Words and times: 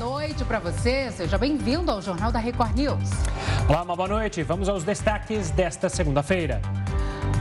noite 0.00 0.46
para 0.46 0.58
você. 0.58 1.10
Seja 1.12 1.36
bem-vindo 1.36 1.90
ao 1.90 2.00
Jornal 2.00 2.32
da 2.32 2.38
Record 2.38 2.74
News. 2.74 3.10
Olá, 3.68 3.82
uma 3.82 3.94
boa 3.94 4.08
noite. 4.08 4.42
Vamos 4.42 4.66
aos 4.66 4.82
destaques 4.82 5.50
desta 5.50 5.90
segunda-feira. 5.90 6.62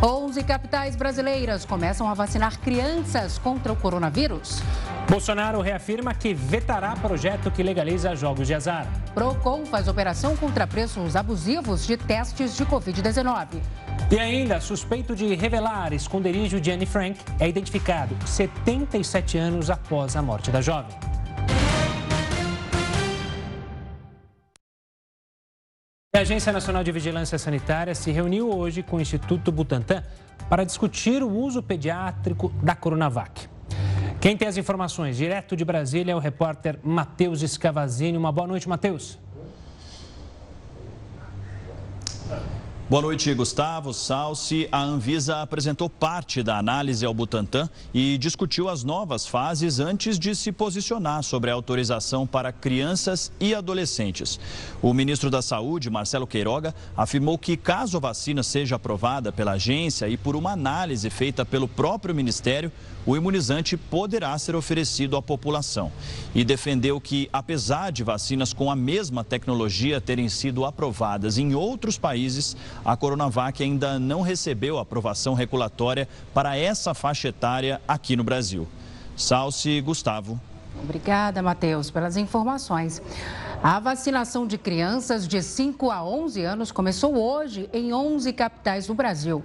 11 0.04 0.44
capitais 0.44 0.94
brasileiras 0.98 1.64
começam 1.64 2.10
a 2.10 2.14
vacinar 2.14 2.60
crianças 2.60 3.38
contra 3.38 3.72
o 3.72 3.78
coronavírus. 3.78 4.62
Bolsonaro 5.10 5.62
reafirma 5.62 6.14
que 6.14 6.34
vetará 6.34 6.98
projeto 6.98 7.50
que 7.50 7.64
legaliza 7.64 8.14
jogos 8.14 8.45
de 8.45 8.54
azar. 8.54 8.86
Procon 9.14 9.66
faz 9.66 9.88
operação 9.88 10.36
contra 10.36 10.68
preços 10.68 11.16
abusivos 11.16 11.88
de 11.88 11.96
testes 11.96 12.57
de 12.57 12.66
Covid-19. 12.66 13.48
E 14.12 14.20
ainda, 14.20 14.60
suspeito 14.60 15.16
de 15.16 15.34
revelar 15.34 15.94
esconderijo 15.94 16.60
de 16.60 16.71
Anne 16.71 16.86
Frank 16.86 17.18
é 17.39 17.48
identificado 17.48 18.18
77 18.28 19.38
anos 19.38 19.70
após 19.70 20.18
a 20.18 20.21
morte 20.21 20.52
da 20.52 20.60
jovem. 20.60 21.09
A 26.20 26.22
Agência 26.22 26.52
Nacional 26.52 26.84
de 26.84 26.91
Vigilância 26.91 27.38
Sanitária 27.40 27.96
se 27.96 28.12
reuniu 28.12 28.54
hoje 28.54 28.84
com 28.84 28.98
o 28.98 29.00
Instituto 29.00 29.54
Butantan 29.54 30.04
para 30.50 30.66
discutir 30.66 31.23
o 31.23 31.30
uso 31.30 31.64
pediátrico 31.64 32.50
da 32.62 32.76
Coronavac. 32.76 33.48
Quem 34.20 34.36
tem 34.36 34.46
as 34.46 34.58
informações 34.58 35.16
direto 35.16 35.55
de 35.55 35.63
Brasília 35.63 36.12
é 36.12 36.16
o 36.16 36.20
repórter 36.20 36.77
Matheus 36.84 37.41
Escavazini. 37.41 38.18
Uma 38.18 38.34
boa 38.34 38.46
noite, 38.46 38.68
Matheus. 38.68 39.18
Boa 42.89 43.03
noite, 43.03 43.31
Gustavo, 43.35 43.93
Salsi. 43.93 44.67
A 44.71 44.81
Anvisa 44.81 45.43
apresentou 45.43 45.88
parte 45.88 46.41
da 46.41 46.57
análise 46.57 47.05
ao 47.05 47.13
Butantan 47.13 47.70
e 47.93 48.17
discutiu 48.17 48.67
as 48.67 48.84
novas 48.84 49.27
fases 49.27 49.79
antes 49.79 50.17
de 50.17 50.34
se 50.34 50.52
posicionar 50.52 51.21
sobre 51.21 51.52
a 51.52 51.53
autorização 51.53 52.25
para 52.25 52.52
crianças 52.52 53.31
e 53.39 53.53
adolescentes. 53.53 54.39
O 54.81 54.91
ministro 54.91 55.29
da 55.29 55.40
Saúde, 55.40 55.87
Marcelo 55.87 56.26
Queiroga, 56.26 56.73
afirmou 56.98 57.37
que 57.37 57.55
caso 57.55 57.98
a 57.98 57.99
vacina 57.99 58.41
seja 58.41 58.77
aprovada 58.77 59.31
pela 59.31 59.51
agência 59.51 60.09
e 60.09 60.18
por 60.18 60.35
uma 60.35 60.53
análise 60.53 61.12
feita 61.12 61.46
pelo 61.46 61.68
próprio 61.68 62.15
ministério, 62.15 62.71
o 63.05 63.16
imunizante 63.16 63.76
poderá 63.78 64.38
ser 64.38 64.56
oferecido 64.56 65.18
à 65.18 65.22
população. 65.22 65.92
E 66.34 66.44
defendeu 66.44 67.00
que, 67.00 67.30
apesar 67.31 67.92
de 67.92 68.03
vacinas 68.03 68.53
com 68.53 68.69
a 68.69 68.75
mesma 68.75 69.24
tecnologia 69.24 70.02
terem 70.02 70.30
sido 70.30 70.66
aprovadas 70.66 71.38
em 71.38 71.56
outros 71.56 71.97
países, 71.97 72.56
a 72.84 72.96
Coronavac 72.96 73.62
ainda 73.64 73.97
não 73.97 74.22
recebeu 74.22 74.78
aprovação 74.78 75.34
regulatória 75.34 76.08
para 76.34 76.58
essa 76.58 76.94
faixa 76.94 77.30
etária 77.30 77.81
aqui 77.88 78.16
no 78.16 78.24
Brasil. 78.24 78.68
Salce 79.16 79.81
Gustavo. 79.81 80.40
Obrigada, 80.81 81.42
Matheus, 81.42 81.92
pelas 81.92 82.16
informações. 82.16 83.02
A 83.62 83.80
vacinação 83.80 84.47
de 84.47 84.58
crianças 84.58 85.28
de 85.28 85.42
5 85.44 85.92
a 85.92 86.03
11 86.03 86.44
anos 86.44 86.72
começou 86.72 87.18
hoje 87.18 87.70
em 87.74 87.94
11 87.94 88.31
capitais 88.31 88.88
do 88.88 88.94
Brasil. 88.94 89.44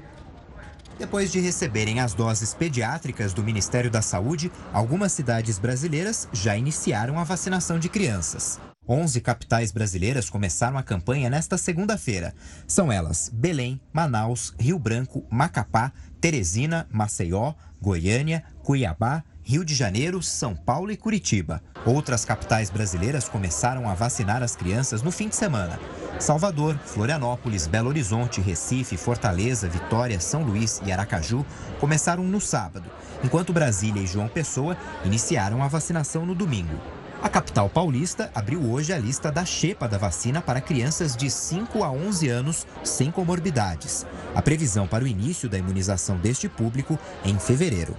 Depois 0.99 1.33
de 1.33 1.41
receberem 1.41 2.01
as 2.01 2.15
doses 2.15 2.55
pediátricas 2.55 3.35
do 3.35 3.43
Ministério 3.43 3.91
da 3.91 4.01
Saúde, 4.01 4.51
algumas 4.73 5.13
cidades 5.13 5.59
brasileiras 5.59 6.29
já 6.33 6.57
iniciaram 6.57 7.19
a 7.19 7.25
vacinação 7.25 7.79
de 7.79 7.89
crianças. 7.89 8.61
11 8.89 9.21
capitais 9.21 9.73
brasileiras 9.73 10.29
começaram 10.29 10.77
a 10.77 10.83
campanha 10.83 11.31
nesta 11.31 11.57
segunda-feira. 11.57 12.35
São 12.67 12.93
elas 12.93 13.31
Belém, 13.33 13.81
Manaus, 13.93 14.55
Rio 14.59 14.79
Branco, 14.79 15.25
Macapá, 15.31 15.91
Teresina, 16.21 16.87
Maceió, 16.93 17.55
Goiânia, 17.81 18.45
Cuiabá, 18.63 19.25
Rio 19.43 19.65
de 19.65 19.75
Janeiro, 19.75 20.23
São 20.23 20.55
Paulo 20.55 20.91
e 20.91 20.97
Curitiba. 20.97 21.63
Outras 21.85 22.25
capitais 22.25 22.71
brasileiras 22.71 23.29
começaram 23.29 23.89
a 23.89 23.95
vacinar 23.95 24.43
as 24.43 24.55
crianças 24.55 25.03
no 25.03 25.11
fim 25.11 25.29
de 25.29 25.37
semana. 25.37 25.79
Salvador, 26.19 26.79
Florianópolis, 26.85 27.67
Belo 27.67 27.89
Horizonte, 27.89 28.41
Recife, 28.41 28.97
Fortaleza, 28.97 29.69
Vitória, 29.69 30.19
São 30.21 30.43
Luís 30.43 30.81
e 30.85 30.93
Aracaju 30.93 31.45
começaram 31.81 32.23
no 32.23 32.41
sábado, 32.41 32.91
enquanto 33.23 33.53
Brasília 33.53 34.03
e 34.03 34.07
João 34.07 34.29
Pessoa 34.29 34.77
iniciaram 35.05 35.63
a 35.63 35.69
vacinação 35.69 36.25
no 36.25 36.35
domingo. 36.35 36.79
A 37.23 37.29
capital 37.29 37.71
paulista 37.71 38.31
abriu 38.35 38.63
hoje 38.71 38.93
a 38.93 38.99
lista 38.99 39.33
da 39.33 39.45
xepa 39.45 39.89
da 39.89 39.97
vacina 39.97 40.43
para 40.43 40.61
crianças 40.61 41.17
de 41.17 41.31
5 41.31 41.83
a 41.83 41.91
11 41.91 42.29
anos 42.29 42.67
sem 42.83 43.11
comorbidades. 43.11 44.07
A 44.35 44.43
previsão 44.43 44.87
para 44.87 45.05
o 45.05 45.07
início 45.07 45.49
da 45.49 45.57
imunização 45.57 46.19
deste 46.19 46.49
público 46.49 46.99
é 47.25 47.31
em 47.31 47.39
fevereiro. 47.39 47.97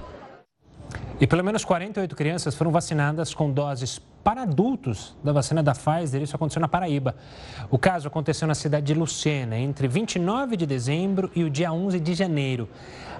E 1.19 1.25
pelo 1.25 1.43
menos 1.43 1.65
48 1.65 2.15
crianças 2.15 2.55
foram 2.55 2.71
vacinadas 2.71 3.33
com 3.33 3.51
doses 3.51 3.99
para 4.25 4.41
adultos 4.41 5.15
da 5.23 5.31
vacina 5.31 5.61
da 5.61 5.73
Pfizer. 5.73 6.19
Isso 6.19 6.35
aconteceu 6.35 6.59
na 6.59 6.67
Paraíba. 6.67 7.15
O 7.69 7.77
caso 7.77 8.07
aconteceu 8.07 8.47
na 8.47 8.55
cidade 8.55 8.87
de 8.87 8.95
Lucena, 8.95 9.55
entre 9.55 9.87
29 9.87 10.57
de 10.57 10.65
dezembro 10.65 11.29
e 11.35 11.43
o 11.43 11.49
dia 11.49 11.71
11 11.71 11.99
de 11.99 12.15
janeiro. 12.15 12.67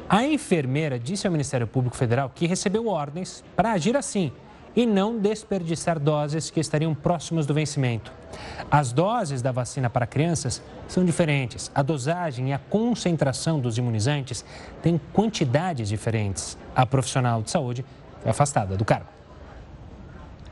A 0.10 0.26
enfermeira 0.26 0.98
disse 0.98 1.28
ao 1.28 1.32
Ministério 1.32 1.68
Público 1.68 1.96
Federal 1.96 2.32
que 2.34 2.48
recebeu 2.48 2.88
ordens 2.88 3.44
para 3.56 3.74
agir 3.74 3.96
assim 3.96 4.32
e 4.76 4.84
não 4.84 5.20
desperdiçar 5.20 6.00
doses 6.00 6.50
que 6.50 6.60
estariam 6.60 6.96
próximas 6.96 7.46
do 7.46 7.54
vencimento. 7.54 8.12
As 8.70 8.92
doses 8.92 9.44
da 9.44 9.52
vacina 9.52 9.92
para 9.92 10.08
crianças 10.08 10.60
são 10.88 11.06
diferentes. 11.06 11.72
A 11.76 11.84
dosagem 11.84 12.50
e 12.50 12.54
a 12.54 12.58
concentração 12.58 13.60
dos 13.60 13.78
imunizantes 13.78 14.44
têm 14.82 15.00
quantidades 15.14 15.88
diferentes. 15.88 16.58
A 16.76 16.84
profissional 16.84 17.44
de 17.44 17.52
saúde 17.52 17.86
foi 18.24 18.32
afastada 18.32 18.76
do 18.76 18.84
cargo. 18.84 19.16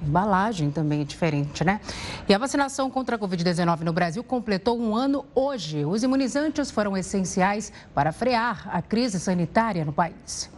Embalagem 0.04 0.70
também 0.70 1.02
é 1.02 1.04
diferente, 1.04 1.64
né? 1.64 1.80
E 2.28 2.34
a 2.34 2.38
vacinação 2.38 2.90
contra 2.92 3.16
a 3.16 3.20
Covid-19 3.20 3.82
no 3.82 3.94
Brasil 3.94 4.24
completou 4.24 4.80
um 4.80 4.96
ano 4.96 5.26
hoje. 5.34 5.86
Os 5.86 6.04
imunizantes 6.04 6.70
foram 6.70 6.98
essenciais 6.98 7.72
para 7.94 8.12
frear 8.12 8.68
a 8.70 8.82
crise 8.82 9.20
sanitária 9.20 9.86
no 9.86 9.94
país. 9.94 10.52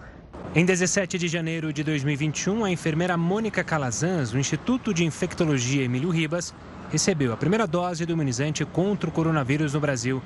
Em 0.54 0.66
17 0.66 1.18
de 1.18 1.28
janeiro 1.28 1.72
de 1.72 1.84
2021, 1.84 2.66
a 2.66 2.72
enfermeira 2.72 3.18
Mônica 3.18 3.64
Calazans, 3.64 4.32
do 4.32 4.40
Instituto 4.40 4.94
de 4.94 5.04
Infectologia 5.04 5.84
Emílio 5.84 6.10
Ribas, 6.10 6.54
recebeu 6.90 7.34
a 7.34 7.38
primeira 7.38 7.68
dose 7.68 8.06
do 8.06 8.14
imunizante 8.14 8.64
contra 8.66 9.10
o 9.10 9.12
coronavírus 9.12 9.74
no 9.74 9.80
Brasil. 9.80 10.22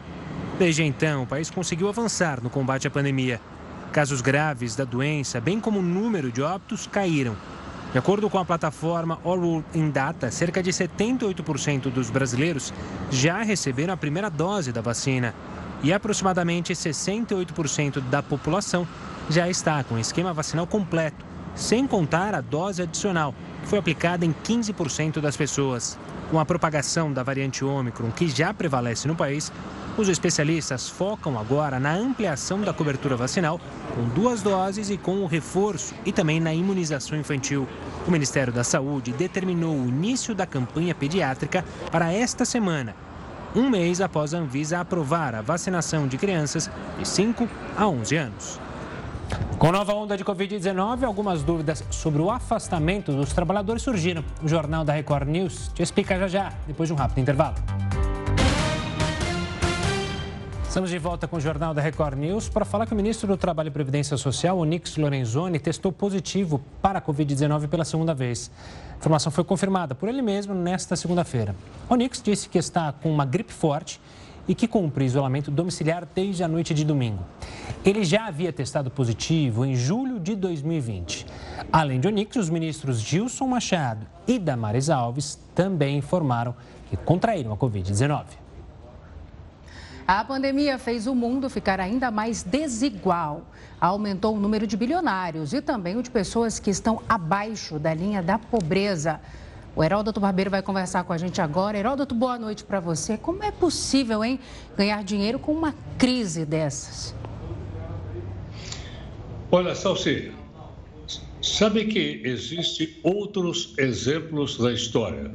Desde 0.58 0.84
então, 0.84 1.24
o 1.24 1.28
país 1.28 1.50
conseguiu 1.50 1.90
avançar 1.90 2.42
no 2.42 2.50
combate 2.50 2.88
à 2.88 2.92
pandemia. 2.92 3.42
Casos 3.92 4.22
graves 4.22 4.76
da 4.76 4.84
doença, 4.84 5.42
bem 5.42 5.60
como 5.60 5.80
o 5.80 5.84
número 5.84 6.32
de 6.32 6.42
óbitos, 6.42 6.86
caíram. 6.86 7.36
De 7.92 7.98
acordo 7.98 8.30
com 8.30 8.38
a 8.38 8.46
plataforma 8.46 9.20
All 9.24 9.64
in 9.74 9.90
Data, 9.90 10.30
cerca 10.30 10.62
de 10.62 10.72
78% 10.72 11.90
dos 11.90 12.12
brasileiros 12.12 12.72
já 13.10 13.42
receberam 13.42 13.94
a 13.96 13.98
primeira 13.98 14.30
dose 14.30 14.72
da 14.72 14.80
vacina 14.80 15.34
e 15.82 15.92
aproximadamente 15.92 16.72
68% 16.72 18.00
da 18.02 18.22
população 18.22 18.88
já 19.28 19.50
está 19.50 19.84
com 19.84 19.96
o 19.96 20.00
esquema 20.00 20.32
vacinal 20.32 20.68
completo, 20.68 21.26
sem 21.56 21.88
contar 21.88 22.36
a 22.36 22.42
dose 22.42 22.84
adicional, 22.84 23.34
que 23.64 23.68
foi 23.68 23.80
aplicada 23.80 24.24
em 24.24 24.34
15% 24.34 25.20
das 25.20 25.36
pessoas. 25.36 25.98
Com 26.30 26.40
a 26.40 26.46
propagação 26.46 27.12
da 27.12 27.24
variante 27.24 27.66
Ômicron, 27.66 28.12
que 28.12 28.28
já 28.28 28.54
prevalece 28.54 29.08
no 29.08 29.16
país, 29.16 29.52
os 29.98 30.08
especialistas 30.08 30.90
focam 30.90 31.38
agora 31.38 31.80
na 31.80 31.94
ampliação 31.94 32.62
da 32.62 32.74
cobertura 32.74 33.16
vacinal, 33.16 33.60
com 33.94 34.04
duas 34.10 34.42
doses 34.42 34.90
e 34.90 34.98
com 34.98 35.24
o 35.24 35.28
reforço, 35.28 35.94
e 36.06 36.12
também 36.12 36.40
na 36.40 36.54
imunização 36.54 37.18
infantil. 37.18 37.68
O 38.08 38.12
Ministério 38.12 38.54
da 38.54 38.64
Saúde 38.64 39.12
determinou 39.12 39.76
o 39.76 39.88
início 39.88 40.34
da 40.34 40.46
campanha 40.46 40.96
pediátrica 40.96 41.66
para 41.92 42.14
esta 42.14 42.46
semana, 42.46 42.96
um 43.56 43.70
mês 43.70 44.00
após 44.00 44.34
a 44.34 44.38
Anvisa 44.38 44.80
aprovar 44.80 45.34
a 45.34 45.42
vacinação 45.42 46.08
de 46.08 46.18
crianças 46.18 46.70
de 46.98 47.08
5 47.08 47.48
a 47.76 47.88
11 47.88 48.16
anos. 48.16 48.60
Com 49.58 49.72
nova 49.72 49.94
onda 49.94 50.16
de 50.16 50.24
Covid-19, 50.24 51.04
algumas 51.04 51.44
dúvidas 51.44 51.84
sobre 51.90 52.22
o 52.22 52.30
afastamento 52.30 53.12
dos 53.12 53.34
trabalhadores 53.34 53.82
surgiram. 53.82 54.24
O 54.42 54.48
Jornal 54.48 54.86
da 54.86 54.94
Record 54.94 55.28
News 55.28 55.70
te 55.74 55.84
explica 55.84 56.18
já 56.18 56.28
já, 56.28 56.54
depois 56.66 56.88
de 56.88 56.94
um 56.94 56.96
rápido 56.96 57.20
intervalo. 57.20 57.56
Estamos 60.70 60.92
de 60.92 61.00
volta 61.00 61.28
com 61.28 61.38
o 61.38 61.42
Jornal 61.42 61.74
da 61.74 61.82
Record 61.82 62.16
News 62.16 62.48
para 62.48 62.64
falar 62.64 62.86
que 62.86 62.94
o 62.94 62.96
ministro 62.96 63.28
do 63.28 63.36
Trabalho 63.36 63.70
e 63.70 63.72
Previdência 63.72 64.16
Social, 64.18 64.56
Onix 64.60 64.98
Lorenzoni, 64.98 65.58
testou 65.58 65.92
positivo 65.92 66.62
para 66.80 67.00
a 67.00 67.02
Covid-19 67.02 67.68
pela 67.68 67.84
segunda 67.84 68.14
vez. 68.14 68.52
A 68.94 68.98
informação 68.98 69.32
foi 69.32 69.44
confirmada 69.44 69.96
por 69.96 70.08
ele 70.08 70.22
mesmo 70.22 70.54
nesta 70.54 70.96
segunda-feira. 70.96 71.56
Onix 71.90 72.22
disse 72.22 72.48
que 72.48 72.60
está 72.60 72.92
com 72.92 73.12
uma 73.12 73.26
gripe 73.26 73.52
forte 73.52 74.00
e 74.48 74.54
que 74.54 74.68
cumpre 74.68 75.06
isolamento 75.06 75.50
domiciliar 75.50 76.08
desde 76.14 76.44
a 76.44 76.48
noite 76.48 76.72
de 76.72 76.86
domingo. 76.86 77.26
Ele 77.84 78.04
já 78.04 78.28
havia 78.28 78.54
testado 78.54 78.92
positivo 78.92 79.66
em 79.66 79.74
julho 79.74 80.20
de 80.20 80.36
2020. 80.36 81.26
Além 81.72 82.00
de 82.00 82.08
Onix, 82.08 82.36
os 82.36 82.48
ministros 82.48 83.00
Gilson 83.00 83.48
Machado 83.48 84.06
e 84.28 84.38
Damares 84.38 84.92
Alves 84.92 85.40
também 85.56 85.98
informaram 85.98 86.54
que 86.92 86.96
contraíram 86.96 87.52
a 87.52 87.58
Covid-19. 87.58 88.49
A 90.12 90.26
pandemia 90.26 90.80
fez 90.80 91.06
o 91.06 91.14
mundo 91.14 91.52
ficar 91.52 91.80
ainda 91.80 92.10
mais 92.10 92.42
desigual. 92.42 93.46
Aumentou 93.80 94.36
o 94.36 94.40
número 94.40 94.66
de 94.66 94.76
bilionários 94.76 95.54
e 95.54 95.62
também 95.62 95.96
o 95.98 96.02
de 96.02 96.10
pessoas 96.10 96.58
que 96.58 96.72
estão 96.72 97.04
abaixo 97.08 97.78
da 97.78 97.94
linha 97.94 98.20
da 98.20 98.40
pobreza. 98.40 99.22
O 99.76 99.84
Heródoto 99.84 100.20
Barbeiro 100.20 100.50
vai 100.50 100.64
conversar 100.64 101.04
com 101.04 101.14
a 101.14 101.18
gente 101.20 101.40
agora. 101.40 101.78
Heródoto, 101.78 102.16
boa 102.16 102.40
noite 102.40 102.64
para 102.64 102.80
você. 102.80 103.20
Como 103.20 103.44
é 103.44 103.52
possível, 103.52 104.24
hein, 104.24 104.40
ganhar 104.76 105.04
dinheiro 105.04 105.38
com 105.38 105.52
uma 105.52 105.76
crise 105.96 106.44
dessas? 106.44 107.14
Olha, 109.52 109.76
Salsi, 109.76 110.32
sabe 111.40 111.86
que 111.86 112.24
existem 112.26 112.98
outros 113.04 113.76
exemplos 113.78 114.58
da 114.58 114.72
história. 114.72 115.30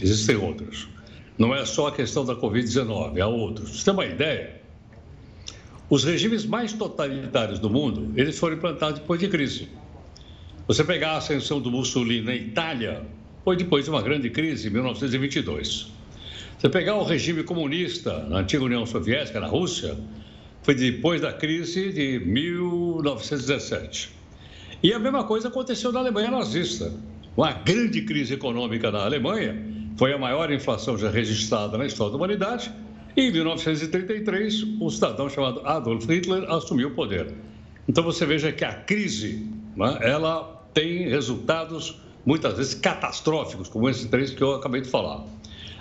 Existem 0.00 0.36
outros. 0.36 0.88
Não 1.40 1.54
é 1.54 1.64
só 1.64 1.86
a 1.86 1.92
questão 1.92 2.22
da 2.22 2.36
Covid-19, 2.36 3.18
há 3.18 3.26
outros. 3.26 3.70
Você 3.70 3.86
tem 3.86 3.94
uma 3.94 4.04
ideia? 4.04 4.60
Os 5.88 6.04
regimes 6.04 6.44
mais 6.44 6.74
totalitários 6.74 7.58
do 7.58 7.70
mundo, 7.70 8.12
eles 8.14 8.38
foram 8.38 8.56
implantados 8.56 9.00
depois 9.00 9.18
de 9.18 9.26
crise. 9.26 9.66
Você 10.68 10.84
pegar 10.84 11.12
a 11.12 11.16
ascensão 11.16 11.58
do 11.58 11.70
Mussolini 11.70 12.26
na 12.26 12.34
Itália, 12.34 13.06
foi 13.42 13.56
depois 13.56 13.86
de 13.86 13.90
uma 13.90 14.02
grande 14.02 14.28
crise 14.28 14.68
em 14.68 14.70
1922. 14.70 15.90
Você 16.58 16.68
pegar 16.68 16.96
o 16.96 17.04
regime 17.04 17.42
comunista 17.42 18.18
na 18.24 18.40
antiga 18.40 18.62
União 18.62 18.84
Soviética, 18.84 19.40
na 19.40 19.46
Rússia, 19.46 19.96
foi 20.62 20.74
depois 20.74 21.22
da 21.22 21.32
crise 21.32 21.90
de 21.90 22.18
1917. 22.18 24.10
E 24.82 24.92
a 24.92 24.98
mesma 24.98 25.24
coisa 25.24 25.48
aconteceu 25.48 25.90
na 25.90 26.00
Alemanha 26.00 26.30
nazista. 26.30 26.92
Uma 27.34 27.52
grande 27.52 28.02
crise 28.02 28.34
econômica 28.34 28.90
na 28.90 29.04
Alemanha, 29.04 29.79
foi 29.96 30.12
a 30.12 30.18
maior 30.18 30.50
inflação 30.52 30.96
já 30.96 31.10
registrada 31.10 31.76
na 31.76 31.86
história 31.86 32.10
da 32.10 32.16
humanidade, 32.16 32.72
e 33.16 33.22
em 33.22 33.32
1933, 33.32 34.62
um 34.80 34.88
cidadão 34.88 35.28
chamado 35.28 35.60
Adolf 35.66 36.06
Hitler 36.06 36.48
assumiu 36.50 36.88
o 36.88 36.90
poder. 36.92 37.34
Então 37.88 38.04
você 38.04 38.24
veja 38.24 38.52
que 38.52 38.64
a 38.64 38.72
crise, 38.72 39.46
né, 39.76 39.98
ela 40.00 40.64
tem 40.72 41.08
resultados 41.08 42.00
muitas 42.24 42.56
vezes 42.56 42.74
catastróficos, 42.74 43.68
como 43.68 43.88
esses 43.88 44.06
três 44.06 44.30
que 44.30 44.42
eu 44.42 44.54
acabei 44.54 44.80
de 44.80 44.88
falar. 44.88 45.24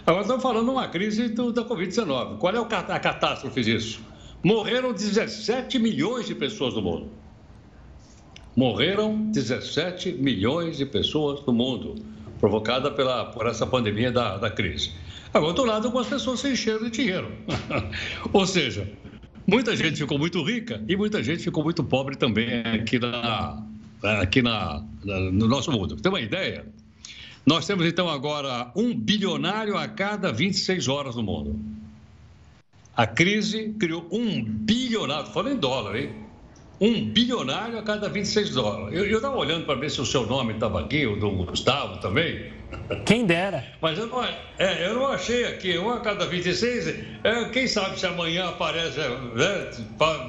Agora 0.06 0.24
estamos 0.24 0.42
falando 0.42 0.66
de 0.66 0.72
uma 0.72 0.88
crise 0.88 1.30
do, 1.30 1.52
da 1.52 1.64
Covid-19. 1.64 2.38
Qual 2.38 2.56
é 2.56 2.58
a 2.58 3.00
catástrofe 3.00 3.62
disso? 3.62 4.02
Morreram 4.44 4.94
17 4.94 5.78
milhões 5.78 6.26
de 6.26 6.34
pessoas 6.34 6.74
no 6.74 6.82
mundo. 6.82 7.10
Morreram 8.56 9.30
17 9.32 10.14
milhões 10.14 10.78
de 10.78 10.86
pessoas 10.86 11.46
no 11.46 11.54
mundo, 11.54 11.96
provocada 12.40 12.90
pela, 12.92 13.26
por 13.26 13.48
essa 13.48 13.68
pandemia 13.68 14.12
da, 14.12 14.38
da 14.38 14.50
crise. 14.50 14.92
Agora, 15.34 15.54
do 15.54 15.60
outro 15.60 15.66
lado, 15.66 15.86
algumas 15.88 16.08
pessoas 16.08 16.40
se 16.40 16.52
encheram 16.52 16.84
de 16.86 16.90
dinheiro. 16.90 17.32
Ou 18.34 18.48
seja, 18.48 18.90
muita 19.46 19.76
gente 19.76 19.98
ficou 19.98 20.18
muito 20.18 20.42
rica 20.44 20.84
e 20.88 20.96
muita 20.96 21.22
gente 21.22 21.44
ficou 21.44 21.64
muito 21.64 21.84
pobre 21.84 22.16
também 22.16 22.62
aqui 22.62 22.98
na, 22.98 23.64
aqui 24.22 24.42
na, 24.42 24.84
na, 25.04 25.20
no 25.20 25.48
nosso 25.48 25.72
mundo. 25.72 25.98
Tem 25.98 26.12
uma 26.12 26.22
ideia? 26.22 26.66
Nós 27.46 27.66
temos 27.66 27.86
então 27.86 28.10
agora 28.10 28.72
um 28.76 28.94
bilionário 28.94 29.78
a 29.78 29.88
cada 29.88 30.32
26 30.32 30.88
horas 30.88 31.16
no 31.16 31.24
mundo. 31.24 31.60
A 32.96 33.08
crise 33.08 33.76
criou 33.80 34.08
um 34.12 34.44
bilionário, 34.44 35.32
falando 35.32 35.56
em 35.56 35.58
dólar, 35.58 35.96
hein? 35.96 36.29
Um 36.82 37.10
bilionário 37.10 37.78
a 37.78 37.84
cada 37.84 38.08
26 38.08 38.52
dólares. 38.52 38.98
Eu 38.98 39.18
estava 39.18 39.36
olhando 39.36 39.66
para 39.66 39.76
ver 39.76 39.92
se 39.92 40.00
o 40.00 40.06
seu 40.06 40.26
nome 40.26 40.54
estava 40.54 40.80
aqui, 40.80 41.06
o 41.06 41.18
do 41.18 41.30
Gustavo 41.32 42.00
também. 42.00 42.54
Quem 43.06 43.26
dera. 43.26 43.66
Mas 43.82 43.98
eu 43.98 44.08
não, 44.08 44.24
é, 44.24 44.88
eu 44.88 44.94
não 44.96 45.08
achei 45.08 45.46
aqui, 45.46 45.78
um 45.78 45.90
a 45.90 46.00
cada 46.00 46.26
26. 46.26 46.88
É, 47.24 47.46
quem 47.50 47.68
sabe 47.68 48.00
se 48.00 48.06
amanhã 48.06 48.48
aparece 48.50 49.00
né, 49.00 49.72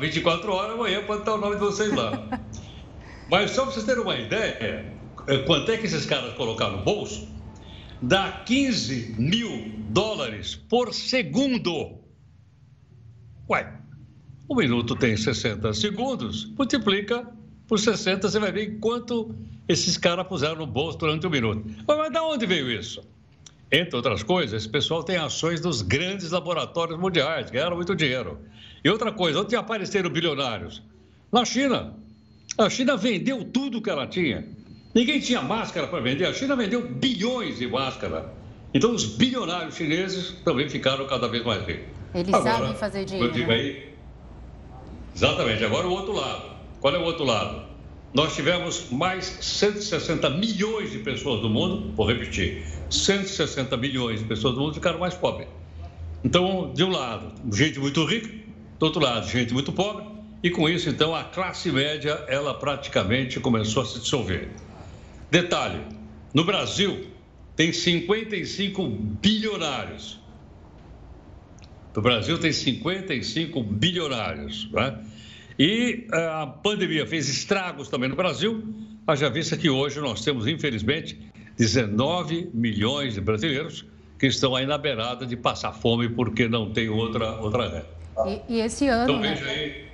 24 0.00 0.52
horas, 0.52 0.74
amanhã 0.74 1.04
pode 1.04 1.20
estar 1.20 1.34
o 1.34 1.38
nome 1.38 1.54
de 1.54 1.60
vocês 1.60 1.94
lá. 1.94 2.12
Mas 3.30 3.52
só 3.52 3.62
para 3.62 3.72
vocês 3.72 3.86
terem 3.86 4.02
uma 4.02 4.16
ideia, 4.16 4.92
é, 5.28 5.38
quanto 5.38 5.70
é 5.70 5.76
que 5.76 5.86
esses 5.86 6.04
caras 6.04 6.34
colocaram 6.34 6.78
no 6.78 6.82
bolso? 6.82 7.28
Dá 8.02 8.42
15 8.44 9.14
mil 9.18 9.72
dólares 9.90 10.56
por 10.56 10.92
segundo. 10.92 12.00
Ué, 13.48 13.79
um 14.50 14.56
minuto 14.56 14.96
tem 14.96 15.16
60 15.16 15.72
segundos, 15.72 16.50
multiplica 16.58 17.24
por 17.68 17.78
60, 17.78 18.28
você 18.28 18.38
vai 18.40 18.50
ver 18.50 18.80
quanto 18.80 19.32
esses 19.68 19.96
caras 19.96 20.26
puseram 20.26 20.56
no 20.56 20.66
bolso 20.66 20.98
durante 20.98 21.24
um 21.24 21.30
minuto. 21.30 21.64
Mas, 21.86 21.96
mas 21.96 22.12
de 22.12 22.18
onde 22.18 22.46
veio 22.46 22.68
isso? 22.68 23.00
Entre 23.70 23.94
outras 23.94 24.24
coisas, 24.24 24.62
esse 24.62 24.68
pessoal 24.68 25.04
tem 25.04 25.16
ações 25.16 25.60
dos 25.60 25.82
grandes 25.82 26.32
laboratórios 26.32 26.98
mundiais, 26.98 27.48
ganharam 27.48 27.76
muito 27.76 27.94
dinheiro. 27.94 28.38
E 28.84 28.90
outra 28.90 29.12
coisa, 29.12 29.40
onde 29.40 29.54
apareceram 29.54 30.10
bilionários? 30.10 30.82
Na 31.30 31.44
China. 31.44 31.94
A 32.58 32.68
China 32.68 32.96
vendeu 32.96 33.44
tudo 33.44 33.80
que 33.80 33.88
ela 33.88 34.08
tinha. 34.08 34.44
Ninguém 34.92 35.20
tinha 35.20 35.40
máscara 35.40 35.86
para 35.86 36.00
vender. 36.00 36.24
A 36.24 36.32
China 36.32 36.56
vendeu 36.56 36.84
bilhões 36.88 37.58
de 37.58 37.68
máscara. 37.68 38.34
Então, 38.74 38.92
os 38.92 39.04
bilionários 39.04 39.76
chineses 39.76 40.32
também 40.44 40.68
ficaram 40.68 41.06
cada 41.06 41.28
vez 41.28 41.44
mais 41.44 41.64
ricos. 41.64 41.86
Eles 42.12 42.34
Agora, 42.34 42.58
sabem 42.58 42.74
fazer 42.74 43.04
dinheiro. 43.04 43.28
Eu 43.28 43.32
digo 43.32 43.48
né? 43.48 43.54
aí, 43.54 43.89
exatamente. 45.14 45.64
Agora, 45.64 45.86
o 45.86 45.92
outro 45.92 46.12
lado. 46.12 46.50
Qual 46.80 46.94
é 46.94 46.98
o 46.98 47.02
outro 47.02 47.24
lado? 47.24 47.62
Nós 48.12 48.34
tivemos 48.34 48.90
mais 48.90 49.24
160 49.40 50.28
milhões 50.30 50.90
de 50.90 50.98
pessoas 50.98 51.40
do 51.40 51.48
mundo, 51.48 51.92
vou 51.94 52.06
repetir, 52.06 52.64
160 52.90 53.76
milhões 53.76 54.18
de 54.18 54.24
pessoas 54.24 54.54
do 54.54 54.60
mundo 54.60 54.74
ficaram 54.74 54.98
mais 54.98 55.14
pobres. 55.14 55.46
Então, 56.24 56.72
de 56.74 56.82
um 56.82 56.90
lado, 56.90 57.32
gente 57.52 57.78
muito 57.78 58.04
rica, 58.04 58.28
do 58.78 58.86
outro 58.86 59.00
lado, 59.00 59.28
gente 59.28 59.54
muito 59.54 59.72
pobre, 59.72 60.04
e 60.42 60.50
com 60.50 60.68
isso, 60.68 60.88
então, 60.88 61.14
a 61.14 61.22
classe 61.22 61.70
média, 61.70 62.24
ela 62.26 62.54
praticamente 62.54 63.38
começou 63.38 63.82
a 63.82 63.86
se 63.86 64.00
dissolver. 64.00 64.48
Detalhe, 65.30 65.80
no 66.34 66.44
Brasil, 66.44 67.06
tem 67.56 67.72
55 67.72 68.86
bilionários. 68.88 70.19
No 71.94 72.02
Brasil 72.02 72.38
tem 72.38 72.52
55 72.52 73.62
bilionários. 73.62 74.70
Né? 74.72 74.98
E 75.58 76.06
eh, 76.12 76.28
a 76.32 76.46
pandemia 76.46 77.06
fez 77.06 77.28
estragos 77.28 77.88
também 77.88 78.08
no 78.08 78.16
Brasil. 78.16 78.62
Haja 79.06 79.28
vista 79.28 79.56
que 79.56 79.68
hoje 79.68 80.00
nós 80.00 80.24
temos, 80.24 80.46
infelizmente, 80.46 81.18
19 81.56 82.50
milhões 82.54 83.14
de 83.14 83.20
brasileiros 83.20 83.84
que 84.18 84.26
estão 84.26 84.54
aí 84.54 84.66
na 84.66 84.78
beirada 84.78 85.26
de 85.26 85.36
passar 85.36 85.72
fome 85.72 86.08
porque 86.08 86.48
não 86.48 86.72
tem 86.72 86.88
outra, 86.88 87.40
outra 87.40 87.68
renda. 87.68 87.86
E, 88.26 88.56
e 88.56 88.60
esse 88.60 88.86
ano. 88.86 89.04
Então, 89.04 89.20
veja 89.20 89.46
aí 89.46 89.90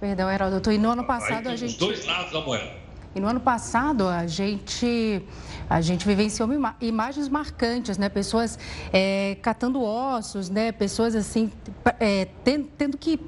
Perdão, 0.00 0.30
Heródoto. 0.30 0.72
E 0.72 0.78
no 0.78 0.90
ano 0.90 1.04
passado 1.04 1.48
a 1.48 1.56
gente. 1.56 1.72
Os 1.72 1.76
dois 1.76 2.06
lados 2.06 2.32
da 2.32 2.40
moeda. 2.40 2.79
E 3.14 3.20
no 3.20 3.26
ano 3.26 3.40
passado 3.40 4.06
a 4.06 4.26
gente 4.26 5.22
a 5.68 5.80
gente 5.80 6.06
vivenciou 6.06 6.48
imagens 6.80 7.28
marcantes, 7.28 7.98
né? 7.98 8.08
Pessoas 8.08 8.58
é, 8.92 9.36
catando 9.42 9.82
ossos, 9.82 10.48
né? 10.48 10.72
Pessoas 10.72 11.14
assim 11.14 11.50
é, 11.98 12.28
tendo, 12.44 12.68
tendo, 12.78 12.98
que 12.98 13.20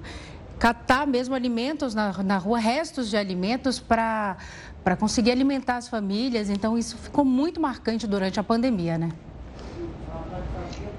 catar 0.58 1.06
mesmo 1.06 1.34
alimentos 1.34 1.94
na, 1.94 2.12
na 2.22 2.38
rua, 2.38 2.58
restos 2.58 3.10
de 3.10 3.16
alimentos 3.16 3.80
para 3.80 4.36
para 4.84 4.96
conseguir 4.96 5.30
alimentar 5.30 5.76
as 5.76 5.88
famílias. 5.88 6.50
Então 6.50 6.76
isso 6.76 6.96
ficou 6.96 7.24
muito 7.24 7.60
marcante 7.60 8.06
durante 8.06 8.38
a 8.38 8.42
pandemia, 8.42 8.98
né? 8.98 9.10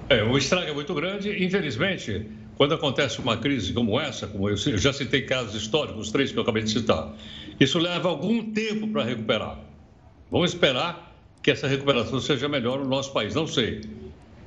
É, 0.09 0.23
o 0.23 0.37
estrago 0.37 0.69
é 0.69 0.73
muito 0.73 0.93
grande. 0.93 1.43
Infelizmente, 1.43 2.29
quando 2.63 2.75
acontece 2.75 3.19
uma 3.19 3.35
crise 3.35 3.73
como 3.73 3.99
essa, 3.99 4.25
como 4.25 4.49
eu 4.49 4.55
já 4.55 4.93
citei 4.93 5.23
casos 5.23 5.53
históricos, 5.53 6.07
os 6.07 6.11
três 6.13 6.31
que 6.31 6.37
eu 6.37 6.43
acabei 6.43 6.63
de 6.63 6.71
citar, 6.71 7.13
isso 7.59 7.77
leva 7.77 8.07
algum 8.07 8.53
tempo 8.53 8.87
para 8.87 9.03
recuperar. 9.03 9.59
Vamos 10.31 10.53
esperar 10.53 11.13
que 11.41 11.51
essa 11.51 11.67
recuperação 11.67 12.21
seja 12.21 12.47
melhor 12.47 12.79
no 12.79 12.87
nosso 12.87 13.11
país. 13.11 13.35
Não 13.35 13.45
sei. 13.45 13.81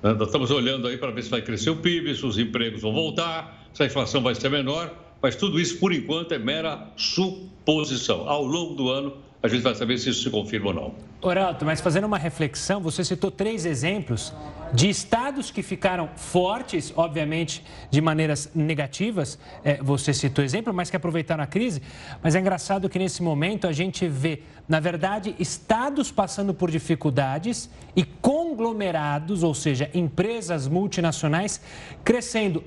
Nós 0.02 0.18
estamos 0.18 0.50
olhando 0.50 0.88
aí 0.88 0.96
para 0.96 1.10
ver 1.10 1.24
se 1.24 1.28
vai 1.28 1.42
crescer 1.42 1.68
o 1.68 1.76
PIB, 1.76 2.14
se 2.14 2.24
os 2.24 2.38
empregos 2.38 2.80
vão 2.80 2.94
voltar, 2.94 3.68
se 3.74 3.82
a 3.82 3.86
inflação 3.86 4.22
vai 4.22 4.34
ser 4.34 4.48
menor, 4.48 4.94
mas 5.20 5.36
tudo 5.36 5.58
isso, 5.58 5.78
por 5.78 5.92
enquanto, 5.92 6.32
é 6.32 6.38
mera 6.38 6.88
suposição. 6.96 8.28
Ao 8.28 8.44
longo 8.44 8.74
do 8.74 8.90
ano, 8.90 9.16
a 9.42 9.48
gente 9.48 9.62
vai 9.62 9.74
saber 9.74 9.98
se 9.98 10.10
isso 10.10 10.22
se 10.22 10.30
confirma 10.30 10.68
ou 10.68 10.74
não. 10.74 10.94
Oralto, 11.22 11.64
mas 11.64 11.80
fazendo 11.80 12.04
uma 12.04 12.18
reflexão, 12.18 12.80
você 12.80 13.04
citou 13.04 13.30
três 13.30 13.64
exemplos 13.64 14.32
de 14.72 14.88
estados 14.88 15.50
que 15.50 15.62
ficaram 15.62 16.10
fortes, 16.16 16.92
obviamente, 16.96 17.64
de 17.90 18.00
maneiras 18.00 18.50
negativas. 18.54 19.38
É, 19.64 19.82
você 19.82 20.12
citou 20.12 20.44
exemplo, 20.44 20.74
mas 20.74 20.90
que 20.90 20.96
aproveitaram 20.96 21.42
a 21.42 21.46
crise. 21.46 21.80
Mas 22.22 22.34
é 22.34 22.40
engraçado 22.40 22.88
que 22.88 22.98
nesse 22.98 23.22
momento 23.22 23.66
a 23.66 23.72
gente 23.72 24.06
vê, 24.06 24.42
na 24.68 24.80
verdade, 24.80 25.34
estados 25.38 26.10
passando 26.10 26.52
por 26.52 26.70
dificuldades 26.70 27.70
e 27.94 28.04
conglomerados, 28.04 29.42
ou 29.42 29.54
seja, 29.54 29.90
empresas 29.94 30.68
multinacionais 30.68 31.60
crescendo. 32.04 32.62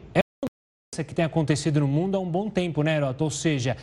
Que 1.04 1.14
tem 1.14 1.26
acontecido 1.26 1.80
no 1.80 1.88
mundo 1.88 2.16
há 2.16 2.20
um 2.20 2.30
bom 2.30 2.50
tempo, 2.50 2.84
né, 2.84 2.98
Heroto? 2.98 3.24
Ou 3.24 3.30
seja, 3.30 3.76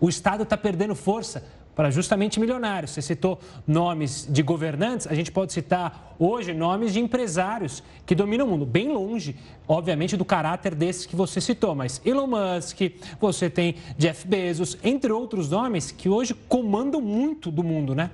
o 0.00 0.08
Estado 0.08 0.42
está 0.42 0.56
perdendo 0.56 0.94
força 0.94 1.42
para 1.74 1.90
justamente 1.90 2.38
milionários. 2.38 2.90
Você 2.90 3.02
citou 3.02 3.38
nomes 3.66 4.26
de 4.30 4.42
governantes, 4.42 5.06
a 5.06 5.14
gente 5.14 5.32
pode 5.32 5.52
citar 5.52 6.14
hoje 6.18 6.52
nomes 6.52 6.92
de 6.92 7.00
empresários 7.00 7.82
que 8.04 8.14
dominam 8.14 8.46
o 8.46 8.50
mundo, 8.50 8.66
bem 8.66 8.92
longe, 8.92 9.36
obviamente, 9.66 10.16
do 10.16 10.24
caráter 10.24 10.74
desses 10.74 11.06
que 11.06 11.16
você 11.16 11.40
citou, 11.40 11.74
mas 11.74 12.00
Elon 12.04 12.26
Musk, 12.26 12.80
você 13.20 13.48
tem 13.48 13.76
Jeff 13.96 14.26
Bezos, 14.26 14.76
entre 14.82 15.12
outros 15.12 15.50
nomes 15.50 15.90
que 15.90 16.08
hoje 16.08 16.34
comandam 16.48 17.00
muito 17.00 17.50
do 17.50 17.62
mundo, 17.62 17.94
né? 17.94 18.10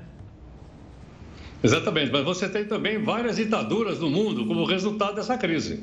Exatamente, 1.63 2.13
mas 2.13 2.25
você 2.25 2.49
tem 2.49 2.65
também 2.65 3.03
várias 3.03 3.37
ditaduras 3.37 3.99
no 3.99 4.09
mundo 4.09 4.47
como 4.47 4.65
resultado 4.65 5.17
dessa 5.17 5.37
crise. 5.37 5.83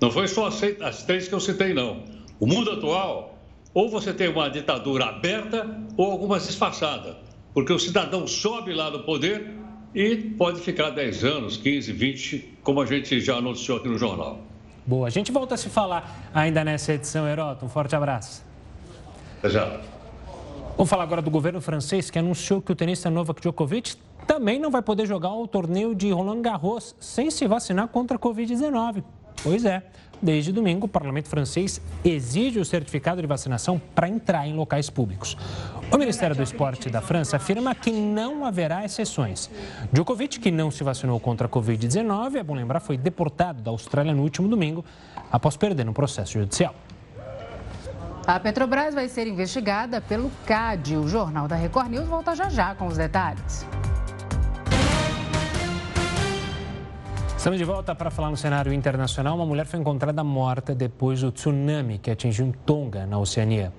Não 0.00 0.10
foi 0.10 0.28
só 0.28 0.48
as 0.48 1.02
três 1.04 1.28
que 1.28 1.34
eu 1.34 1.40
citei, 1.40 1.72
não. 1.72 2.02
O 2.38 2.46
mundo 2.46 2.70
atual, 2.70 3.38
ou 3.72 3.88
você 3.88 4.12
tem 4.12 4.28
uma 4.28 4.48
ditadura 4.48 5.06
aberta 5.06 5.66
ou 5.96 6.10
alguma 6.10 6.38
disfarçada, 6.38 7.16
porque 7.54 7.72
o 7.72 7.78
cidadão 7.78 8.26
sobe 8.26 8.74
lá 8.74 8.90
no 8.90 9.04
poder 9.04 9.54
e 9.94 10.16
pode 10.16 10.60
ficar 10.60 10.90
10 10.90 11.24
anos, 11.24 11.56
15, 11.56 11.92
20, 11.92 12.58
como 12.62 12.82
a 12.82 12.86
gente 12.86 13.18
já 13.20 13.36
anunciou 13.36 13.78
aqui 13.78 13.88
no 13.88 13.96
jornal. 13.96 14.40
Boa, 14.84 15.06
a 15.06 15.10
gente 15.10 15.32
volta 15.32 15.54
a 15.54 15.58
se 15.58 15.70
falar 15.70 16.30
ainda 16.34 16.62
nessa 16.62 16.92
edição, 16.92 17.26
Heroto. 17.26 17.64
Um 17.64 17.68
forte 17.68 17.96
abraço. 17.96 18.44
Até 19.38 19.50
já. 19.50 19.80
Vamos 20.76 20.90
falar 20.90 21.04
agora 21.04 21.22
do 21.22 21.30
governo 21.30 21.60
francês 21.60 22.10
que 22.10 22.18
anunciou 22.18 22.60
que 22.60 22.70
o 22.70 22.74
tenista 22.74 23.08
Novak 23.08 23.40
Djokovic 23.40 23.96
também 24.26 24.60
não 24.60 24.70
vai 24.70 24.82
poder 24.82 25.06
jogar 25.06 25.32
o 25.32 25.48
torneio 25.48 25.94
de 25.94 26.10
Roland 26.10 26.42
Garros 26.42 26.94
sem 27.00 27.30
se 27.30 27.46
vacinar 27.46 27.88
contra 27.88 28.16
a 28.16 28.20
Covid-19. 28.20 29.02
Pois 29.42 29.64
é. 29.64 29.82
Desde 30.20 30.50
domingo, 30.50 30.86
o 30.86 30.88
parlamento 30.88 31.28
francês 31.28 31.80
exige 32.04 32.58
o 32.58 32.64
certificado 32.64 33.20
de 33.20 33.26
vacinação 33.26 33.80
para 33.94 34.08
entrar 34.08 34.46
em 34.46 34.54
locais 34.54 34.88
públicos. 34.88 35.36
O 35.92 35.98
Ministério 35.98 36.34
do 36.34 36.42
Esporte 36.42 36.88
da 36.88 37.00
França 37.00 37.36
afirma 37.36 37.74
que 37.74 37.92
não 37.92 38.44
haverá 38.44 38.84
exceções. 38.84 39.50
Djokovic, 39.92 40.40
que 40.40 40.50
não 40.50 40.70
se 40.70 40.82
vacinou 40.82 41.20
contra 41.20 41.46
a 41.46 41.50
Covid-19, 41.50 42.36
é 42.36 42.42
bom 42.42 42.54
lembrar, 42.54 42.80
foi 42.80 42.96
deportado 42.96 43.62
da 43.62 43.70
Austrália 43.70 44.14
no 44.14 44.22
último 44.22 44.48
domingo 44.48 44.84
após 45.30 45.56
perder 45.56 45.84
no 45.84 45.92
processo 45.92 46.32
judicial. 46.32 46.74
A 48.26 48.40
Petrobras 48.40 48.94
vai 48.94 49.08
ser 49.08 49.28
investigada 49.28 50.00
pelo 50.00 50.32
CAD. 50.44 50.96
O 50.96 51.06
Jornal 51.06 51.46
da 51.46 51.54
Record 51.54 51.90
News 51.90 52.08
volta 52.08 52.34
já 52.34 52.48
já 52.48 52.74
com 52.74 52.86
os 52.86 52.96
detalhes. 52.96 53.64
Estamos 57.46 57.60
de 57.60 57.64
volta 57.64 57.94
para 57.94 58.10
falar 58.10 58.28
no 58.28 58.36
cenário 58.36 58.72
internacional. 58.72 59.36
Uma 59.36 59.46
mulher 59.46 59.66
foi 59.66 59.78
encontrada 59.78 60.24
morta 60.24 60.74
depois 60.74 61.20
do 61.20 61.30
tsunami 61.30 61.96
que 61.96 62.10
atingiu 62.10 62.52
Tonga, 62.66 63.06
na 63.06 63.18
Oceania. 63.20 63.72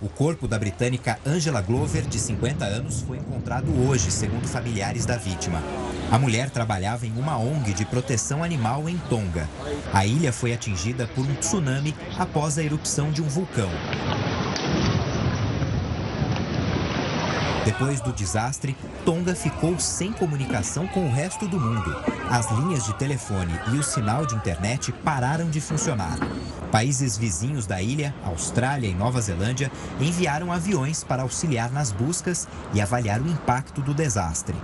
O 0.00 0.08
corpo 0.08 0.48
da 0.48 0.58
britânica 0.58 1.18
Angela 1.26 1.60
Glover, 1.60 2.00
de 2.06 2.18
50 2.18 2.64
anos, 2.64 3.02
foi 3.02 3.18
encontrado 3.18 3.70
hoje, 3.86 4.10
segundo 4.10 4.48
familiares 4.48 5.04
da 5.04 5.18
vítima. 5.18 5.62
A 6.10 6.18
mulher 6.18 6.48
trabalhava 6.48 7.06
em 7.06 7.12
uma 7.18 7.36
ONG 7.36 7.74
de 7.74 7.84
proteção 7.84 8.42
animal 8.42 8.88
em 8.88 8.96
Tonga. 8.96 9.46
A 9.92 10.06
ilha 10.06 10.32
foi 10.32 10.54
atingida 10.54 11.06
por 11.08 11.26
um 11.26 11.34
tsunami 11.34 11.94
após 12.18 12.56
a 12.56 12.62
erupção 12.62 13.10
de 13.10 13.20
um 13.20 13.28
vulcão. 13.28 13.68
Depois 17.64 18.00
do 18.00 18.12
desastre, 18.12 18.76
Tonga 19.04 19.36
ficou 19.36 19.78
sem 19.78 20.12
comunicação 20.12 20.86
com 20.88 21.06
o 21.06 21.12
resto 21.12 21.46
do 21.46 21.60
mundo. 21.60 21.94
As 22.28 22.50
linhas 22.50 22.84
de 22.84 22.92
telefone 22.94 23.52
e 23.72 23.76
o 23.76 23.82
sinal 23.82 24.26
de 24.26 24.34
internet 24.34 24.90
pararam 24.90 25.48
de 25.48 25.60
funcionar. 25.60 26.18
Países 26.72 27.16
vizinhos 27.16 27.66
da 27.66 27.80
ilha, 27.80 28.12
Austrália 28.24 28.88
e 28.88 28.94
Nova 28.94 29.20
Zelândia, 29.20 29.70
enviaram 30.00 30.52
aviões 30.52 31.04
para 31.04 31.22
auxiliar 31.22 31.70
nas 31.70 31.92
buscas 31.92 32.48
e 32.74 32.80
avaliar 32.80 33.20
o 33.20 33.28
impacto 33.28 33.80
do 33.80 33.94
desastre. 33.94 34.56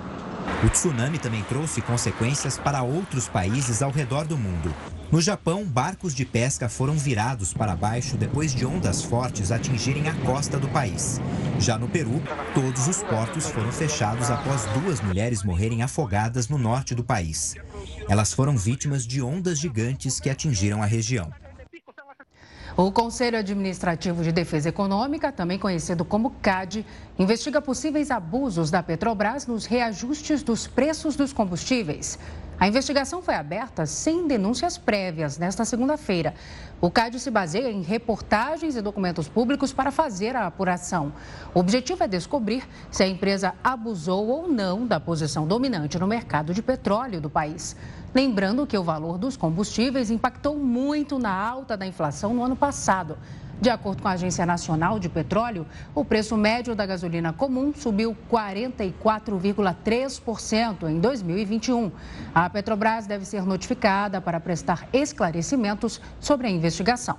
O 0.64 0.69
tsunami 0.69 1.19
também 1.19 1.43
trouxe 1.45 1.81
consequências 1.81 2.59
para 2.59 2.83
outros 2.83 3.28
países 3.28 3.81
ao 3.81 3.93
redor 3.93 4.26
do 4.26 4.37
mundo. 4.37 4.75
No 5.10 5.22
Japão, 5.22 5.64
barcos 5.64 6.14
de 6.14 6.26
pesca 6.26 6.68
foram 6.68 6.92
virados 6.92 7.54
para 7.54 7.74
baixo 7.74 8.14
depois 8.14 8.54
de 8.54 8.66
ondas 8.66 9.02
fortes 9.02 9.50
atingirem 9.50 10.06
a 10.06 10.14
costa 10.26 10.58
do 10.58 10.68
país. 10.68 11.18
Já 11.58 11.78
no 11.78 11.88
Peru, 11.88 12.22
todos 12.52 12.86
os 12.86 13.02
portos 13.02 13.46
foram 13.46 13.72
fechados 13.72 14.30
após 14.30 14.66
duas 14.78 15.00
mulheres 15.00 15.42
morrerem 15.42 15.82
afogadas 15.82 16.48
no 16.48 16.58
norte 16.58 16.94
do 16.94 17.02
país. 17.02 17.54
Elas 18.06 18.34
foram 18.34 18.54
vítimas 18.54 19.06
de 19.06 19.22
ondas 19.22 19.58
gigantes 19.58 20.20
que 20.20 20.28
atingiram 20.28 20.82
a 20.82 20.86
região. 20.86 21.32
O 22.76 22.92
Conselho 22.92 23.38
Administrativo 23.38 24.22
de 24.22 24.30
Defesa 24.30 24.68
Econômica, 24.68 25.32
também 25.32 25.58
conhecido 25.58 26.04
como 26.04 26.30
CAD, 26.42 26.84
investiga 27.18 27.62
possíveis 27.62 28.10
abusos 28.10 28.70
da 28.70 28.82
Petrobras 28.82 29.46
nos 29.46 29.64
reajustes 29.64 30.42
dos 30.42 30.66
preços 30.66 31.16
dos 31.16 31.32
combustíveis. 31.32 32.18
A 32.60 32.66
investigação 32.66 33.22
foi 33.22 33.36
aberta 33.36 33.86
sem 33.86 34.26
denúncias 34.26 34.76
prévias 34.76 35.38
nesta 35.38 35.64
segunda-feira. 35.64 36.34
O 36.80 36.90
CAD 36.90 37.20
se 37.20 37.30
baseia 37.30 37.70
em 37.70 37.82
reportagens 37.82 38.74
e 38.74 38.82
documentos 38.82 39.28
públicos 39.28 39.72
para 39.72 39.92
fazer 39.92 40.34
a 40.34 40.44
apuração. 40.44 41.12
O 41.54 41.60
objetivo 41.60 42.02
é 42.02 42.08
descobrir 42.08 42.68
se 42.90 43.04
a 43.04 43.06
empresa 43.06 43.54
abusou 43.62 44.26
ou 44.26 44.48
não 44.48 44.84
da 44.84 44.98
posição 44.98 45.46
dominante 45.46 46.00
no 46.00 46.08
mercado 46.08 46.52
de 46.52 46.60
petróleo 46.60 47.20
do 47.20 47.30
país. 47.30 47.76
Lembrando 48.12 48.66
que 48.66 48.76
o 48.76 48.82
valor 48.82 49.18
dos 49.18 49.36
combustíveis 49.36 50.10
impactou 50.10 50.58
muito 50.58 51.16
na 51.16 51.32
alta 51.32 51.76
da 51.76 51.86
inflação 51.86 52.34
no 52.34 52.42
ano 52.42 52.56
passado. 52.56 53.16
De 53.60 53.70
acordo 53.70 54.02
com 54.02 54.08
a 54.08 54.12
Agência 54.12 54.46
Nacional 54.46 55.00
de 55.00 55.08
Petróleo, 55.08 55.66
o 55.92 56.04
preço 56.04 56.36
médio 56.36 56.76
da 56.76 56.86
gasolina 56.86 57.32
comum 57.32 57.74
subiu 57.74 58.16
44,3% 58.30 60.88
em 60.88 61.00
2021. 61.00 61.90
A 62.32 62.48
Petrobras 62.48 63.08
deve 63.08 63.24
ser 63.24 63.44
notificada 63.44 64.20
para 64.20 64.38
prestar 64.38 64.86
esclarecimentos 64.92 66.00
sobre 66.20 66.46
a 66.46 66.50
investigação. 66.50 67.18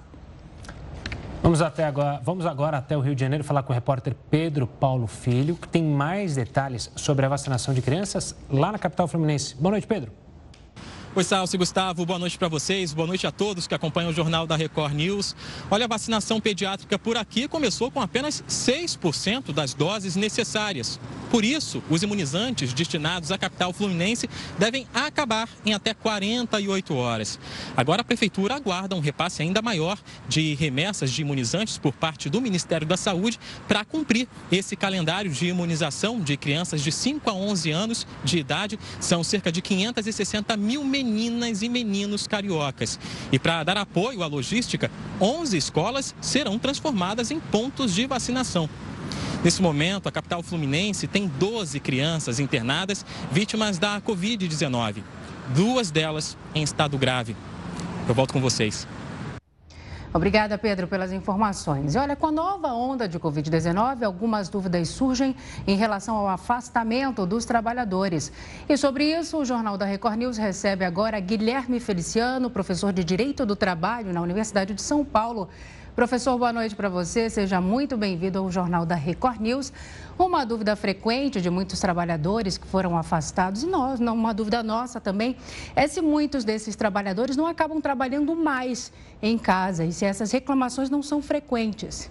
Vamos, 1.44 1.62
até 1.62 1.84
agora, 1.86 2.22
vamos 2.24 2.46
agora 2.46 2.78
até 2.78 2.96
o 2.96 3.02
Rio 3.02 3.16
de 3.16 3.22
Janeiro 3.22 3.44
falar 3.44 3.64
com 3.64 3.74
o 3.74 3.76
repórter 3.76 4.16
Pedro 4.30 4.68
Paulo 4.68 5.08
Filho, 5.08 5.56
que 5.56 5.68
tem 5.68 5.84
mais 5.84 6.36
detalhes 6.36 6.92
sobre 6.96 7.26
a 7.26 7.30
vacinação 7.30 7.74
de 7.74 7.82
crianças 7.82 8.36
lá 8.50 8.72
na 8.72 8.80
capital 8.80 9.08
fluminense. 9.08 9.56
Boa 9.56 9.72
noite, 9.72 9.88
Pedro. 9.88 10.29
Oi, 11.16 11.24
Salsi 11.24 11.58
Gustavo, 11.58 12.06
boa 12.06 12.20
noite 12.20 12.38
para 12.38 12.48
vocês, 12.48 12.94
boa 12.94 13.08
noite 13.08 13.26
a 13.26 13.32
todos 13.32 13.66
que 13.66 13.74
acompanham 13.74 14.12
o 14.12 14.14
Jornal 14.14 14.46
da 14.46 14.56
Record 14.56 14.94
News. 14.94 15.36
Olha, 15.72 15.86
a 15.86 15.88
vacinação 15.88 16.40
pediátrica 16.40 17.00
por 17.00 17.18
aqui 17.18 17.48
começou 17.48 17.90
com 17.90 18.00
apenas 18.00 18.44
6% 18.48 19.52
das 19.52 19.74
doses 19.74 20.16
necessárias. 20.16 21.00
Por 21.32 21.44
isso, 21.44 21.82
os 21.90 22.04
imunizantes 22.04 22.74
destinados 22.74 23.32
à 23.32 23.40
capital 23.40 23.74
fluminense 23.74 24.30
devem 24.60 24.88
acabar 24.94 25.50
em 25.66 25.74
até 25.74 25.96
48 25.96 26.96
horas. 26.96 27.40
Agora, 27.76 28.02
a 28.02 28.06
Prefeitura 28.06 28.56
aguarda 28.56 28.96
um 28.96 29.00
repasse 29.00 29.42
ainda 29.42 29.64
maior 29.64 29.98
de 30.28 30.54
remessas 30.54 31.12
de 31.12 31.22
imunizantes 31.22 31.80
por 31.80 31.92
parte 31.92 32.30
do 32.30 32.40
Ministério 32.40 32.86
da 32.86 32.98
Saúde 32.98 33.40
para 33.68 33.84
cumprir 33.84 34.28
esse 34.52 34.76
calendário 34.76 35.32
de 35.32 35.48
imunização 35.48 36.22
de 36.22 36.38
crianças 36.38 36.82
de 36.82 36.92
5 36.92 37.28
a 37.30 37.34
11 37.34 37.72
anos 37.72 38.08
de 38.24 38.38
idade. 38.38 38.80
São 39.00 39.24
cerca 39.24 39.52
de 39.52 39.62
560 39.62 40.56
mil 40.56 40.84
meninas 40.84 41.00
e 41.62 41.70
meninos 41.70 42.28
cariocas. 42.28 43.00
E 43.32 43.40
para 43.40 43.64
dar 43.64 43.78
apoio 43.78 44.24
à 44.24 44.28
logística, 44.28 44.92
11 45.20 45.58
escolas 45.58 46.16
serão 46.22 46.60
transformadas 46.60 47.32
em 47.32 47.40
pontos 47.40 47.94
de 47.94 48.06
vacinação. 48.06 48.70
Nesse 49.44 49.62
momento, 49.62 50.08
a 50.08 50.12
capital 50.12 50.44
fluminense 50.44 51.08
tem 51.08 51.28
12 51.28 51.80
crianças 51.80 52.40
internadas 52.40 53.06
vítimas 53.32 53.78
da 53.78 54.02
Covid-19. 54.02 55.02
Duas 55.56 55.90
delas 55.90 56.38
em 56.54 56.62
estado 56.62 56.98
grave. 56.98 57.36
Eu 58.08 58.14
volto 58.14 58.34
com 58.34 58.42
vocês. 58.42 58.88
Obrigada, 60.12 60.58
Pedro, 60.58 60.88
pelas 60.88 61.12
informações. 61.12 61.94
E 61.94 61.98
olha, 62.00 62.16
com 62.16 62.26
a 62.26 62.32
nova 62.32 62.74
onda 62.74 63.08
de 63.08 63.20
Covid-19, 63.20 64.02
algumas 64.04 64.50
dúvidas 64.50 64.90
surgem 64.90 65.36
em 65.68 65.76
relação 65.76 66.18
ao 66.18 66.28
afastamento 66.28 67.28
dos 67.28 67.46
trabalhadores. 67.46 68.32
E 68.68 68.76
sobre 68.76 69.04
isso, 69.04 69.38
o 69.38 69.46
Jornal 69.46 69.78
da 69.78 69.86
Record 69.86 70.18
News 70.18 70.38
recebe 70.38 70.84
agora 70.84 71.20
Guilherme 71.20 71.80
Feliciano, 71.80 72.50
professor 72.50 72.92
de 72.92 73.04
Direito 73.04 73.46
do 73.46 73.56
Trabalho 73.56 74.12
na 74.12 74.22
Universidade 74.22 74.74
de 74.74 74.82
São 74.82 75.06
Paulo. 75.06 75.48
Professor, 76.00 76.38
boa 76.38 76.54
noite 76.54 76.74
para 76.78 76.88
você. 76.88 77.30
Seja 77.30 77.60
muito 77.60 77.98
bem-vindo 77.98 78.40
ao 78.40 78.50
Jornal 78.50 78.86
da 78.86 78.96
Record 78.96 79.42
News. 79.42 79.74
Uma 80.18 80.46
dúvida 80.46 80.74
frequente 80.74 81.42
de 81.42 81.50
muitos 81.50 81.78
trabalhadores 81.82 82.58
que 82.58 82.66
foram 82.66 82.98
afastados, 82.98 83.64
e 83.64 83.68
nós, 83.68 84.00
uma 84.00 84.34
dúvida 84.34 84.64
nossa 84.64 85.02
também, 85.02 85.36
é 85.76 85.90
se 85.90 86.00
muitos 86.00 86.46
desses 86.46 86.74
trabalhadores 86.74 87.36
não 87.36 87.46
acabam 87.46 87.82
trabalhando 87.82 88.34
mais 88.34 88.94
em 89.22 89.38
casa 89.38 89.84
e 89.84 89.92
se 89.92 90.06
essas 90.06 90.32
reclamações 90.32 90.90
não 90.90 91.04
são 91.04 91.22
frequentes. 91.22 92.10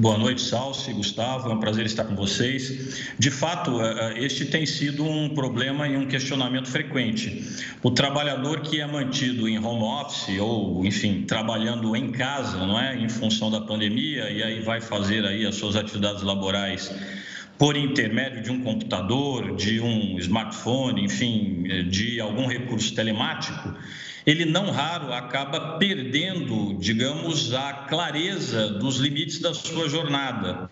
Boa 0.00 0.16
noite, 0.16 0.40
Salsi, 0.40 0.94
Gustavo, 0.94 1.50
é 1.50 1.52
um 1.52 1.60
prazer 1.60 1.84
estar 1.84 2.04
com 2.04 2.16
vocês. 2.16 3.02
De 3.18 3.30
fato, 3.30 3.82
é, 3.82 4.14
é, 4.14 4.24
este 4.24 4.46
tem 4.46 4.64
sido 4.64 5.04
um 5.04 5.28
problema 5.28 5.86
e 5.86 5.94
um 5.94 6.06
questionamento 6.06 6.68
frequente. 6.68 7.44
O 7.82 7.90
trabalhador 7.90 8.60
que 8.62 8.80
é 8.80 8.86
mantido 8.86 9.46
em 9.46 9.58
home 9.58 9.82
office 9.82 10.40
ou, 10.40 10.86
enfim, 10.86 11.24
trabalhando 11.28 11.94
em 11.94 12.10
casa, 12.12 12.56
não 12.56 12.80
é, 12.80 12.96
em 12.96 13.10
função 13.10 13.50
da 13.50 13.60
pandemia, 13.60 14.30
e 14.30 14.42
aí 14.42 14.62
vai 14.62 14.80
fazer 14.80 15.22
aí 15.26 15.44
as 15.44 15.56
suas 15.56 15.76
atividades 15.76 16.22
laborais 16.22 16.90
por 17.58 17.76
intermédio 17.76 18.42
de 18.42 18.50
um 18.50 18.62
computador, 18.62 19.54
de 19.54 19.82
um 19.82 20.18
smartphone, 20.18 21.04
enfim, 21.04 21.64
de 21.90 22.18
algum 22.18 22.46
recurso 22.46 22.94
telemático, 22.94 23.76
ele 24.26 24.44
não 24.44 24.70
raro 24.70 25.12
acaba 25.12 25.78
perdendo, 25.78 26.74
digamos, 26.78 27.52
a 27.52 27.72
clareza 27.72 28.70
dos 28.70 28.96
limites 28.96 29.40
da 29.40 29.54
sua 29.54 29.88
jornada, 29.88 30.70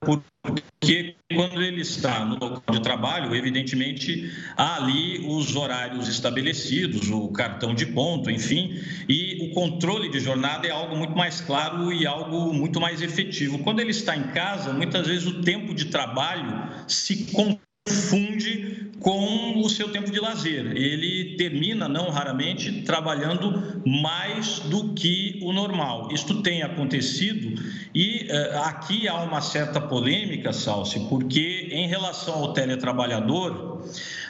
por 0.00 0.22
porque 0.44 1.16
quando 1.34 1.62
ele 1.62 1.80
está 1.80 2.22
no 2.26 2.34
local 2.34 2.62
de 2.70 2.82
trabalho, 2.82 3.34
evidentemente, 3.34 4.30
há 4.54 4.76
ali 4.76 5.26
os 5.26 5.56
horários 5.56 6.06
estabelecidos, 6.06 7.08
o 7.08 7.28
cartão 7.28 7.74
de 7.74 7.86
ponto, 7.86 8.30
enfim, 8.30 8.78
e 9.08 9.48
o 9.48 9.54
controle 9.54 10.10
de 10.10 10.20
jornada 10.20 10.66
é 10.66 10.70
algo 10.70 10.94
muito 10.94 11.16
mais 11.16 11.40
claro 11.40 11.90
e 11.90 12.06
algo 12.06 12.52
muito 12.52 12.78
mais 12.78 13.00
efetivo. 13.00 13.60
Quando 13.60 13.80
ele 13.80 13.92
está 13.92 14.14
em 14.14 14.24
casa, 14.32 14.74
muitas 14.74 15.06
vezes 15.06 15.26
o 15.26 15.40
tempo 15.40 15.74
de 15.74 15.86
trabalho 15.86 16.68
se 16.86 17.24
confunde 17.86 18.90
com 19.00 19.60
o 19.60 19.68
seu 19.68 19.90
tempo 19.90 20.10
de 20.10 20.18
lazer. 20.18 20.74
Ele 20.74 21.36
termina, 21.36 21.86
não 21.86 22.08
raramente, 22.08 22.82
trabalhando 22.82 23.82
mais 23.84 24.60
do 24.60 24.94
que 24.94 25.38
o 25.42 25.52
normal. 25.52 26.08
Isto 26.10 26.42
tem 26.42 26.62
acontecido 26.62 27.62
e 27.94 28.26
uh, 28.30 28.60
aqui 28.64 29.06
há 29.06 29.16
uma 29.16 29.42
certa 29.42 29.80
polêmica, 29.80 30.52
Salsi, 30.52 31.00
porque 31.10 31.68
em 31.70 31.86
relação 31.86 32.34
ao 32.34 32.52
teletrabalhador, 32.54 33.84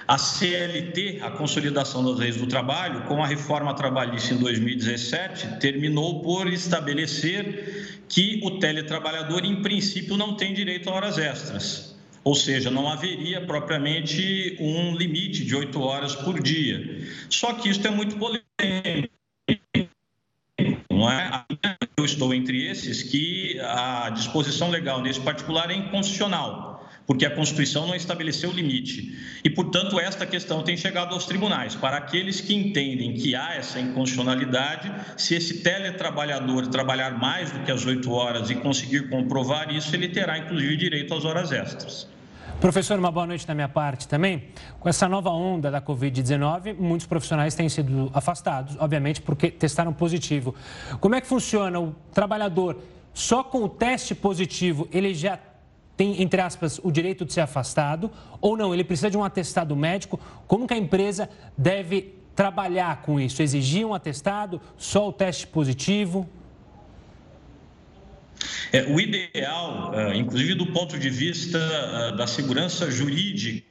a 0.08 0.18
CLT, 0.18 1.20
a 1.22 1.30
Consolidação 1.30 2.04
das 2.04 2.18
Leis 2.18 2.36
do 2.36 2.48
Trabalho, 2.48 3.02
com 3.02 3.22
a 3.22 3.26
reforma 3.26 3.72
trabalhista 3.74 4.34
em 4.34 4.38
2017, 4.38 5.60
terminou 5.60 6.20
por 6.22 6.52
estabelecer 6.52 8.02
que 8.08 8.40
o 8.42 8.58
teletrabalhador, 8.58 9.44
em 9.44 9.62
princípio, 9.62 10.16
não 10.16 10.36
tem 10.36 10.52
direito 10.52 10.90
a 10.90 10.94
horas 10.94 11.16
extras. 11.16 11.93
Ou 12.24 12.34
seja, 12.34 12.70
não 12.70 12.88
haveria 12.88 13.40
propriamente 13.42 14.56
um 14.58 14.96
limite 14.96 15.44
de 15.44 15.54
oito 15.54 15.80
horas 15.80 16.16
por 16.16 16.42
dia. 16.42 17.06
Só 17.28 17.52
que 17.52 17.68
isso 17.68 17.86
é 17.86 17.90
muito 17.90 18.16
polêmico. 18.16 19.14
Não 20.90 21.10
é? 21.10 21.44
Eu 21.98 22.04
estou 22.04 22.32
entre 22.32 22.66
esses 22.66 23.02
que 23.02 23.60
a 23.60 24.08
disposição 24.10 24.70
legal 24.70 25.02
nesse 25.02 25.20
particular 25.20 25.70
é 25.70 25.74
inconstitucional 25.74 26.74
porque 27.06 27.26
a 27.26 27.30
Constituição 27.30 27.86
não 27.86 27.94
estabeleceu 27.94 28.50
limite. 28.50 29.16
E, 29.44 29.50
portanto, 29.50 30.00
esta 30.00 30.24
questão 30.24 30.62
tem 30.62 30.76
chegado 30.76 31.12
aos 31.12 31.26
tribunais. 31.26 31.74
Para 31.74 31.98
aqueles 31.98 32.40
que 32.40 32.54
entendem 32.54 33.14
que 33.14 33.34
há 33.34 33.54
essa 33.54 33.78
inconstitucionalidade, 33.78 34.90
se 35.16 35.34
esse 35.34 35.62
teletrabalhador 35.62 36.66
trabalhar 36.68 37.18
mais 37.18 37.50
do 37.52 37.60
que 37.60 37.70
as 37.70 37.84
oito 37.84 38.10
horas 38.10 38.50
e 38.50 38.54
conseguir 38.54 39.10
comprovar 39.10 39.74
isso, 39.74 39.94
ele 39.94 40.08
terá, 40.08 40.38
inclusive, 40.38 40.76
direito 40.76 41.12
às 41.12 41.24
horas 41.24 41.52
extras. 41.52 42.13
Professor, 42.60 42.98
uma 42.98 43.10
boa 43.10 43.26
noite 43.26 43.46
da 43.46 43.54
minha 43.54 43.68
parte 43.68 44.08
também. 44.08 44.44
Com 44.80 44.88
essa 44.88 45.08
nova 45.08 45.30
onda 45.30 45.70
da 45.70 45.82
Covid-19, 45.82 46.74
muitos 46.78 47.06
profissionais 47.06 47.54
têm 47.54 47.68
sido 47.68 48.10
afastados, 48.14 48.76
obviamente, 48.78 49.20
porque 49.20 49.50
testaram 49.50 49.92
positivo. 49.92 50.54
Como 50.98 51.14
é 51.14 51.20
que 51.20 51.26
funciona? 51.26 51.78
O 51.78 51.94
trabalhador, 52.12 52.78
só 53.12 53.44
com 53.44 53.64
o 53.64 53.68
teste 53.68 54.14
positivo, 54.14 54.88
ele 54.90 55.12
já 55.12 55.38
tem, 55.96 56.22
entre 56.22 56.40
aspas, 56.40 56.80
o 56.82 56.90
direito 56.90 57.24
de 57.24 57.32
ser 57.32 57.42
afastado 57.42 58.10
ou 58.40 58.56
não? 58.56 58.72
Ele 58.72 58.82
precisa 58.82 59.10
de 59.10 59.16
um 59.16 59.22
atestado 59.22 59.76
médico? 59.76 60.18
Como 60.46 60.66
que 60.66 60.74
a 60.74 60.78
empresa 60.78 61.28
deve 61.56 62.14
trabalhar 62.34 63.02
com 63.02 63.20
isso? 63.20 63.42
Exigir 63.42 63.86
um 63.86 63.94
atestado? 63.94 64.60
Só 64.76 65.08
o 65.08 65.12
teste 65.12 65.46
positivo? 65.46 66.28
É, 68.74 68.84
o 68.88 68.98
ideal, 68.98 69.94
é, 69.94 70.16
inclusive 70.16 70.56
do 70.56 70.66
ponto 70.66 70.98
de 70.98 71.08
vista 71.08 71.58
é, 71.58 72.16
da 72.16 72.26
segurança 72.26 72.90
jurídica, 72.90 73.64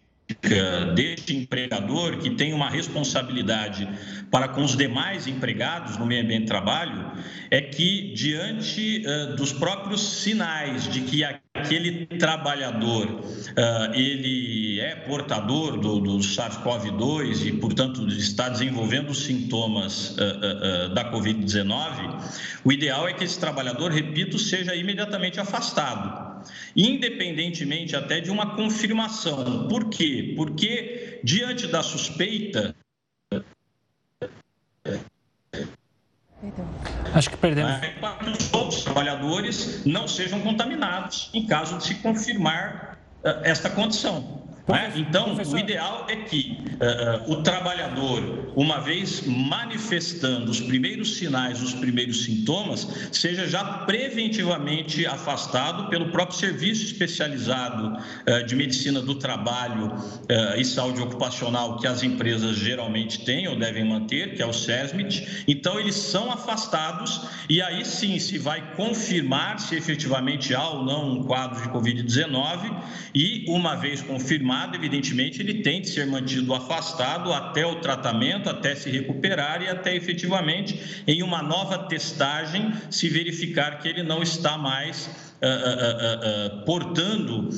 deste 0.96 1.36
empregador 1.36 2.18
que 2.18 2.30
tem 2.32 2.54
uma 2.54 2.70
responsabilidade 2.70 3.88
para 4.32 4.48
com 4.48 4.64
os 4.64 4.76
demais 4.76 5.28
empregados 5.28 5.98
no 5.98 6.06
meio 6.06 6.24
ambiente 6.24 6.44
de 6.44 6.48
trabalho 6.48 7.12
é 7.52 7.62
que 7.62 8.14
diante 8.14 9.04
uh, 9.06 9.36
dos 9.36 9.52
próprios 9.52 10.02
sinais 10.22 10.88
de 10.90 11.02
que 11.02 11.24
aquele 11.24 12.06
trabalhador 12.06 13.08
uh, 13.08 13.94
ele 13.94 14.80
é 14.80 14.96
portador 14.96 15.78
do, 15.78 16.00
do 16.00 16.18
SARS-CoV-2 16.18 17.46
e 17.46 17.52
portanto 17.54 18.08
está 18.08 18.50
desenvolvendo 18.50 19.14
sintomas 19.14 20.12
uh, 20.12 20.90
da 20.94 21.12
COVID-19, 21.12 22.32
o 22.64 22.72
ideal 22.72 23.08
é 23.08 23.14
que 23.14 23.24
esse 23.24 23.40
trabalhador, 23.40 23.92
repito, 23.92 24.40
seja 24.40 24.74
imediatamente 24.74 25.40
afastado 25.40 26.33
independentemente 26.76 27.96
até 27.96 28.20
de 28.20 28.32
uma 28.32 28.56
confirmação. 28.56 29.68
Por 29.68 29.90
quê? 29.90 30.34
Porque, 30.36 31.20
diante 31.24 31.68
da 31.68 31.84
suspeita. 31.84 32.76
Acho 37.14 37.30
que 37.30 37.38
perdemos. 37.38 37.74
Para 38.02 38.16
que 38.18 38.30
os 38.30 38.54
outros 38.54 38.84
trabalhadores 38.84 39.86
não 39.86 40.08
sejam 40.08 40.42
contaminados 40.42 41.30
em 41.34 41.46
caso 41.46 41.78
de 41.78 41.86
se 41.86 41.96
confirmar 41.96 42.98
uh, 43.24 43.28
esta 43.44 43.70
condição. 43.70 44.44
Né? 44.68 44.94
Então, 44.96 45.36
o 45.36 45.58
ideal 45.58 46.06
é 46.08 46.16
que 46.16 46.58
uh, 46.80 47.30
uh, 47.30 47.34
o 47.34 47.44
trabalhador, 47.44 48.54
uma 48.56 48.80
vez 48.80 49.22
manifestando 49.26 50.50
os 50.50 50.62
primeiros 50.62 51.18
sinais, 51.18 51.62
os 51.62 51.74
primeiros 51.74 52.24
sintomas, 52.24 52.88
seja 53.12 53.46
já 53.46 53.64
preventivamente 53.64 55.06
afastado 55.06 55.90
pelo 55.90 56.12
próprio 56.12 56.38
serviço 56.38 56.86
especializado 56.86 57.98
uh, 57.98 58.46
de 58.46 58.56
medicina 58.56 59.02
do 59.02 59.16
trabalho 59.16 59.94
e 60.58 60.64
saúde 60.64 61.02
ocupacional 61.02 61.78
que 61.78 61.88
as 61.88 62.02
empresas 62.04 62.56
geralmente 62.56 63.24
têm 63.26 63.48
ou 63.48 63.56
devem 63.58 63.84
manter, 63.84 64.36
que 64.36 64.42
é 64.42 64.46
o 64.46 64.54
SESMIT. 64.54 65.44
Então, 65.48 65.80
eles 65.80 65.96
são 65.96 66.32
afastados 66.32 67.22
e 67.50 67.62
aí 67.62 67.84
sim 67.86 68.18
se 68.20 68.38
vai 68.38 68.76
confirmar 68.76 69.60
se 69.60 69.76
efetivamente 69.76 70.56
há 70.56 70.70
ou 70.70 70.84
não 70.84 71.12
um 71.12 71.24
quadro 71.24 71.62
de 71.62 71.70
Covid-19 71.70 72.72
e, 73.14 73.46
uma 73.48 73.76
vez 73.76 74.02
confirmado, 74.02 74.53
evidentemente, 74.74 75.42
ele 75.42 75.62
tem 75.62 75.82
de 75.82 75.90
ser 75.90 76.06
mantido 76.08 76.54
afastado 76.54 77.32
até 77.34 77.66
o 77.66 77.76
tratamento, 77.76 78.50
até 78.50 78.76
se 78.76 78.90
recuperar 78.90 79.62
e 79.62 79.68
até 79.68 79.96
efetivamente 79.96 81.04
em 81.08 81.22
uma 81.24 81.42
nova 81.42 81.78
testagem 81.88 82.74
se 82.90 83.10
verificar 83.10 83.80
que 83.80 83.88
ele 83.88 84.04
não 84.04 84.22
está 84.22 84.58
mais 84.58 85.08
uh, 85.08 85.46
uh, 85.46 86.62
uh, 86.62 86.66
portando 86.66 87.50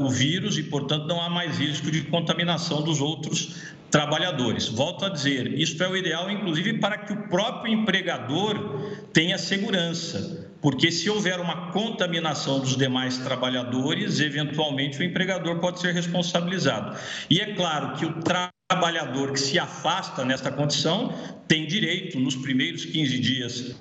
o 0.00 0.08
vírus 0.10 0.58
e, 0.58 0.62
portanto, 0.62 1.06
não 1.06 1.20
há 1.20 1.28
mais 1.28 1.58
risco 1.58 1.90
de 1.90 2.02
contaminação 2.02 2.82
dos 2.82 3.00
outros 3.00 3.56
trabalhadores. 3.90 4.68
Volto 4.68 5.04
a 5.04 5.08
dizer, 5.08 5.58
isso 5.58 5.82
é 5.82 5.88
o 5.88 5.96
ideal, 5.96 6.30
inclusive, 6.30 6.78
para 6.78 6.98
que 6.98 7.12
o 7.12 7.28
próprio 7.28 7.72
empregador 7.72 8.90
tenha 9.12 9.38
segurança 9.38 10.43
porque 10.64 10.90
se 10.90 11.10
houver 11.10 11.38
uma 11.40 11.70
contaminação 11.72 12.58
dos 12.58 12.74
demais 12.74 13.18
trabalhadores, 13.18 14.18
eventualmente 14.18 14.98
o 14.98 15.02
empregador 15.04 15.58
pode 15.58 15.78
ser 15.78 15.92
responsabilizado. 15.92 16.96
E 17.28 17.38
é 17.38 17.52
claro 17.52 17.94
que 17.98 18.06
o 18.06 18.14
trabalhador 18.22 19.32
que 19.32 19.40
se 19.40 19.58
afasta 19.58 20.24
nesta 20.24 20.50
condição 20.50 21.12
tem 21.46 21.66
direito, 21.66 22.18
nos 22.18 22.34
primeiros 22.36 22.86
15 22.86 23.18
dias, 23.18 23.76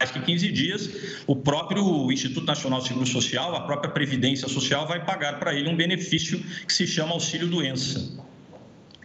mais 0.00 0.10
que 0.10 0.20
15 0.22 0.50
dias, 0.50 0.90
o 1.28 1.36
próprio 1.36 2.10
Instituto 2.10 2.46
Nacional 2.46 2.80
de 2.80 2.88
Seguro 2.88 3.06
Social, 3.06 3.54
a 3.54 3.60
própria 3.60 3.92
Previdência 3.92 4.48
Social 4.48 4.88
vai 4.88 5.04
pagar 5.04 5.38
para 5.38 5.54
ele 5.54 5.68
um 5.68 5.76
benefício 5.76 6.36
que 6.66 6.72
se 6.72 6.84
chama 6.84 7.12
auxílio 7.12 7.46
doença. 7.46 8.23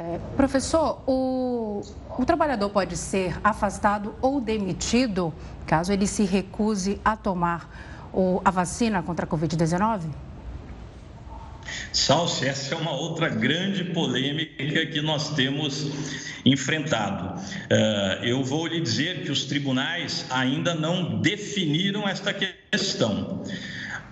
É, 0.02 0.18
professor, 0.38 1.04
o, 1.06 1.82
o 2.18 2.26
trabalhador 2.26 2.70
pode 2.70 2.96
ser 2.96 3.38
afastado 3.44 4.16
ou 4.22 4.40
demitido 4.40 5.34
caso 5.68 5.92
ele 5.92 6.08
se 6.08 6.24
recuse 6.24 7.02
a 7.04 7.18
tomar 7.18 8.10
o, 8.14 8.42
a 8.46 8.50
vacina 8.50 9.04
contra 9.04 9.26
a 9.26 9.28
Covid-19? 9.28 10.04
Salsi, 11.92 12.48
essa 12.48 12.76
é 12.76 12.78
uma 12.78 12.94
outra 12.94 13.28
grande 13.28 13.84
polêmica 13.84 14.86
que 14.86 15.02
nós 15.02 15.36
temos 15.36 15.92
enfrentado. 16.46 17.38
Uh, 17.38 18.24
eu 18.24 18.42
vou 18.42 18.68
lhe 18.68 18.80
dizer 18.80 19.24
que 19.24 19.32
os 19.32 19.44
tribunais 19.44 20.26
ainda 20.30 20.74
não 20.74 21.20
definiram 21.20 22.08
esta 22.08 22.34
questão. 22.34 23.44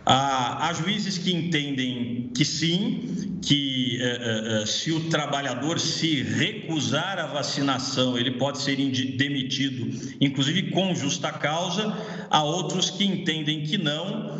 Há, 0.09 0.73
juízes 0.73 1.17
que 1.17 1.33
entendem 1.33 2.31
que 2.33 2.45
sim, 2.45 3.39
que 3.41 3.99
uh, 4.01 4.63
uh, 4.63 4.67
se 4.67 4.89
o 4.93 5.09
trabalhador 5.09 5.81
se 5.81 6.23
recusar 6.23 7.19
à 7.19 7.25
vacinação, 7.27 8.17
ele 8.17 8.31
pode 8.31 8.59
ser 8.59 8.77
demitido, 8.77 10.15
inclusive 10.21 10.71
com 10.71 10.95
justa 10.95 11.29
causa. 11.33 11.93
Há 12.29 12.41
outros 12.41 12.89
que 12.89 13.03
entendem 13.03 13.63
que 13.63 13.77
não. 13.77 14.37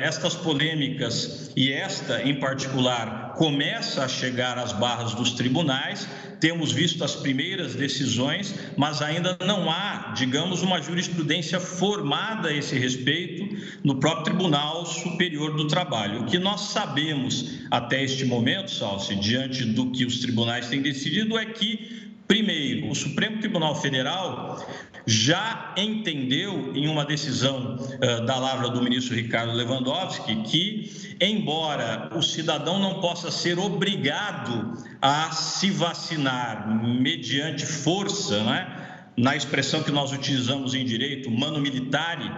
Estas 0.00 0.34
polêmicas, 0.34 1.52
e 1.54 1.70
esta 1.70 2.22
em 2.22 2.36
particular, 2.36 3.34
começa 3.36 4.04
a 4.04 4.08
chegar 4.08 4.56
às 4.56 4.72
barras 4.72 5.14
dos 5.14 5.32
tribunais 5.32 6.08
temos 6.40 6.72
visto 6.72 7.04
as 7.04 7.14
primeiras 7.14 7.74
decisões, 7.74 8.54
mas 8.76 9.02
ainda 9.02 9.36
não 9.44 9.70
há, 9.70 10.12
digamos, 10.16 10.62
uma 10.62 10.80
jurisprudência 10.80 11.60
formada 11.60 12.48
a 12.48 12.54
esse 12.54 12.78
respeito 12.78 13.56
no 13.82 13.96
próprio 13.96 14.24
Tribunal 14.24 14.86
Superior 14.86 15.56
do 15.56 15.66
Trabalho. 15.66 16.22
O 16.22 16.26
que 16.26 16.38
nós 16.38 16.60
sabemos 16.72 17.58
até 17.70 18.02
este 18.02 18.24
momento, 18.24 18.70
Salsi, 18.70 19.14
diante 19.16 19.64
do 19.64 19.90
que 19.90 20.04
os 20.04 20.20
tribunais 20.20 20.68
têm 20.68 20.82
decidido, 20.82 21.38
é 21.38 21.46
que 21.46 22.07
Primeiro, 22.28 22.90
o 22.90 22.94
Supremo 22.94 23.38
Tribunal 23.38 23.74
Federal 23.74 24.62
já 25.06 25.72
entendeu, 25.78 26.72
em 26.74 26.86
uma 26.86 27.06
decisão 27.06 27.76
uh, 27.76 28.26
da 28.26 28.36
lavra 28.36 28.68
do 28.68 28.82
ministro 28.82 29.16
Ricardo 29.16 29.54
Lewandowski, 29.54 30.42
que, 30.42 31.16
embora 31.18 32.10
o 32.14 32.22
cidadão 32.22 32.78
não 32.78 33.00
possa 33.00 33.30
ser 33.30 33.58
obrigado 33.58 34.74
a 35.00 35.32
se 35.32 35.70
vacinar 35.70 36.68
mediante 36.84 37.64
força, 37.64 38.44
né, 38.44 39.06
na 39.16 39.34
expressão 39.34 39.82
que 39.82 39.90
nós 39.90 40.12
utilizamos 40.12 40.74
em 40.74 40.84
direito, 40.84 41.30
mano 41.30 41.58
militare, 41.58 42.30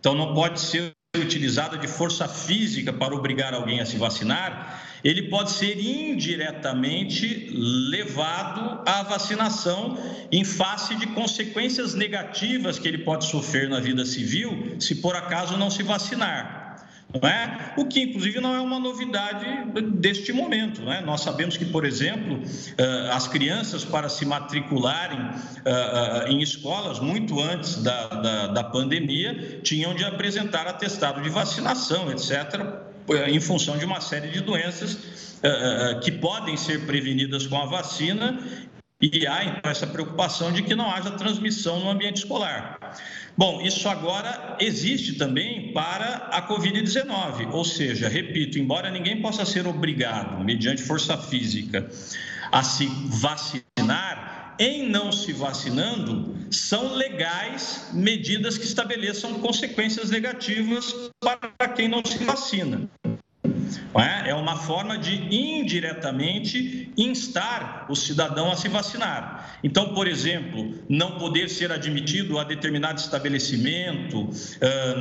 então 0.00 0.14
não 0.14 0.32
pode 0.32 0.58
ser 0.58 0.95
utilizada 1.20 1.76
de 1.76 1.86
força 1.86 2.26
física 2.28 2.92
para 2.92 3.14
obrigar 3.14 3.54
alguém 3.54 3.80
a 3.80 3.86
se 3.86 3.96
vacinar, 3.96 4.82
ele 5.04 5.22
pode 5.24 5.52
ser 5.52 5.78
indiretamente 5.78 7.50
levado 7.54 8.82
à 8.86 9.02
vacinação 9.02 9.98
em 10.32 10.44
face 10.44 10.94
de 10.96 11.06
consequências 11.08 11.94
negativas 11.94 12.78
que 12.78 12.88
ele 12.88 12.98
pode 12.98 13.26
sofrer 13.26 13.68
na 13.68 13.78
vida 13.80 14.04
civil 14.04 14.76
se 14.80 14.96
por 14.96 15.14
acaso 15.14 15.56
não 15.56 15.70
se 15.70 15.82
vacinar. 15.82 16.65
É? 17.22 17.80
O 17.80 17.84
que, 17.84 18.02
inclusive, 18.02 18.40
não 18.40 18.54
é 18.54 18.60
uma 18.60 18.78
novidade 18.78 19.46
deste 19.94 20.32
momento. 20.32 20.88
É? 20.90 21.00
Nós 21.00 21.20
sabemos 21.20 21.56
que, 21.56 21.64
por 21.64 21.84
exemplo, 21.84 22.40
eh, 22.76 23.10
as 23.12 23.28
crianças, 23.28 23.84
para 23.84 24.08
se 24.08 24.24
matricularem 24.24 25.18
eh, 25.64 26.24
eh, 26.24 26.32
em 26.32 26.42
escolas, 26.42 26.98
muito 26.98 27.40
antes 27.40 27.82
da, 27.82 28.08
da, 28.08 28.46
da 28.48 28.64
pandemia, 28.64 29.60
tinham 29.62 29.94
de 29.94 30.04
apresentar 30.04 30.66
atestado 30.66 31.22
de 31.22 31.28
vacinação, 31.28 32.10
etc., 32.10 32.84
em 33.28 33.38
função 33.38 33.78
de 33.78 33.84
uma 33.84 34.00
série 34.00 34.28
de 34.30 34.40
doenças 34.40 34.98
que 36.02 36.10
podem 36.10 36.56
ser 36.56 36.86
prevenidas 36.86 37.46
com 37.46 37.56
a 37.56 37.66
vacina 37.66 38.36
e 39.00 39.26
há 39.26 39.44
então 39.44 39.70
essa 39.70 39.86
preocupação 39.86 40.50
de 40.50 40.62
que 40.62 40.74
não 40.74 40.90
haja 40.90 41.10
transmissão 41.10 41.80
no 41.80 41.90
ambiente 41.90 42.18
escolar. 42.18 42.96
Bom, 43.36 43.60
isso 43.60 43.88
agora 43.88 44.56
existe 44.58 45.14
também 45.14 45.72
para 45.72 46.28
a 46.32 46.48
Covid-19, 46.48 47.52
ou 47.52 47.64
seja, 47.64 48.08
repito, 48.08 48.58
embora 48.58 48.90
ninguém 48.90 49.20
possa 49.20 49.44
ser 49.44 49.66
obrigado, 49.66 50.42
mediante 50.42 50.82
força 50.82 51.18
física, 51.18 51.90
a 52.50 52.62
se 52.62 52.86
vacinar, 53.08 54.54
em 54.58 54.88
não 54.88 55.12
se 55.12 55.32
vacinando, 55.34 56.34
são 56.50 56.94
legais 56.94 57.90
medidas 57.92 58.56
que 58.56 58.64
estabeleçam 58.64 59.34
consequências 59.34 60.08
negativas 60.08 60.94
para 61.20 61.68
quem 61.68 61.88
não 61.88 62.02
se 62.02 62.24
vacina. 62.24 62.88
É? 63.94 64.30
é 64.30 64.34
uma 64.34 64.56
forma 64.56 64.98
de 64.98 65.14
indiretamente 65.34 66.92
instar 66.96 67.86
o 67.88 67.94
cidadão 67.94 68.50
a 68.50 68.56
se 68.56 68.68
vacinar. 68.68 69.58
Então, 69.62 69.94
por 69.94 70.06
exemplo, 70.06 70.74
não 70.88 71.12
poder 71.18 71.48
ser 71.48 71.72
admitido 71.72 72.38
a 72.38 72.44
determinado 72.44 73.00
estabelecimento, 73.00 74.28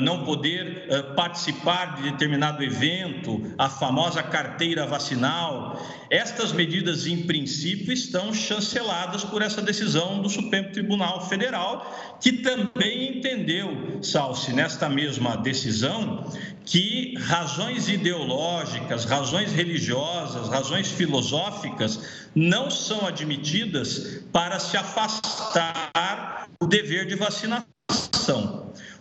não 0.02 0.24
poder 0.24 0.88
participar 1.16 1.96
de 1.96 2.12
determinado 2.12 2.64
evento, 2.64 3.54
a 3.58 3.70
famosa 3.70 4.24
carteira 4.24 4.86
vacinal. 4.86 5.82
Estas 6.10 6.52
medidas, 6.52 7.06
em 7.08 7.24
princípio, 7.24 7.92
estão 7.94 8.34
chanceladas 8.34 9.24
por 9.24 9.42
essa 9.42 9.62
decisão 9.62 10.22
do 10.22 10.30
Supremo 10.30 10.72
Tribunal 10.72 11.28
Federal, 11.28 12.18
que 12.22 12.32
também 12.34 13.18
entendeu, 13.18 14.00
Salsi, 14.02 14.54
nesta 14.54 14.88
mesma 14.88 15.36
decisão, 15.38 16.32
que 16.66 17.16
razões 17.20 17.88
ideológicas, 17.88 18.65
razões 19.06 19.52
religiosas, 19.52 20.50
razões 20.50 20.92
filosóficas 20.92 22.00
não 22.34 22.70
são 22.70 23.06
admitidas 23.06 24.24
para 24.32 24.60
se 24.60 24.78
afastar 24.78 26.48
do 26.60 26.68
dever 26.68 27.06
de 27.06 27.16
vacinação. 27.16 27.66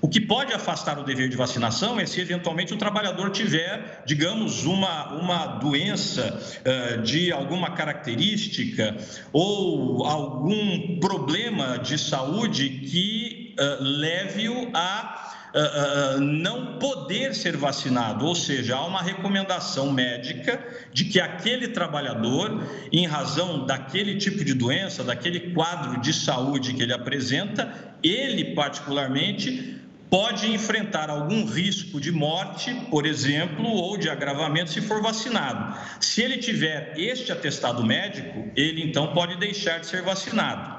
O 0.00 0.08
que 0.08 0.20
pode 0.20 0.52
afastar 0.52 0.98
o 0.98 1.02
dever 1.02 1.30
de 1.30 1.36
vacinação 1.36 1.98
é 1.98 2.04
se 2.04 2.20
eventualmente 2.20 2.74
o 2.74 2.76
trabalhador 2.76 3.30
tiver, 3.30 4.02
digamos, 4.04 4.66
uma, 4.66 5.14
uma 5.14 5.46
doença 5.46 6.38
uh, 6.60 7.02
de 7.02 7.32
alguma 7.32 7.70
característica 7.70 8.94
ou 9.32 10.04
algum 10.04 11.00
problema 11.00 11.78
de 11.78 11.96
saúde 11.96 12.68
que 12.68 13.56
uh, 13.58 13.82
leve-o 13.82 14.68
a 14.74 15.33
uh, 15.54 16.20
não 16.20 16.78
poder 16.78 17.34
ser 17.34 17.56
vacinado, 17.56 18.26
ou 18.26 18.34
seja, 18.34 18.76
há 18.76 18.84
uma 18.84 19.00
recomendação 19.00 19.92
médica 19.92 20.62
de 20.92 21.04
que 21.04 21.20
aquele 21.20 21.68
trabalhador, 21.68 22.62
em 22.92 23.06
razão 23.06 23.64
daquele 23.64 24.16
tipo 24.16 24.44
de 24.44 24.52
doença, 24.52 25.04
daquele 25.04 25.52
quadro 25.52 26.00
de 26.00 26.12
saúde 26.12 26.74
que 26.74 26.82
ele 26.82 26.92
apresenta, 26.92 27.72
ele 28.02 28.54
particularmente 28.54 29.80
pode 30.10 30.52
enfrentar 30.52 31.10
algum 31.10 31.44
risco 31.44 32.00
de 32.00 32.12
morte, 32.12 32.72
por 32.90 33.04
exemplo, 33.04 33.66
ou 33.66 33.96
de 33.96 34.08
agravamento 34.08 34.70
se 34.70 34.80
for 34.80 35.02
vacinado. 35.02 35.76
Se 35.98 36.22
ele 36.22 36.36
tiver 36.36 36.94
este 36.96 37.32
atestado 37.32 37.84
médico, 37.84 38.48
ele 38.54 38.82
então 38.82 39.12
pode 39.12 39.36
deixar 39.38 39.80
de 39.80 39.86
ser 39.86 40.02
vacinado. 40.02 40.73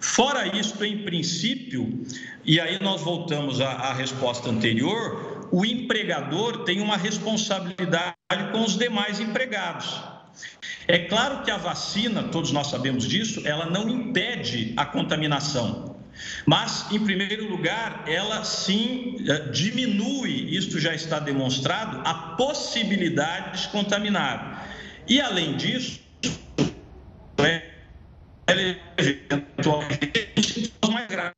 Fora 0.00 0.56
isto, 0.56 0.84
em 0.84 0.98
princípio, 0.98 2.06
e 2.44 2.60
aí 2.60 2.78
nós 2.80 3.00
voltamos 3.00 3.60
à, 3.60 3.70
à 3.70 3.92
resposta 3.92 4.48
anterior, 4.48 5.48
o 5.50 5.64
empregador 5.64 6.64
tem 6.64 6.80
uma 6.80 6.96
responsabilidade 6.96 8.16
com 8.52 8.64
os 8.64 8.76
demais 8.76 9.20
empregados. 9.20 10.00
É 10.88 10.98
claro 10.98 11.42
que 11.42 11.50
a 11.50 11.56
vacina, 11.56 12.24
todos 12.24 12.52
nós 12.52 12.68
sabemos 12.68 13.08
disso, 13.08 13.42
ela 13.44 13.66
não 13.66 13.88
impede 13.88 14.72
a 14.76 14.84
contaminação. 14.84 15.96
Mas, 16.46 16.90
em 16.90 16.98
primeiro 17.04 17.48
lugar, 17.48 18.04
ela 18.06 18.44
sim 18.44 19.16
eh, 19.28 19.50
diminui, 19.50 20.56
isto 20.56 20.78
já 20.78 20.94
está 20.94 21.18
demonstrado, 21.18 22.00
a 22.04 22.14
possibilidade 22.36 23.62
de 23.62 23.68
contaminar. 23.68 24.68
E, 25.08 25.20
além 25.20 25.56
disso, 25.56 26.00
eventualmente 28.48 30.72
mais 30.90 31.08
graves. 31.08 31.34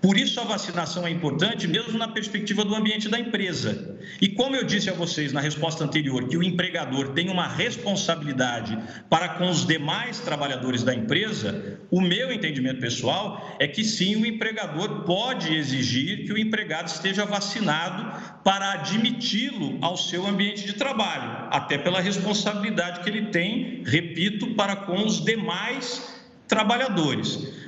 Por 0.00 0.16
isso 0.16 0.40
a 0.40 0.44
vacinação 0.44 1.06
é 1.06 1.10
importante, 1.10 1.66
mesmo 1.66 1.98
na 1.98 2.06
perspectiva 2.06 2.64
do 2.64 2.74
ambiente 2.74 3.08
da 3.08 3.18
empresa. 3.18 3.98
E 4.20 4.28
como 4.28 4.54
eu 4.54 4.62
disse 4.62 4.88
a 4.88 4.92
vocês 4.92 5.32
na 5.32 5.40
resposta 5.40 5.82
anterior, 5.82 6.28
que 6.28 6.36
o 6.36 6.42
empregador 6.42 7.08
tem 7.08 7.28
uma 7.28 7.48
responsabilidade 7.48 8.78
para 9.10 9.30
com 9.30 9.50
os 9.50 9.66
demais 9.66 10.20
trabalhadores 10.20 10.84
da 10.84 10.94
empresa, 10.94 11.80
o 11.90 12.00
meu 12.00 12.30
entendimento 12.30 12.80
pessoal 12.80 13.56
é 13.58 13.66
que 13.66 13.82
sim, 13.82 14.16
o 14.16 14.26
empregador 14.26 15.04
pode 15.04 15.54
exigir 15.54 16.24
que 16.24 16.32
o 16.32 16.38
empregado 16.38 16.86
esteja 16.86 17.24
vacinado 17.24 18.40
para 18.44 18.74
admiti-lo 18.74 19.78
ao 19.80 19.96
seu 19.96 20.26
ambiente 20.26 20.64
de 20.64 20.74
trabalho, 20.74 21.48
até 21.50 21.78
pela 21.78 22.00
responsabilidade 22.00 23.00
que 23.00 23.10
ele 23.10 23.26
tem, 23.26 23.82
repito, 23.84 24.54
para 24.54 24.76
com 24.76 25.04
os 25.04 25.24
demais 25.24 25.88
trabalhadores. 25.88 26.15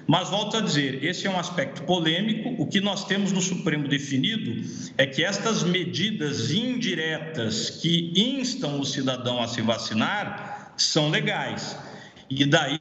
Mas 0.06 0.30
volto 0.30 0.56
a 0.56 0.60
dizer, 0.60 1.04
esse 1.04 1.26
é 1.26 1.30
um 1.30 1.38
aspecto 1.38 1.82
polêmico. 1.82 2.54
O 2.62 2.66
que 2.66 2.80
nós 2.80 3.04
temos 3.04 3.30
no 3.30 3.42
Supremo 3.42 3.86
definido 3.86 4.64
é 4.96 5.06
que 5.06 5.22
estas 5.22 5.62
medidas 5.62 6.50
indiretas 6.50 7.68
que 7.68 8.12
instam 8.16 8.80
o 8.80 8.84
cidadão 8.86 9.42
a 9.42 9.46
se 9.46 9.60
vacinar 9.60 10.72
são 10.78 11.10
legais. 11.10 11.76
E 12.30 12.44
daí 12.44 12.80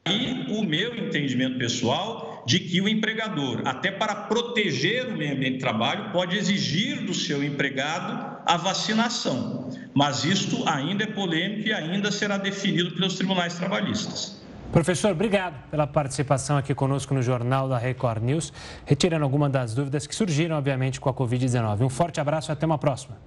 o 0.49 0.63
meu 0.63 0.95
entendimento 0.95 1.57
pessoal 1.57 2.43
de 2.45 2.59
que 2.59 2.79
o 2.79 2.87
empregador, 2.87 3.61
até 3.65 3.91
para 3.91 4.15
proteger 4.15 5.07
o 5.07 5.17
meio 5.17 5.33
ambiente 5.33 5.55
de 5.55 5.59
trabalho, 5.59 6.11
pode 6.11 6.37
exigir 6.37 7.05
do 7.05 7.13
seu 7.13 7.43
empregado 7.43 8.41
a 8.45 8.55
vacinação. 8.55 9.69
Mas 9.93 10.23
isto 10.23 10.67
ainda 10.67 11.03
é 11.03 11.07
polêmico 11.07 11.67
e 11.67 11.73
ainda 11.73 12.09
será 12.09 12.37
definido 12.37 12.91
pelos 12.91 13.15
tribunais 13.15 13.55
trabalhistas. 13.55 14.36
Professor, 14.71 15.11
obrigado 15.11 15.55
pela 15.71 15.87
participação 15.87 16.57
aqui 16.57 16.75
conosco 16.75 17.13
no 17.13 17.21
Jornal 17.21 17.69
da 17.69 17.77
Record 17.77 18.21
News, 18.21 18.51
retirando 18.85 19.23
algumas 19.23 19.49
das 19.49 19.73
dúvidas 19.73 20.05
que 20.05 20.13
surgiram, 20.13 20.57
obviamente, 20.57 20.99
com 20.99 21.09
a 21.09 21.13
Covid-19. 21.13 21.81
Um 21.81 21.89
forte 21.89 22.19
abraço 22.19 22.51
e 22.51 22.53
até 22.53 22.65
uma 22.65 22.77
próxima. 22.77 23.17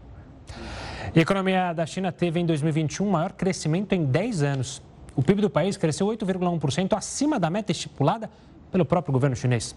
A 1.15 1.19
economia 1.19 1.73
da 1.73 1.87
China 1.87 2.13
teve 2.13 2.39
em 2.39 2.47
2021 2.47 3.09
o 3.09 3.11
maior 3.11 3.33
crescimento 3.33 3.95
em 3.95 4.05
10 4.05 4.43
anos. 4.43 4.83
O 5.17 5.23
PIB 5.23 5.41
do 5.41 5.51
país 5.51 5.77
cresceu 5.77 6.07
8,1% 6.07 6.97
acima 6.97 7.41
da 7.41 7.49
meta 7.51 7.73
estipulada 7.73 8.31
pelo 8.71 8.85
próprio 8.85 9.13
governo 9.13 9.37
chinês. 9.37 9.75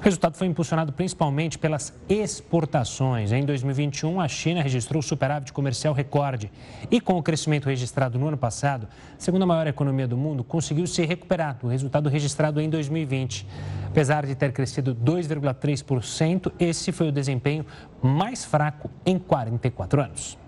O 0.00 0.02
resultado 0.02 0.36
foi 0.36 0.46
impulsionado 0.46 0.92
principalmente 0.92 1.58
pelas 1.58 1.94
exportações. 2.08 3.32
Em 3.32 3.44
2021, 3.44 4.20
a 4.20 4.28
China 4.28 4.62
registrou 4.62 5.02
superávit 5.02 5.52
comercial 5.52 5.94
recorde 5.94 6.50
e, 6.90 7.00
com 7.00 7.16
o 7.18 7.22
crescimento 7.22 7.66
registrado 7.66 8.18
no 8.18 8.28
ano 8.28 8.36
passado, 8.36 8.88
a 9.16 9.20
segunda 9.20 9.46
maior 9.46 9.66
economia 9.66 10.06
do 10.06 10.16
mundo, 10.16 10.42
conseguiu 10.42 10.86
se 10.86 11.04
recuperar 11.04 11.58
do 11.60 11.68
resultado 11.68 12.08
registrado 12.08 12.60
em 12.60 12.68
2020. 12.68 13.46
Apesar 13.86 14.26
de 14.26 14.34
ter 14.34 14.52
crescido 14.52 14.94
2,3%, 14.94 16.52
esse 16.58 16.92
foi 16.92 17.08
o 17.08 17.12
desempenho 17.12 17.66
mais 18.02 18.44
fraco 18.44 18.90
em 19.04 19.18
44 19.18 20.00
anos. 20.00 20.41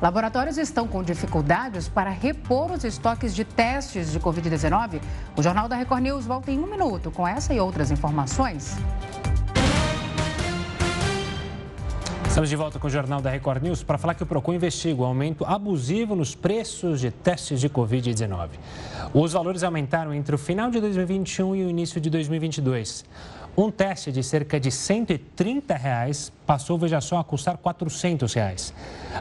Laboratórios 0.00 0.56
estão 0.56 0.88
com 0.88 1.02
dificuldades 1.02 1.86
para 1.86 2.08
repor 2.08 2.72
os 2.72 2.84
estoques 2.84 3.34
de 3.34 3.44
testes 3.44 4.10
de 4.10 4.18
Covid-19. 4.18 4.98
O 5.36 5.42
Jornal 5.42 5.68
da 5.68 5.76
Record 5.76 6.02
News 6.02 6.24
volta 6.24 6.50
em 6.50 6.58
um 6.58 6.66
minuto 6.66 7.10
com 7.10 7.28
essa 7.28 7.52
e 7.52 7.60
outras 7.60 7.90
informações. 7.90 8.78
Estamos 12.26 12.48
de 12.48 12.56
volta 12.56 12.78
com 12.78 12.86
o 12.86 12.90
Jornal 12.90 13.20
da 13.20 13.28
Record 13.28 13.62
News 13.62 13.82
para 13.82 13.98
falar 13.98 14.14
que 14.14 14.22
o 14.22 14.26
PROCON 14.26 14.54
investiga 14.54 15.02
o 15.02 15.04
aumento 15.04 15.44
abusivo 15.44 16.16
nos 16.16 16.34
preços 16.34 17.00
de 17.00 17.10
testes 17.10 17.60
de 17.60 17.68
Covid-19. 17.68 18.50
Os 19.12 19.34
valores 19.34 19.62
aumentaram 19.62 20.14
entre 20.14 20.34
o 20.34 20.38
final 20.38 20.70
de 20.70 20.80
2021 20.80 21.56
e 21.56 21.64
o 21.64 21.68
início 21.68 22.00
de 22.00 22.08
2022. 22.08 23.04
Um 23.56 23.70
teste 23.70 24.12
de 24.12 24.22
cerca 24.22 24.58
de 24.58 24.70
130 24.70 25.74
reais 25.74 26.32
passou, 26.46 26.78
veja 26.78 27.00
só, 27.00 27.18
a 27.18 27.24
custar 27.24 27.58
400 27.58 28.32
reais. 28.32 28.72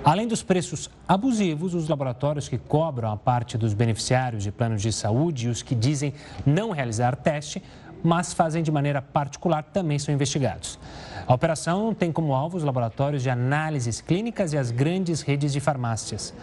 Além 0.04 0.28
dos 0.28 0.44
preços 0.44 0.90
abusivos, 1.08 1.74
os 1.74 1.90
laboratórios 1.90 2.48
que 2.48 2.58
cobram 2.58 3.12
a 3.12 3.18
parte 3.18 3.58
dos 3.58 3.74
beneficiários 3.74 4.44
de 4.44 4.52
planos 4.52 4.82
de 4.82 4.92
saúde 4.94 5.48
e 5.48 5.50
os 5.50 5.62
que 5.62 5.76
dizem 5.76 6.14
não 6.46 6.72
realizar 6.72 7.16
teste 7.16 7.62
mas 8.04 8.34
fazem 8.34 8.64
de 8.64 8.72
maneira 8.72 9.02
particular, 9.02 9.64
também 9.64 10.00
são 10.00 10.14
investigados. 10.14 10.80
A 11.28 11.34
operação 11.34 11.94
tem 11.94 12.12
como 12.12 12.34
alvo 12.34 12.58
os 12.58 12.64
laboratórios 12.64 13.24
de 13.24 13.30
análises 13.30 14.02
clínicas 14.02 14.54
e 14.54 14.58
as 14.58 14.72
grandes 14.72 15.22
redes 15.22 15.52
de 15.52 15.60
farmácias. 15.60 16.34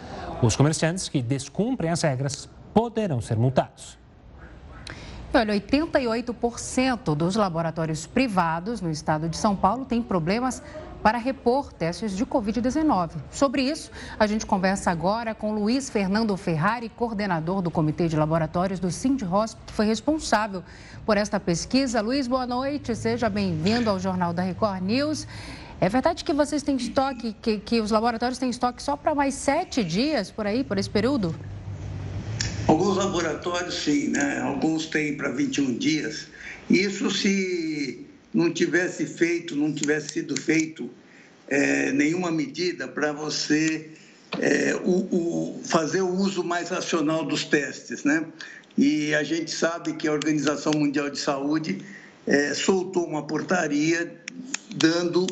Os 0.42 0.55
comerciantes 0.55 1.09
que 1.09 1.22
descumprem 1.22 1.90
as 1.90 2.03
regras 2.03 2.49
poderão 2.75 3.20
ser 3.20 3.37
multados. 3.38 3.99
Olha, 5.37 5.53
88% 5.53 7.14
dos 7.14 7.37
laboratórios 7.37 8.07
privados 8.07 8.81
no 8.81 8.90
estado 8.90 9.29
de 9.29 9.37
São 9.37 9.55
Paulo 9.55 9.85
têm 9.85 10.03
problemas 10.03 10.62
para 11.03 11.18
repor 11.18 11.70
testes 11.75 12.16
de 12.16 12.25
Covid-19. 12.25 13.11
Sobre 13.31 13.61
isso, 13.61 13.90
a 14.18 14.27
gente 14.27 14.46
conversa 14.46 14.90
agora 14.90 15.35
com 15.35 15.53
Luiz 15.53 15.90
Fernando 15.90 16.35
Ferrari, 16.38 16.88
coordenador 16.88 17.61
do 17.61 17.70
Comitê 17.70 18.09
de 18.09 18.16
Laboratórios 18.16 18.81
do 18.81 18.90
Sindhosp, 18.90 19.61
que 19.66 19.75
foi 19.75 19.85
responsável 19.85 20.64
por 21.05 21.18
esta 21.18 21.38
pesquisa. 21.38 22.01
Luiz, 22.01 22.27
boa 22.27 22.46
noite, 22.46 22.96
seja 22.96 23.29
bem-vindo 23.29 23.90
ao 23.90 24.01
Jornal 24.01 24.33
da 24.33 24.42
Record 24.42 24.83
News. 24.83 25.27
É 25.79 25.90
verdade 25.90 26.25
que 26.25 26.33
vocês 26.33 26.62
têm 26.62 26.77
estoque, 26.77 27.37
que, 27.42 27.59
que 27.59 27.83
os 27.83 27.90
laboratórios 27.90 28.38
têm 28.38 28.49
estoque 28.49 28.83
só 28.83 28.96
para 28.96 29.14
mais 29.14 29.35
sete 29.35 29.85
dias 29.85 30.31
por 30.31 30.46
aí, 30.46 30.64
por 30.64 30.79
esse 30.79 30.88
período? 30.88 31.35
Alguns 32.68 32.96
laboratórios, 32.96 33.74
sim, 33.85 34.09
né? 34.09 34.40
Alguns 34.40 34.87
têm 34.87 35.16
para 35.16 35.31
21 35.31 35.79
dias. 35.79 36.26
Isso 36.68 37.11
se 37.11 38.05
não 38.35 38.52
tivesse 38.52 39.07
feito, 39.07 39.55
não 39.55 39.72
tivesse 39.72 40.14
sido 40.14 40.38
feito 40.40 40.90
é, 41.48 41.92
nenhuma 41.92 42.31
medida 42.31 42.88
para 42.88 43.12
você 43.12 43.90
é, 44.40 44.74
o, 44.85 44.90
o, 45.14 45.61
fazer 45.64 46.02
o 46.02 46.09
uso 46.09 46.42
mais 46.42 46.68
racional 46.70 47.24
dos 47.24 47.44
testes, 47.44 48.02
né? 48.02 48.24
E 48.76 49.14
a 49.14 49.22
gente 49.22 49.50
sabe 49.50 49.94
que 49.94 50.09
a 50.09 50.12
Organização 50.12 50.72
Mundial 50.72 51.09
de 51.09 51.18
Saúde 51.18 51.83
é, 52.26 52.52
soltou 52.52 53.07
uma 53.07 53.26
portaria 53.26 54.12
dando 54.74 55.26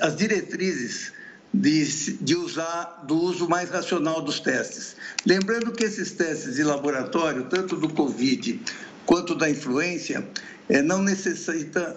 as 0.00 0.16
diretrizes 0.16 1.12
de, 1.52 2.12
de, 2.18 2.34
usar 2.34 3.04
do 3.06 3.16
uso 3.16 3.48
mais 3.48 3.70
racional 3.70 4.22
dos 4.22 4.40
testes. 4.40 4.96
Lembrando 5.26 5.72
que 5.72 5.84
esses 5.84 6.12
testes 6.12 6.54
de 6.54 6.62
laboratório, 6.62 7.44
tanto 7.44 7.76
do 7.76 7.88
Covid 7.88 8.60
quanto 9.04 9.34
da 9.34 9.50
influência, 9.50 10.26
é, 10.68 10.80
não 10.80 11.02
necessita 11.02 11.96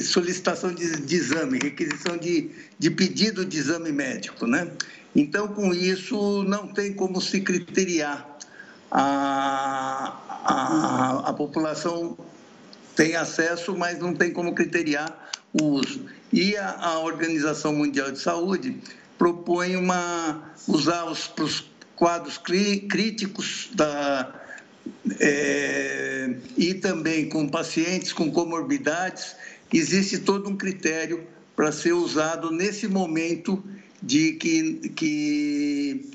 solicitação 0.00 0.72
de, 0.72 1.02
de 1.02 1.16
exame, 1.16 1.58
requisição 1.62 2.16
de, 2.16 2.50
de 2.78 2.90
pedido 2.90 3.44
de 3.44 3.58
exame 3.58 3.92
médico, 3.92 4.46
né? 4.46 4.68
Então, 5.14 5.48
com 5.48 5.72
isso, 5.72 6.42
não 6.44 6.68
tem 6.68 6.92
como 6.92 7.20
se 7.20 7.40
criteriar. 7.40 8.38
A, 8.90 10.16
a, 10.44 11.28
a 11.28 11.32
população 11.32 12.16
tem 12.96 13.14
acesso, 13.14 13.76
mas 13.76 13.98
não 13.98 14.14
tem 14.14 14.32
como 14.32 14.54
criteriar 14.54 15.30
o 15.52 15.64
uso. 15.64 16.06
E 16.32 16.56
a, 16.56 16.76
a 16.80 16.98
Organização 17.00 17.74
Mundial 17.74 18.12
de 18.12 18.18
Saúde 18.18 18.76
propõe 19.16 19.76
uma, 19.76 20.52
usar 20.66 21.04
os, 21.04 21.30
os 21.40 21.64
quadros 21.96 22.38
críticos 22.38 23.70
da, 23.74 24.32
é, 25.20 26.34
e 26.56 26.74
também 26.74 27.28
com 27.28 27.48
pacientes 27.48 28.12
com 28.12 28.30
comorbidades 28.30 29.34
existe 29.72 30.18
todo 30.18 30.48
um 30.48 30.56
critério 30.56 31.26
para 31.56 31.72
ser 31.72 31.92
usado 31.92 32.50
nesse 32.50 32.86
momento 32.86 33.62
de 34.02 34.34
que, 34.34 34.88
que, 34.90 36.10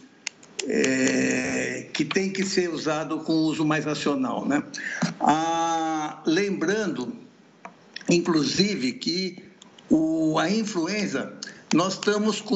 é, 0.65 1.87
que 1.91 2.05
tem 2.05 2.29
que 2.29 2.45
ser 2.45 2.69
usado 2.69 3.19
com 3.19 3.33
uso 3.33 3.65
mais 3.65 3.83
racional. 3.83 4.45
Né? 4.45 4.63
Ah, 5.19 6.23
lembrando, 6.25 7.13
inclusive, 8.09 8.93
que 8.93 9.43
o, 9.89 10.37
a 10.39 10.49
influenza, 10.49 11.33
nós 11.73 11.93
estamos 11.93 12.39
com 12.41 12.55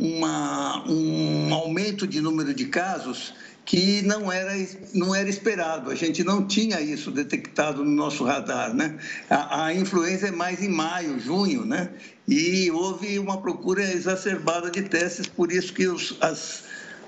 uma, 0.00 0.84
um 0.88 1.52
aumento 1.54 2.06
de 2.06 2.20
número 2.20 2.54
de 2.54 2.66
casos 2.66 3.34
que 3.64 4.02
não 4.02 4.30
era, 4.32 4.52
não 4.92 5.14
era 5.14 5.28
esperado. 5.28 5.90
A 5.90 5.94
gente 5.94 6.24
não 6.24 6.46
tinha 6.46 6.80
isso 6.80 7.10
detectado 7.10 7.84
no 7.84 7.90
nosso 7.90 8.24
radar, 8.24 8.74
né? 8.74 8.98
A, 9.30 9.66
a 9.66 9.74
influenza 9.74 10.28
é 10.28 10.30
mais 10.30 10.62
em 10.62 10.68
maio, 10.68 11.18
junho, 11.20 11.64
né? 11.64 11.90
E 12.26 12.70
houve 12.70 13.18
uma 13.18 13.40
procura 13.40 13.82
exacerbada 13.82 14.70
de 14.70 14.82
testes, 14.82 15.26
por 15.26 15.52
isso 15.52 15.72
que 15.72 15.86
os, 15.86 16.16
as, 16.20 16.64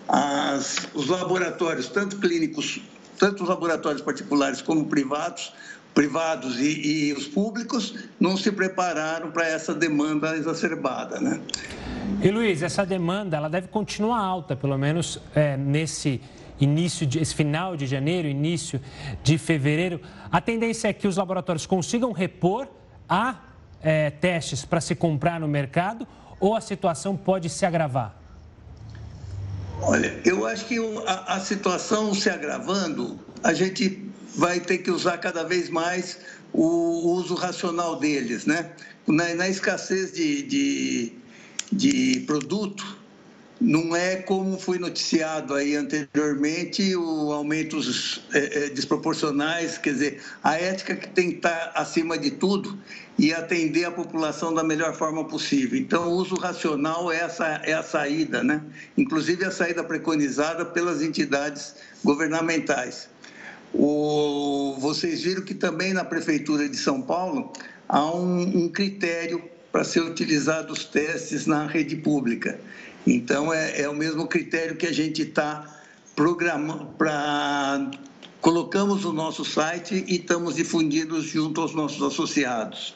as, 0.09 0.88
os 0.94 1.09
laboratórios, 1.09 1.88
tanto 1.88 2.18
clínicos, 2.18 2.81
tanto 3.18 3.42
os 3.42 3.49
laboratórios 3.49 4.03
particulares 4.03 4.61
como 4.61 4.87
privados, 4.87 5.53
privados 5.94 6.59
e, 6.59 7.09
e 7.09 7.12
os 7.12 7.26
públicos, 7.26 7.94
não 8.18 8.37
se 8.37 8.50
prepararam 8.50 9.30
para 9.30 9.46
essa 9.46 9.72
demanda 9.72 10.37
exacerbada, 10.37 11.20
né? 11.20 11.40
E 12.22 12.30
Luiz, 12.30 12.62
essa 12.62 12.85
demanda 12.85 13.37
ela 13.37 13.48
deve 13.48 13.68
continuar 13.68 14.18
alta, 14.18 14.57
pelo 14.57 14.76
menos 14.76 15.20
é, 15.35 15.57
nesse 15.57 16.20
início 16.61 17.07
de, 17.07 17.18
esse 17.20 17.35
final 17.35 17.76
de 17.76 17.87
janeiro, 17.87 18.26
início 18.28 18.80
de 19.22 19.38
fevereiro, 19.38 20.00
a 20.30 20.40
tendência 20.40 20.88
é 20.88 20.92
que 20.92 21.07
os 21.07 21.16
laboratórios 21.16 21.66
consigam 21.66 22.12
repor 22.12 22.68
a 23.09 23.37
é, 23.83 24.11
testes 24.11 24.64
para 24.64 24.80
se 24.80 24.94
comprar 24.94 25.38
no 25.38 25.46
mercado 25.46 26.07
ou 26.40 26.57
a 26.57 26.61
situação 26.61 27.16
pode 27.16 27.48
se 27.48 27.64
agravar? 27.64 28.16
Olha, 29.80 30.20
eu 30.24 30.46
acho 30.46 30.64
que 30.66 30.78
a, 31.07 31.35
a 31.35 31.40
situação 31.40 32.14
se 32.14 32.30
agravando, 32.30 33.18
a 33.42 33.52
gente 33.52 34.04
vai 34.35 34.61
ter 34.61 34.79
que 34.79 34.90
usar 34.90 35.18
cada 35.18 35.44
vez 35.44 35.68
mais 35.68 36.18
o 36.53 37.12
uso 37.14 37.35
racional 37.35 37.97
deles, 37.97 38.47
né? 38.47 38.73
Na, 39.07 39.35
na 39.35 39.49
escassez 39.49 40.12
de, 40.12 40.42
de, 40.42 41.12
de 41.73 42.20
produto, 42.20 43.05
não 43.61 43.94
é 43.94 44.16
como 44.16 44.59
foi 44.59 44.79
noticiado 44.79 45.55
aí 45.55 45.77
anteriormente, 45.77 46.94
o 46.97 47.33
aumentos 47.33 48.23
é, 48.33 48.66
é, 48.66 48.68
desproporcionais, 48.70 49.79
quer 49.79 49.92
dizer, 49.92 50.23
a 50.42 50.57
ética 50.57 50.94
que 50.94 51.09
tem 51.09 51.31
que 51.31 51.37
estar 51.37 51.73
acima 51.75 52.18
de 52.18 52.33
tudo 52.33 52.79
e 53.18 53.33
atender 53.33 53.85
a 53.85 53.90
população 53.90 54.53
da 54.53 54.64
melhor 54.64 54.94
forma 54.94 55.25
possível. 55.25 55.79
Então, 55.79 56.09
o 56.09 56.16
uso 56.16 56.35
racional 56.35 57.11
é, 57.12 57.20
essa, 57.20 57.47
é 57.64 57.73
a 57.73 57.83
saída, 57.83 58.42
né? 58.42 58.61
Inclusive 58.99 59.44
a 59.44 59.51
saída 59.51 59.85
preconizada 59.85 60.64
pelas 60.64 61.01
entidades 61.01 61.75
governamentais. 62.03 63.09
O, 63.75 64.77
vocês 64.79 65.23
viram 65.23 65.43
que 65.43 65.55
também 65.55 65.93
na 65.93 66.05
Prefeitura 66.05 66.69
de 66.69 66.77
São 66.77 67.03
Paulo 67.03 67.53
há 67.89 68.05
um, 68.15 68.65
um 68.65 68.69
critério 68.69 69.43
para 69.73 69.83
ser 69.83 70.01
utilizados 70.01 70.85
testes 70.85 71.47
na 71.47 71.67
rede 71.67 71.97
pública. 71.97 72.61
Então, 73.05 73.53
é, 73.53 73.83
é 73.83 73.89
o 73.89 73.95
mesmo 73.95 74.27
critério 74.29 74.77
que 74.77 74.87
a 74.87 74.93
gente 74.93 75.23
está 75.23 75.83
programando 76.15 76.87
para. 76.97 77.91
Colocamos 78.41 79.05
no 79.05 79.13
nosso 79.13 79.45
site 79.45 80.05
e 80.07 80.17
estamos 80.17 80.57
difundindo 80.57 81.21
junto 81.23 81.61
aos 81.61 81.75
nossos 81.75 82.03
associados. 82.03 82.95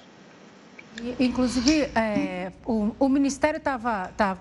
Inclusive, 1.18 1.90
é, 1.94 2.52
o, 2.64 2.94
o, 2.98 3.08
Ministério 3.08 3.58
estava 3.58 4.08
tá 4.16 4.38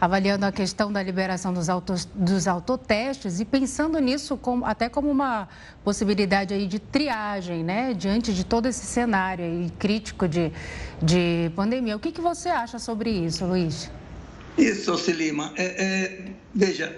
avaliando 0.00 0.46
a 0.46 0.52
questão 0.52 0.92
da 0.92 1.02
liberação 1.02 1.52
dos, 1.52 1.68
autos, 1.68 2.06
dos 2.14 2.48
autotestes 2.48 3.38
e 3.38 3.44
pensando 3.44 3.98
nisso 3.98 4.36
como, 4.36 4.64
até 4.64 4.88
como 4.88 5.10
uma 5.10 5.48
possibilidade 5.84 6.54
aí 6.54 6.66
de 6.66 6.78
triagem, 6.78 7.62
né? 7.62 7.92
Diante 7.94 8.32
de 8.32 8.44
todo 8.44 8.66
esse 8.66 8.86
cenário 8.86 9.44
aí 9.44 9.70
crítico 9.78 10.26
de, 10.26 10.52
de 11.02 11.50
pandemia. 11.54 11.96
O 11.96 12.00
que, 12.00 12.10
que 12.10 12.20
você 12.20 12.48
acha 12.48 12.78
sobre 12.78 13.10
isso, 13.10 13.44
Luiz? 13.44 13.90
Isso, 14.56 14.94
Lima. 15.12 15.52
É, 15.56 15.64
é, 15.64 16.24
veja, 16.54 16.96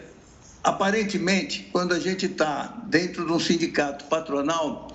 aparentemente, 0.62 1.68
quando 1.72 1.92
a 1.92 1.98
gente 1.98 2.26
está 2.26 2.82
dentro 2.86 3.26
de 3.26 3.32
um 3.32 3.38
sindicato 3.38 4.04
patronal, 4.06 4.88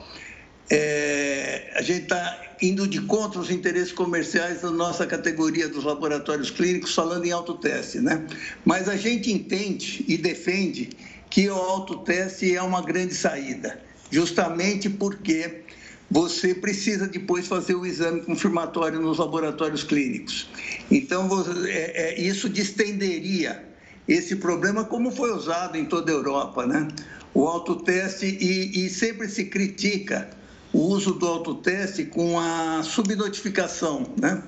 é, 0.69 1.71
a 1.75 1.81
gente 1.81 2.03
está 2.03 2.41
indo 2.61 2.87
de 2.87 3.01
contra 3.01 3.39
os 3.39 3.49
interesses 3.49 3.91
comerciais 3.91 4.61
da 4.61 4.71
nossa 4.71 5.05
categoria 5.05 5.69
dos 5.69 5.83
laboratórios 5.83 6.49
clínicos, 6.49 6.93
falando 6.93 7.25
em 7.25 7.31
autoteste, 7.31 7.99
né? 7.99 8.25
Mas 8.65 8.89
a 8.89 8.95
gente 8.95 9.31
entende 9.31 10.03
e 10.07 10.17
defende 10.17 10.89
que 11.29 11.49
o 11.49 11.55
autoteste 11.55 12.55
é 12.55 12.61
uma 12.61 12.81
grande 12.81 13.13
saída, 13.13 13.79
justamente 14.09 14.89
porque 14.89 15.61
você 16.09 16.55
precisa 16.55 17.07
depois 17.07 17.47
fazer 17.47 17.75
o 17.75 17.85
exame 17.85 18.21
confirmatório 18.21 18.99
nos 18.99 19.17
laboratórios 19.17 19.83
clínicos. 19.83 20.49
Então, 20.89 21.29
é, 21.65 22.15
é, 22.15 22.21
isso 22.21 22.49
distenderia 22.49 23.63
esse 24.07 24.37
problema, 24.37 24.85
como 24.85 25.11
foi 25.11 25.31
usado 25.31 25.77
em 25.77 25.85
toda 25.85 26.11
a 26.11 26.15
Europa, 26.15 26.65
né? 26.65 26.87
O 27.33 27.45
autoteste, 27.45 28.25
e, 28.25 28.85
e 28.85 28.89
sempre 28.89 29.27
se 29.27 29.45
critica 29.45 30.29
o 30.77 30.81
uso 30.81 31.13
do 31.13 31.25
autoteste 31.25 32.05
com 32.05 32.39
a 32.39 32.83
subnotificação, 32.83 34.13
né? 34.15 34.43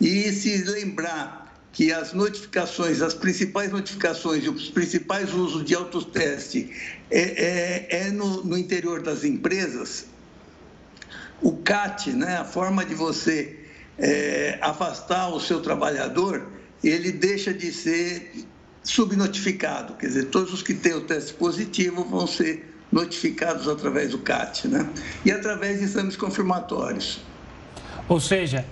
E 0.00 0.32
se 0.32 0.64
lembrar 0.64 1.56
que 1.72 1.92
as 1.92 2.12
notificações, 2.12 3.00
as 3.00 3.14
principais 3.14 3.70
notificações 3.70 4.44
e 4.44 4.48
os 4.48 4.70
principais 4.70 5.32
usos 5.32 5.64
de 5.64 5.76
autoteste 5.76 6.68
é, 7.08 7.20
é, 7.20 8.06
é 8.06 8.10
no, 8.10 8.42
no, 8.42 8.58
interior 8.58 9.00
das 9.02 9.22
empresas, 9.22 10.06
o 11.40 11.52
CAT, 11.58 12.10
né, 12.10 12.38
a 12.38 12.44
forma 12.44 12.84
de 12.84 12.96
você 12.96 13.60
é, 13.96 14.58
afastar 14.60 15.28
o 15.28 15.38
seu 15.38 15.60
trabalhador, 15.60 16.48
ele 16.82 17.12
deixa 17.12 17.54
de 17.54 17.72
ser 17.72 18.32
subnotificado, 18.82 19.94
quer 19.94 20.08
dizer, 20.08 20.24
todos 20.26 20.52
os 20.52 20.62
que 20.62 20.74
têm 20.74 20.94
o 20.94 21.02
teste 21.02 21.34
positivo 21.34 22.02
vão 22.02 22.26
ser 22.26 22.68
notificados 22.90 23.68
através 23.68 24.10
do 24.10 24.18
CAT, 24.18 24.66
né? 24.68 24.88
E 25.24 25.30
através 25.30 25.78
de 25.78 25.84
exames 25.84 26.16
confirmatórios. 26.16 27.20
Ou 28.08 28.18
seja, 28.18 28.64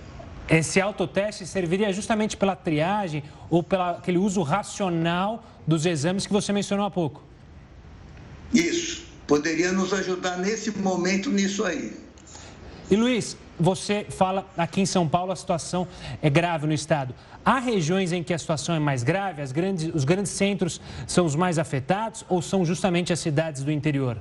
esse 0.48 0.81
autoteste 0.81 1.46
serviria 1.46 1.92
justamente 1.92 2.37
pela 2.37 2.57
triagem 2.57 3.22
ou 3.50 3.62
pelo 3.62 3.83
aquele 3.83 4.18
uso 4.18 4.42
racional 4.42 5.44
dos 5.66 5.85
exames 5.85 6.26
que 6.26 6.33
você 6.33 6.52
mencionou 6.52 6.87
há 6.87 6.90
pouco? 6.90 7.22
Isso. 8.55 9.05
Poderia 9.26 9.72
nos 9.72 9.92
ajudar 9.92 10.38
nesse 10.38 10.70
momento 10.79 11.31
nisso 11.31 11.64
aí. 11.64 11.96
E 12.88 12.94
Luiz, 12.94 13.37
você 13.59 14.07
fala 14.09 14.47
aqui 14.57 14.81
em 14.81 14.87
São 14.87 15.09
Paulo 15.09 15.33
a 15.33 15.37
situação 15.37 15.87
é 16.23 16.31
grave 16.31 16.66
no 16.66 16.73
estado. 16.73 17.14
Há 17.45 17.59
regiões 17.59 18.12
em 18.12 18.23
que 18.23 18.35
a 18.35 18.38
situação 18.38 18.75
é 18.75 18.79
mais 18.79 19.03
grave? 19.03 19.45
Grandes, 19.53 19.95
os 19.95 20.05
grandes 20.05 20.33
centros 20.33 20.81
são 21.07 21.25
os 21.25 21.37
mais 21.37 21.59
afetados 21.59 22.25
ou 22.29 22.42
são 22.42 22.64
justamente 22.64 23.12
as 23.12 23.21
cidades 23.21 23.62
do 23.62 23.71
interior? 23.71 24.21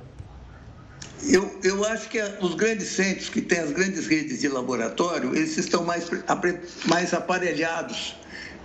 Eu, 1.22 1.58
eu 1.64 1.84
acho 1.86 2.08
que 2.08 2.22
os 2.40 2.54
grandes 2.54 2.88
centros 2.88 3.28
que 3.28 3.40
têm 3.40 3.58
as 3.58 3.72
grandes 3.72 4.06
redes 4.06 4.40
de 4.40 4.48
laboratório, 4.48 5.34
eles 5.34 5.56
estão 5.56 5.82
mais, 5.82 6.08
mais 6.86 7.12
aparelhados 7.14 8.14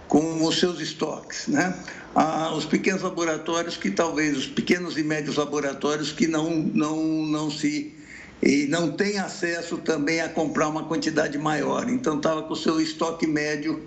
com 0.07 0.45
os 0.45 0.59
seus 0.59 0.79
estoques, 0.79 1.47
né? 1.47 1.73
Ah, 2.13 2.53
os 2.53 2.65
pequenos 2.65 3.01
laboratórios 3.01 3.77
que 3.77 3.89
talvez, 3.89 4.37
os 4.37 4.45
pequenos 4.45 4.97
e 4.97 5.03
médios 5.03 5.37
laboratórios 5.37 6.11
que 6.11 6.27
não, 6.27 6.49
não, 6.51 7.01
não 7.25 7.49
se 7.49 7.95
e 8.41 8.65
não 8.67 8.91
tem 8.91 9.19
acesso 9.19 9.77
também 9.77 10.21
a 10.21 10.29
comprar 10.29 10.67
uma 10.67 10.85
quantidade 10.85 11.37
maior. 11.37 11.87
Então 11.89 12.17
estava 12.17 12.41
com 12.43 12.53
o 12.53 12.55
seu 12.55 12.81
estoque 12.81 13.27
médio 13.27 13.83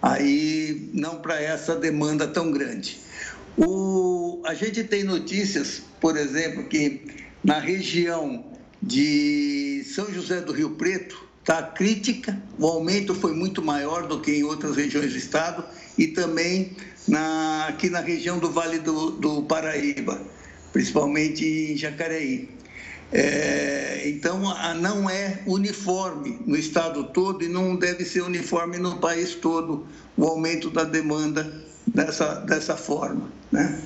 aí 0.00 0.90
não 0.94 1.16
para 1.16 1.40
essa 1.40 1.74
demanda 1.76 2.26
tão 2.26 2.50
grande. 2.50 2.98
O, 3.56 4.40
a 4.46 4.54
gente 4.54 4.84
tem 4.84 5.04
notícias, 5.04 5.82
por 6.00 6.16
exemplo, 6.16 6.64
que 6.64 7.02
na 7.42 7.58
região 7.58 8.44
de 8.82 9.84
São 9.84 10.12
José 10.12 10.40
do 10.40 10.52
Rio 10.52 10.70
Preto 10.70 11.26
está 11.40 11.62
crítica, 11.62 12.40
o 12.58 12.66
aumento 12.66 13.14
foi 13.14 13.32
muito 13.32 13.60
maior 13.60 14.06
do 14.06 14.20
que 14.20 14.30
em 14.30 14.44
outras 14.44 14.76
regiões 14.76 15.12
do 15.12 15.18
estado 15.18 15.64
e 15.96 16.06
também 16.06 16.76
na, 17.06 17.66
aqui 17.68 17.90
na 17.90 18.00
região 18.00 18.38
do 18.38 18.50
Vale 18.50 18.78
do, 18.78 19.10
do 19.12 19.42
Paraíba, 19.42 20.20
principalmente 20.72 21.44
em 21.44 21.76
Jacareí. 21.76 22.57
É, 23.12 24.02
então, 24.06 24.42
não 24.80 25.08
é 25.08 25.40
uniforme 25.46 26.40
no 26.46 26.56
estado 26.56 27.04
todo 27.04 27.42
e 27.42 27.48
não 27.48 27.74
deve 27.76 28.04
ser 28.04 28.22
uniforme 28.22 28.78
no 28.78 28.98
país 28.98 29.34
todo 29.34 29.86
o 30.16 30.24
aumento 30.26 30.70
da 30.70 30.84
demanda 30.84 31.62
dessa, 31.86 32.34
dessa 32.40 32.76
forma. 32.76 33.30
Né? 33.50 33.80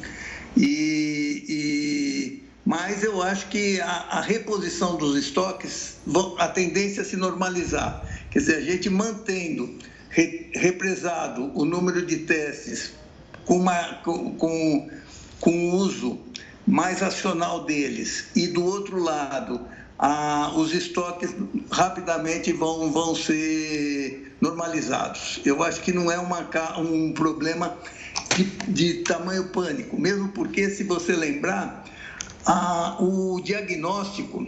E, 0.56 1.44
e, 1.48 2.42
mas 2.64 3.04
eu 3.04 3.22
acho 3.22 3.48
que 3.48 3.80
a, 3.80 3.86
a 3.86 4.20
reposição 4.20 4.96
dos 4.96 5.16
estoques, 5.16 5.96
a 6.38 6.48
tendência 6.48 7.02
é 7.02 7.04
se 7.04 7.16
normalizar. 7.16 8.04
Quer 8.30 8.40
dizer, 8.40 8.56
a 8.56 8.60
gente 8.60 8.90
mantendo 8.90 9.78
re, 10.10 10.50
represado 10.54 11.52
o 11.54 11.64
número 11.64 12.04
de 12.04 12.18
testes 12.18 12.92
com, 13.44 13.58
uma, 13.58 13.94
com, 14.04 14.34
com, 14.34 14.90
com 15.40 15.70
uso 15.70 16.20
mais 16.66 17.00
racional 17.00 17.64
deles 17.64 18.26
e 18.36 18.46
do 18.46 18.64
outro 18.64 19.02
lado 19.02 19.60
ah, 19.98 20.52
os 20.56 20.72
estoques 20.74 21.34
rapidamente 21.70 22.52
vão, 22.52 22.90
vão 22.90 23.14
ser 23.14 24.36
normalizados. 24.40 25.40
Eu 25.44 25.62
acho 25.62 25.80
que 25.80 25.92
não 25.92 26.10
é 26.10 26.18
uma, 26.18 26.48
um 26.78 27.12
problema 27.12 27.76
de, 28.36 28.44
de 28.68 28.94
tamanho 29.04 29.48
pânico, 29.50 30.00
mesmo 30.00 30.28
porque, 30.30 30.68
se 30.70 30.82
você 30.82 31.14
lembrar, 31.14 31.84
ah, 32.44 32.96
o 33.00 33.40
diagnóstico 33.40 34.44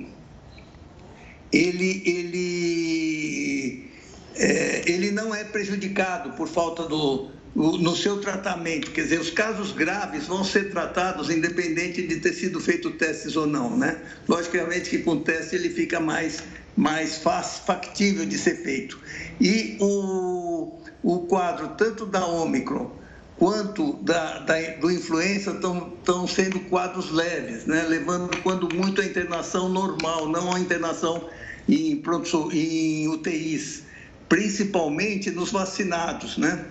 ele, 1.52 2.02
ele, 2.04 3.90
é, 4.34 4.82
ele 4.90 5.12
não 5.12 5.32
é 5.32 5.44
prejudicado 5.44 6.32
por 6.32 6.48
falta 6.48 6.82
do, 6.88 7.30
no 7.54 7.94
seu 7.94 8.20
tratamento. 8.20 8.90
Quer 8.90 9.02
dizer, 9.02 9.20
os 9.20 9.30
casos 9.30 9.72
graves 9.72 10.26
vão 10.26 10.42
ser 10.42 10.70
tratados 10.70 11.30
independente 11.30 12.04
de 12.06 12.16
ter 12.16 12.32
sido 12.32 12.60
feito 12.60 12.90
testes 12.92 13.36
ou 13.36 13.46
não, 13.46 13.76
né? 13.76 14.00
Logicamente 14.28 14.90
que 14.90 14.98
com 14.98 15.18
teste 15.18 15.54
ele 15.54 15.70
fica 15.70 16.00
mais, 16.00 16.42
mais 16.76 17.18
factível 17.18 18.26
de 18.26 18.36
ser 18.36 18.56
feito. 18.56 18.98
E 19.40 19.76
o, 19.80 20.78
o 21.02 21.20
quadro, 21.20 21.68
tanto 21.76 22.06
da 22.06 22.26
Omicron 22.26 22.90
quanto 23.36 23.94
da, 23.94 24.40
da, 24.40 24.54
do 24.80 24.90
influenza, 24.90 25.52
estão 25.52 26.26
sendo 26.26 26.60
quadros 26.60 27.10
leves, 27.10 27.66
né? 27.66 27.84
Levando, 27.88 28.36
quando 28.42 28.72
muito, 28.74 29.00
a 29.00 29.04
internação 29.04 29.68
normal, 29.68 30.28
não 30.28 30.52
a 30.52 30.58
internação 30.58 31.28
em, 31.68 31.96
pronto, 31.96 32.50
em 32.52 33.08
UTIs 33.08 33.84
principalmente 34.28 35.30
nos 35.30 35.52
vacinados, 35.52 36.36
né? 36.38 36.64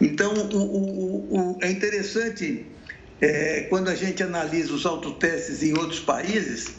Então, 0.00 0.32
o, 0.32 0.56
o, 0.56 1.52
o, 1.52 1.58
é 1.62 1.70
interessante 1.70 2.66
é, 3.20 3.62
quando 3.68 3.88
a 3.88 3.94
gente 3.94 4.22
analisa 4.22 4.72
os 4.72 4.84
autotestes 4.84 5.62
em 5.62 5.76
outros 5.76 6.00
países, 6.00 6.74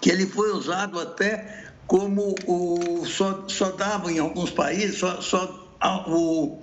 que 0.00 0.10
ele 0.10 0.26
foi 0.26 0.52
usado 0.52 0.98
até 0.98 1.64
como 1.86 2.34
o, 2.46 3.04
só, 3.06 3.44
só 3.48 3.70
dava 3.72 4.10
em 4.10 4.18
alguns 4.18 4.50
países, 4.50 4.98
só, 4.98 5.20
só 5.20 5.76
o, 6.06 6.62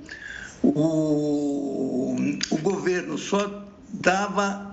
o, 0.64 2.16
o 2.50 2.58
governo 2.58 3.18
só 3.18 3.68
dava 3.94 4.71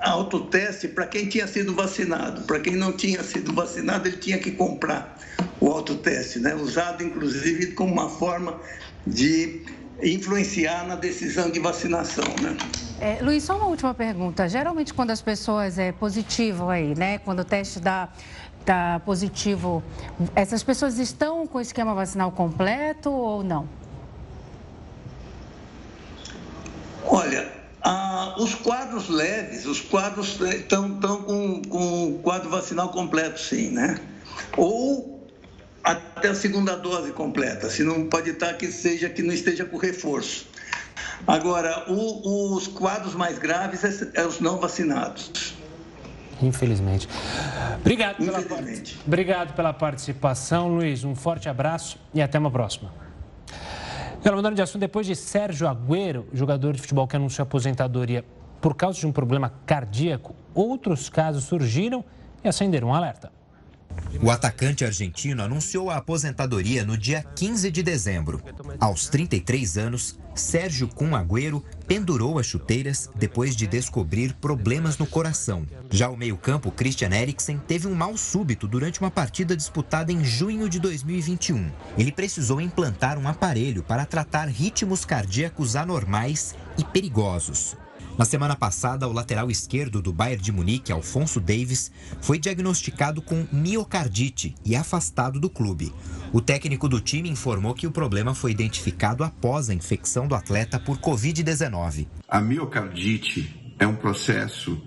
autoteste 0.00 0.88
para 0.88 1.06
quem 1.06 1.26
tinha 1.26 1.46
sido 1.46 1.74
vacinado. 1.74 2.42
Para 2.42 2.60
quem 2.60 2.74
não 2.74 2.92
tinha 2.92 3.22
sido 3.22 3.52
vacinado, 3.52 4.08
ele 4.08 4.16
tinha 4.16 4.38
que 4.38 4.50
comprar 4.50 5.18
o 5.60 5.68
autoteste, 5.68 6.38
né? 6.38 6.54
usado 6.54 7.04
inclusive 7.04 7.72
como 7.72 7.92
uma 7.92 8.08
forma 8.08 8.58
de 9.06 9.62
influenciar 10.02 10.86
na 10.86 10.96
decisão 10.96 11.50
de 11.50 11.60
vacinação, 11.60 12.24
né? 12.40 12.56
É, 12.98 13.18
Luiz, 13.22 13.44
só 13.44 13.56
uma 13.56 13.66
última 13.66 13.94
pergunta. 13.94 14.48
Geralmente 14.48 14.92
quando 14.94 15.10
as 15.10 15.20
pessoas 15.20 15.78
é 15.78 15.92
positivo 15.92 16.68
aí, 16.68 16.94
né? 16.94 17.18
Quando 17.18 17.40
o 17.40 17.44
teste 17.44 17.80
dá 17.80 18.08
tá 18.64 19.00
positivo, 19.04 19.82
essas 20.34 20.62
pessoas 20.62 20.98
estão 20.98 21.46
com 21.46 21.58
o 21.58 21.60
esquema 21.60 21.94
vacinal 21.94 22.30
completo 22.30 23.10
ou 23.10 23.42
não? 23.42 23.66
Olha, 27.06 27.50
ah, 27.82 28.34
os 28.38 28.54
quadros 28.54 29.08
leves, 29.08 29.64
os 29.66 29.80
quadros 29.80 30.38
estão 30.40 31.00
com, 31.00 31.62
com 31.62 32.08
o 32.08 32.18
quadro 32.18 32.50
vacinal 32.50 32.90
completo, 32.90 33.40
sim, 33.40 33.70
né? 33.70 33.98
Ou 34.56 35.28
até 35.82 36.28
a 36.28 36.34
segunda 36.34 36.76
dose 36.76 37.12
completa, 37.12 37.70
se 37.70 37.82
não 37.82 38.06
pode 38.06 38.30
estar 38.30 38.54
que 38.54 38.70
seja 38.70 39.08
que 39.08 39.22
não 39.22 39.32
esteja 39.32 39.64
com 39.64 39.78
reforço. 39.78 40.46
Agora, 41.26 41.84
o, 41.88 42.54
os 42.54 42.66
quadros 42.66 43.14
mais 43.14 43.38
graves 43.38 43.84
é, 43.84 44.20
é, 44.20 44.26
os 44.26 44.40
não 44.40 44.58
vacinados. 44.58 45.54
Infelizmente. 46.42 47.08
Obrigado 47.80 48.22
Infelizmente. 48.22 48.92
Pela, 48.94 49.06
obrigado 49.06 49.54
pela 49.54 49.72
participação, 49.72 50.68
Luiz. 50.68 51.04
Um 51.04 51.14
forte 51.14 51.48
abraço 51.48 51.98
e 52.14 52.22
até 52.22 52.38
uma 52.38 52.50
próxima. 52.50 52.92
Agora, 54.20 54.36
mudando 54.36 54.54
de 54.54 54.60
assunto, 54.60 54.80
depois 54.80 55.06
de 55.06 55.16
Sérgio 55.16 55.66
Agüero, 55.66 56.26
jogador 56.34 56.74
de 56.74 56.82
futebol 56.82 57.08
que 57.08 57.16
anunciou 57.16 57.42
aposentadoria 57.42 58.22
por 58.60 58.74
causa 58.74 59.00
de 59.00 59.06
um 59.06 59.12
problema 59.12 59.50
cardíaco, 59.64 60.36
outros 60.54 61.08
casos 61.08 61.44
surgiram 61.44 62.04
e 62.44 62.48
acenderam 62.48 62.88
um 62.88 62.94
alerta. 62.94 63.32
O 64.22 64.30
atacante 64.30 64.84
argentino 64.84 65.42
anunciou 65.42 65.88
a 65.88 65.96
aposentadoria 65.96 66.84
no 66.84 66.98
dia 66.98 67.24
15 67.34 67.70
de 67.70 67.82
dezembro. 67.82 68.42
Aos 68.78 69.08
33 69.08 69.78
anos, 69.78 70.18
Sérgio 70.34 70.86
Kun 70.88 71.16
Agüero 71.16 71.64
pendurou 71.90 72.38
as 72.38 72.46
chuteiras 72.46 73.10
depois 73.16 73.56
de 73.56 73.66
descobrir 73.66 74.32
problemas 74.34 74.96
no 74.96 75.04
coração. 75.04 75.66
Já 75.90 76.08
o 76.08 76.16
meio-campo 76.16 76.70
Christian 76.70 77.10
Eriksen 77.12 77.58
teve 77.66 77.88
um 77.88 77.96
mal 77.96 78.16
súbito 78.16 78.68
durante 78.68 79.00
uma 79.00 79.10
partida 79.10 79.56
disputada 79.56 80.12
em 80.12 80.24
junho 80.24 80.68
de 80.68 80.78
2021. 80.78 81.68
Ele 81.98 82.12
precisou 82.12 82.60
implantar 82.60 83.18
um 83.18 83.26
aparelho 83.26 83.82
para 83.82 84.06
tratar 84.06 84.46
ritmos 84.46 85.04
cardíacos 85.04 85.74
anormais 85.74 86.54
e 86.78 86.84
perigosos. 86.84 87.76
Na 88.20 88.26
semana 88.26 88.54
passada, 88.54 89.08
o 89.08 89.14
lateral 89.14 89.50
esquerdo 89.50 90.02
do 90.02 90.12
Bayern 90.12 90.44
de 90.44 90.52
Munique, 90.52 90.92
Alfonso 90.92 91.40
Davis, 91.40 91.90
foi 92.20 92.38
diagnosticado 92.38 93.22
com 93.22 93.46
miocardite 93.50 94.54
e 94.62 94.76
afastado 94.76 95.40
do 95.40 95.48
clube. 95.48 95.90
O 96.30 96.38
técnico 96.38 96.86
do 96.86 97.00
time 97.00 97.30
informou 97.30 97.72
que 97.72 97.86
o 97.86 97.90
problema 97.90 98.34
foi 98.34 98.50
identificado 98.50 99.24
após 99.24 99.70
a 99.70 99.74
infecção 99.74 100.28
do 100.28 100.34
atleta 100.34 100.78
por 100.78 100.98
Covid-19. 100.98 102.08
A 102.28 102.42
miocardite 102.42 103.74
é 103.78 103.86
um 103.86 103.96
processo 103.96 104.78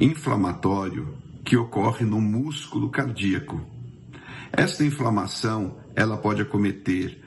inflamatório 0.00 1.18
que 1.44 1.58
ocorre 1.58 2.06
no 2.06 2.18
músculo 2.18 2.88
cardíaco. 2.88 3.60
Esta 4.50 4.82
inflamação, 4.86 5.76
ela 5.94 6.16
pode 6.16 6.40
acometer 6.40 7.20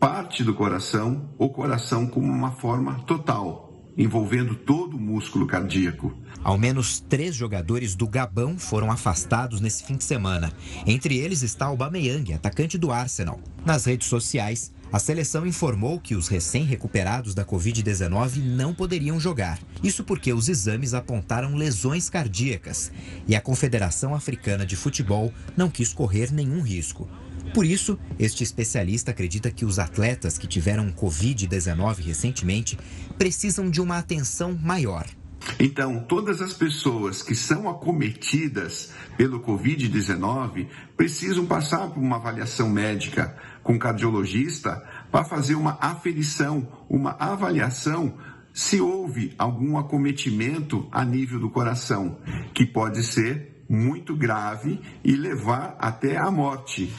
parte 0.00 0.42
do 0.42 0.52
coração 0.52 1.30
ou 1.38 1.52
coração 1.52 2.08
como 2.08 2.26
uma 2.26 2.50
forma 2.50 3.04
total 3.04 3.65
envolvendo 3.96 4.54
todo 4.54 4.96
o 4.96 5.00
músculo 5.00 5.46
cardíaco. 5.46 6.14
Ao 6.42 6.58
menos 6.58 7.00
três 7.00 7.34
jogadores 7.34 7.94
do 7.94 8.06
Gabão 8.06 8.58
foram 8.58 8.90
afastados 8.90 9.60
nesse 9.60 9.84
fim 9.84 9.96
de 9.96 10.04
semana. 10.04 10.52
Entre 10.86 11.16
eles 11.16 11.42
está 11.42 11.70
o 11.70 11.76
Bameyang, 11.76 12.34
atacante 12.34 12.78
do 12.78 12.92
Arsenal. 12.92 13.40
Nas 13.64 13.84
redes 13.84 14.06
sociais, 14.06 14.72
a 14.92 14.98
seleção 14.98 15.44
informou 15.46 15.98
que 15.98 16.14
os 16.14 16.28
recém-recuperados 16.28 17.34
da 17.34 17.44
Covid-19 17.44 18.36
não 18.36 18.72
poderiam 18.72 19.18
jogar. 19.18 19.58
Isso 19.82 20.04
porque 20.04 20.32
os 20.32 20.48
exames 20.48 20.94
apontaram 20.94 21.56
lesões 21.56 22.08
cardíacas 22.08 22.92
e 23.26 23.34
a 23.34 23.40
Confederação 23.40 24.14
Africana 24.14 24.64
de 24.64 24.76
Futebol 24.76 25.32
não 25.56 25.68
quis 25.68 25.92
correr 25.92 26.32
nenhum 26.32 26.60
risco. 26.60 27.08
Por 27.52 27.64
isso, 27.64 27.98
este 28.18 28.42
especialista 28.42 29.10
acredita 29.10 29.50
que 29.50 29.64
os 29.64 29.78
atletas 29.78 30.36
que 30.38 30.46
tiveram 30.46 30.92
Covid-19 30.92 32.04
recentemente 32.04 32.78
precisam 33.18 33.70
de 33.70 33.80
uma 33.80 33.98
atenção 33.98 34.58
maior. 34.62 35.06
Então, 35.58 36.00
todas 36.00 36.42
as 36.42 36.52
pessoas 36.52 37.22
que 37.22 37.34
são 37.34 37.68
acometidas 37.68 38.92
pelo 39.16 39.40
Covid-19 39.40 40.66
precisam 40.96 41.46
passar 41.46 41.88
por 41.88 42.00
uma 42.00 42.16
avaliação 42.16 42.68
médica 42.68 43.36
com 43.62 43.78
cardiologista 43.78 44.82
para 45.10 45.24
fazer 45.24 45.54
uma 45.54 45.78
aferição, 45.80 46.68
uma 46.88 47.12
avaliação 47.12 48.14
se 48.52 48.80
houve 48.80 49.34
algum 49.38 49.78
acometimento 49.78 50.88
a 50.90 51.04
nível 51.04 51.38
do 51.38 51.50
coração, 51.50 52.18
que 52.54 52.64
pode 52.64 53.02
ser 53.04 53.64
muito 53.68 54.16
grave 54.16 54.80
e 55.04 55.14
levar 55.14 55.76
até 55.78 56.16
a 56.16 56.30
morte. 56.30 56.90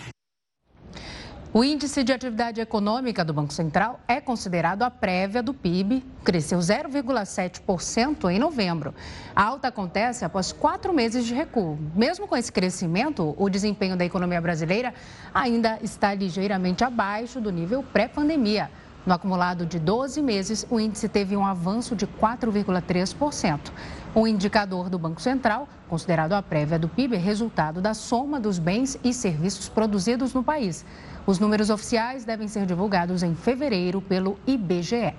O 1.58 1.64
índice 1.64 2.04
de 2.04 2.14
atividade 2.14 2.62
econômica 2.62 3.26
do 3.26 3.34
Banco 3.34 3.52
Central 3.52 4.00
é 4.08 4.22
considerado 4.22 4.84
a 4.84 4.92
prévia 4.92 5.42
do 5.42 5.56
PIB, 5.56 6.06
cresceu 6.24 6.60
0,7% 6.60 8.30
em 8.30 8.38
novembro. 8.38 8.94
A 9.36 9.44
alta 9.44 9.70
acontece 9.70 10.24
após 10.24 10.52
quatro 10.52 10.94
meses 10.94 11.26
de 11.26 11.34
recuo. 11.34 11.76
Mesmo 11.96 12.28
com 12.28 12.38
esse 12.38 12.52
crescimento, 12.52 13.34
o 13.36 13.50
desempenho 13.50 13.98
da 13.98 14.06
economia 14.06 14.40
brasileira 14.40 14.94
ainda 15.34 15.80
está 15.82 16.14
ligeiramente 16.14 16.84
abaixo 16.84 17.42
do 17.42 17.52
nível 17.52 17.82
pré-pandemia. 17.82 18.70
No 19.04 19.16
acumulado 19.16 19.66
de 19.66 19.80
12 19.80 20.22
meses, 20.22 20.68
o 20.70 20.80
índice 20.80 21.10
teve 21.10 21.36
um 21.36 21.46
avanço 21.46 21.96
de 21.96 22.06
4,3%. 22.06 23.72
O 24.14 24.28
indicador 24.28 24.90
do 24.90 25.00
Banco 25.00 25.22
Central, 25.22 25.68
considerado 25.88 26.34
a 26.34 26.44
prévia 26.44 26.78
do 26.78 26.90
PIB, 26.90 27.16
é 27.16 27.18
resultado 27.18 27.82
da 27.82 27.94
soma 27.94 28.40
dos 28.40 28.60
bens 28.60 29.00
e 29.04 29.14
serviços 29.14 29.70
produzidos 29.70 30.34
no 30.34 30.44
país. 30.44 30.86
Os 31.28 31.40
números 31.40 31.70
oficiais 31.70 32.24
devem 32.24 32.48
ser 32.48 32.66
divulgados 32.66 33.22
em 33.22 33.36
fevereiro 33.36 34.02
pelo 34.02 34.40
IBGE. 34.48 35.14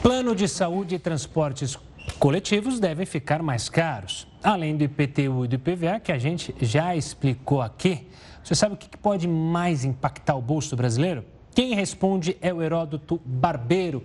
Plano 0.00 0.36
de 0.36 0.46
saúde 0.46 0.94
e 0.94 0.98
transportes 1.00 1.76
coletivos 2.20 2.78
devem 2.78 3.04
ficar 3.04 3.42
mais 3.42 3.68
caros. 3.68 4.28
Além 4.40 4.76
do 4.76 4.84
IPTU 4.84 5.44
e 5.44 5.48
do 5.48 5.56
IPVA, 5.56 5.98
que 5.98 6.12
a 6.12 6.18
gente 6.18 6.54
já 6.60 6.94
explicou 6.94 7.60
aqui, 7.60 8.06
você 8.44 8.54
sabe 8.54 8.76
o 8.76 8.78
que 8.78 8.96
pode 8.96 9.26
mais 9.26 9.84
impactar 9.84 10.36
o 10.36 10.40
bolso 10.40 10.76
brasileiro? 10.76 11.24
Quem 11.52 11.74
responde 11.74 12.36
é 12.40 12.54
o 12.54 12.62
Heródoto 12.62 13.20
Barbeiro. 13.24 14.04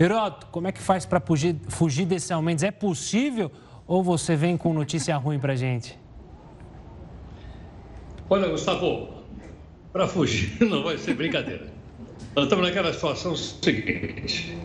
Heródoto, 0.00 0.46
como 0.46 0.68
é 0.68 0.72
que 0.72 0.80
faz 0.80 1.04
para 1.04 1.20
fugir, 1.20 1.54
fugir 1.68 2.06
desse 2.06 2.32
aumento? 2.32 2.64
É 2.64 2.70
possível 2.70 3.52
ou 3.86 4.02
você 4.02 4.34
vem 4.34 4.56
com 4.56 4.72
notícia 4.72 5.14
ruim 5.18 5.38
para 5.38 5.54
gente? 5.54 5.98
Olha, 8.30 8.48
Gustavo, 8.48 9.17
para 9.98 10.06
fugir, 10.06 10.52
não 10.64 10.84
vai 10.84 10.96
ser 10.96 11.14
brincadeira. 11.14 11.66
Nós 12.36 12.44
estamos 12.44 12.64
naquela 12.64 12.92
situação 12.92 13.34
seguinte: 13.34 14.56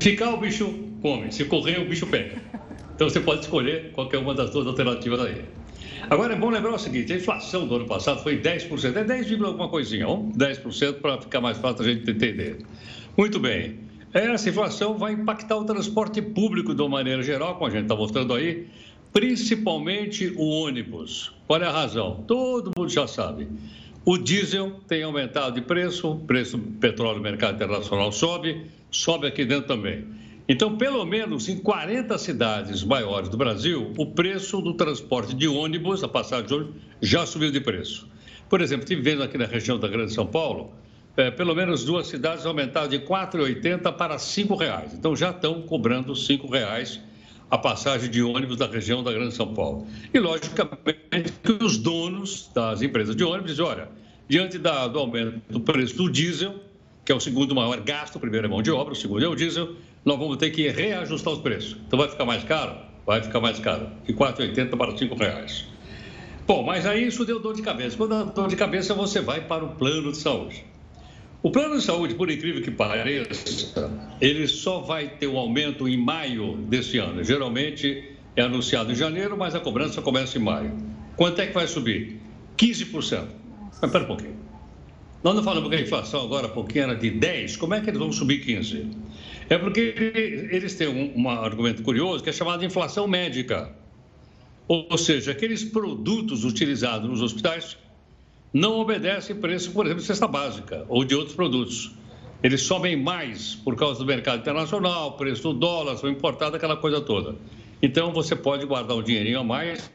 ficar 0.00 0.30
o 0.30 0.38
bicho 0.38 0.74
come, 1.00 1.30
se 1.30 1.44
correr 1.44 1.78
o 1.78 1.88
bicho 1.88 2.04
pega. 2.08 2.42
Então 2.96 3.08
você 3.08 3.20
pode 3.20 3.42
escolher 3.42 3.92
qualquer 3.92 4.18
uma 4.18 4.34
das 4.34 4.50
duas 4.50 4.66
alternativas 4.66 5.20
aí. 5.20 5.44
Agora 6.10 6.32
é 6.32 6.36
bom 6.36 6.50
lembrar 6.50 6.72
o 6.72 6.78
seguinte: 6.78 7.12
a 7.12 7.16
inflação 7.16 7.68
do 7.68 7.76
ano 7.76 7.86
passado 7.86 8.20
foi 8.24 8.40
10%, 8.40 8.96
é 8.96 9.04
10, 9.04 9.40
alguma 9.40 9.68
coisinha, 9.68 10.04
10% 10.06 10.94
para 10.94 11.20
ficar 11.20 11.40
mais 11.40 11.58
fácil 11.58 11.84
a 11.84 11.88
gente 11.88 12.10
entender. 12.10 12.58
Muito 13.16 13.38
bem. 13.38 13.78
Essa 14.12 14.48
inflação 14.48 14.98
vai 14.98 15.12
impactar 15.12 15.56
o 15.56 15.64
transporte 15.64 16.20
público 16.20 16.74
de 16.74 16.82
uma 16.82 16.88
maneira 16.88 17.22
geral, 17.22 17.54
como 17.54 17.66
a 17.66 17.70
gente 17.70 17.82
está 17.82 17.94
mostrando 17.94 18.34
aí, 18.34 18.66
principalmente 19.12 20.32
o 20.36 20.44
ônibus. 20.44 21.32
Qual 21.46 21.60
é 21.60 21.66
a 21.66 21.72
razão? 21.72 22.24
Todo 22.26 22.72
mundo 22.76 22.90
já 22.90 23.06
sabe. 23.06 23.48
O 24.04 24.16
diesel 24.16 24.80
tem 24.86 25.02
aumentado 25.02 25.54
de 25.54 25.60
preço, 25.60 26.10
o 26.10 26.20
preço 26.20 26.56
do 26.56 26.72
petróleo 26.78 27.16
no 27.16 27.22
mercado 27.22 27.56
internacional 27.56 28.10
sobe, 28.10 28.66
sobe 28.90 29.26
aqui 29.26 29.44
dentro 29.44 29.66
também. 29.66 30.06
Então, 30.48 30.78
pelo 30.78 31.04
menos 31.04 31.46
em 31.46 31.58
40 31.58 32.16
cidades 32.16 32.82
maiores 32.82 33.28
do 33.28 33.36
Brasil, 33.36 33.92
o 33.98 34.06
preço 34.06 34.62
do 34.62 34.72
transporte 34.72 35.34
de 35.34 35.46
ônibus, 35.46 36.02
a 36.02 36.08
passagem 36.08 36.46
de 36.46 36.54
ônibus, 36.54 36.74
já 37.02 37.26
subiu 37.26 37.50
de 37.50 37.60
preço. 37.60 38.08
Por 38.48 38.62
exemplo, 38.62 38.84
estive 38.84 39.02
vendo 39.02 39.22
aqui 39.22 39.36
na 39.36 39.44
região 39.44 39.78
da 39.78 39.88
Grande 39.88 40.14
São 40.14 40.26
Paulo, 40.26 40.72
é, 41.14 41.30
pelo 41.30 41.54
menos 41.54 41.84
duas 41.84 42.06
cidades 42.06 42.46
aumentaram 42.46 42.88
de 42.88 42.96
R$ 42.96 43.04
4,80 43.04 43.92
para 43.92 44.14
R$ 44.14 44.20
5,00. 44.20 44.94
Então, 44.94 45.14
já 45.14 45.30
estão 45.30 45.60
cobrando 45.60 46.14
R$ 46.14 46.18
5,00 46.18 47.07
a 47.50 47.56
passagem 47.56 48.10
de 48.10 48.22
ônibus 48.22 48.56
da 48.56 48.66
região 48.66 49.02
da 49.02 49.12
Grande 49.12 49.34
São 49.34 49.54
Paulo. 49.54 49.86
E, 50.12 50.18
logicamente, 50.18 51.32
que 51.42 51.52
os 51.64 51.78
donos 51.78 52.50
das 52.54 52.82
empresas 52.82 53.16
de 53.16 53.24
ônibus 53.24 53.52
dizem, 53.52 53.64
olha, 53.64 53.88
diante 54.28 54.58
da, 54.58 54.86
do 54.86 54.98
aumento 54.98 55.40
do 55.48 55.60
preço 55.60 55.96
do 55.96 56.10
diesel, 56.10 56.56
que 57.04 57.12
é 57.12 57.14
o 57.14 57.20
segundo 57.20 57.54
maior 57.54 57.80
gasto, 57.80 58.16
o 58.16 58.20
primeiro 58.20 58.46
é 58.46 58.50
mão 58.50 58.60
de 58.60 58.70
obra, 58.70 58.92
o 58.92 58.96
segundo 58.96 59.24
é 59.24 59.28
o 59.28 59.34
diesel, 59.34 59.74
nós 60.04 60.18
vamos 60.18 60.36
ter 60.36 60.50
que 60.50 60.68
reajustar 60.68 61.32
os 61.32 61.40
preços. 61.40 61.76
Então, 61.86 61.98
vai 61.98 62.08
ficar 62.08 62.24
mais 62.24 62.44
caro? 62.44 62.76
Vai 63.06 63.22
ficar 63.22 63.40
mais 63.40 63.58
caro, 63.58 63.88
de 64.04 64.12
R$ 64.12 64.18
4,80 64.18 64.76
para 64.76 64.92
R$ 64.92 64.98
5,00. 64.98 65.64
Bom, 66.46 66.62
mas 66.62 66.86
aí 66.86 67.06
isso 67.06 67.24
deu 67.24 67.40
dor 67.40 67.54
de 67.54 67.62
cabeça. 67.62 67.96
Quando 67.96 68.10
dá 68.10 68.24
dor 68.24 68.48
de 68.48 68.56
cabeça, 68.56 68.94
você 68.94 69.20
vai 69.20 69.40
para 69.40 69.64
o 69.64 69.74
plano 69.76 70.12
de 70.12 70.18
saúde. 70.18 70.64
O 71.40 71.50
plano 71.50 71.76
de 71.76 71.84
saúde, 71.84 72.14
por 72.14 72.28
incrível 72.30 72.62
que 72.62 72.70
pareça, 72.70 73.72
ele 74.20 74.48
só 74.48 74.80
vai 74.80 75.08
ter 75.08 75.28
um 75.28 75.38
aumento 75.38 75.88
em 75.88 75.96
maio 75.96 76.56
desse 76.56 76.98
ano. 76.98 77.22
Geralmente 77.22 78.12
é 78.34 78.42
anunciado 78.42 78.90
em 78.90 78.94
janeiro, 78.96 79.36
mas 79.36 79.54
a 79.54 79.60
cobrança 79.60 80.02
começa 80.02 80.36
em 80.36 80.40
maio. 80.40 80.72
Quanto 81.16 81.40
é 81.40 81.46
que 81.46 81.52
vai 81.52 81.68
subir? 81.68 82.20
15%. 82.56 83.26
Mas 83.70 83.82
espera 83.84 84.02
um 84.02 84.06
pouquinho. 84.08 84.36
Nós 85.22 85.34
não 85.34 85.42
falamos 85.42 85.68
que 85.68 85.76
a 85.76 85.80
inflação 85.80 86.24
agora 86.24 86.48
pouquinho 86.48 86.84
era 86.84 86.94
de 86.96 87.10
10, 87.10 87.56
como 87.56 87.74
é 87.74 87.80
que 87.80 87.90
eles 87.90 87.98
vão 87.98 88.10
subir 88.10 88.38
15? 88.40 88.90
É 89.48 89.58
porque 89.58 89.94
eles 90.50 90.74
têm 90.74 90.88
um, 90.88 91.22
um 91.22 91.28
argumento 91.28 91.82
curioso 91.82 92.22
que 92.22 92.30
é 92.30 92.32
chamado 92.32 92.60
de 92.60 92.66
inflação 92.66 93.06
médica. 93.06 93.72
Ou 94.66 94.98
seja, 94.98 95.32
aqueles 95.32 95.64
produtos 95.64 96.44
utilizados 96.44 97.08
nos 97.08 97.22
hospitais 97.22 97.76
não 98.52 98.80
obedecem 98.80 99.36
preço, 99.36 99.72
por 99.72 99.84
exemplo, 99.84 100.00
de 100.00 100.06
cesta 100.06 100.26
básica 100.26 100.84
ou 100.88 101.04
de 101.04 101.14
outros 101.14 101.34
produtos. 101.34 101.92
Eles 102.42 102.62
sobem 102.62 102.96
mais 102.96 103.54
por 103.54 103.76
causa 103.76 103.98
do 103.98 104.06
mercado 104.06 104.40
internacional, 104.40 105.16
preço 105.16 105.42
do 105.42 105.54
dólar, 105.54 105.96
são 105.96 106.08
importados, 106.08 106.54
aquela 106.54 106.76
coisa 106.76 107.00
toda. 107.00 107.34
Então, 107.82 108.12
você 108.12 108.34
pode 108.34 108.64
guardar 108.64 108.96
um 108.96 109.02
dinheirinho 109.02 109.40
a 109.40 109.44
mais, 109.44 109.90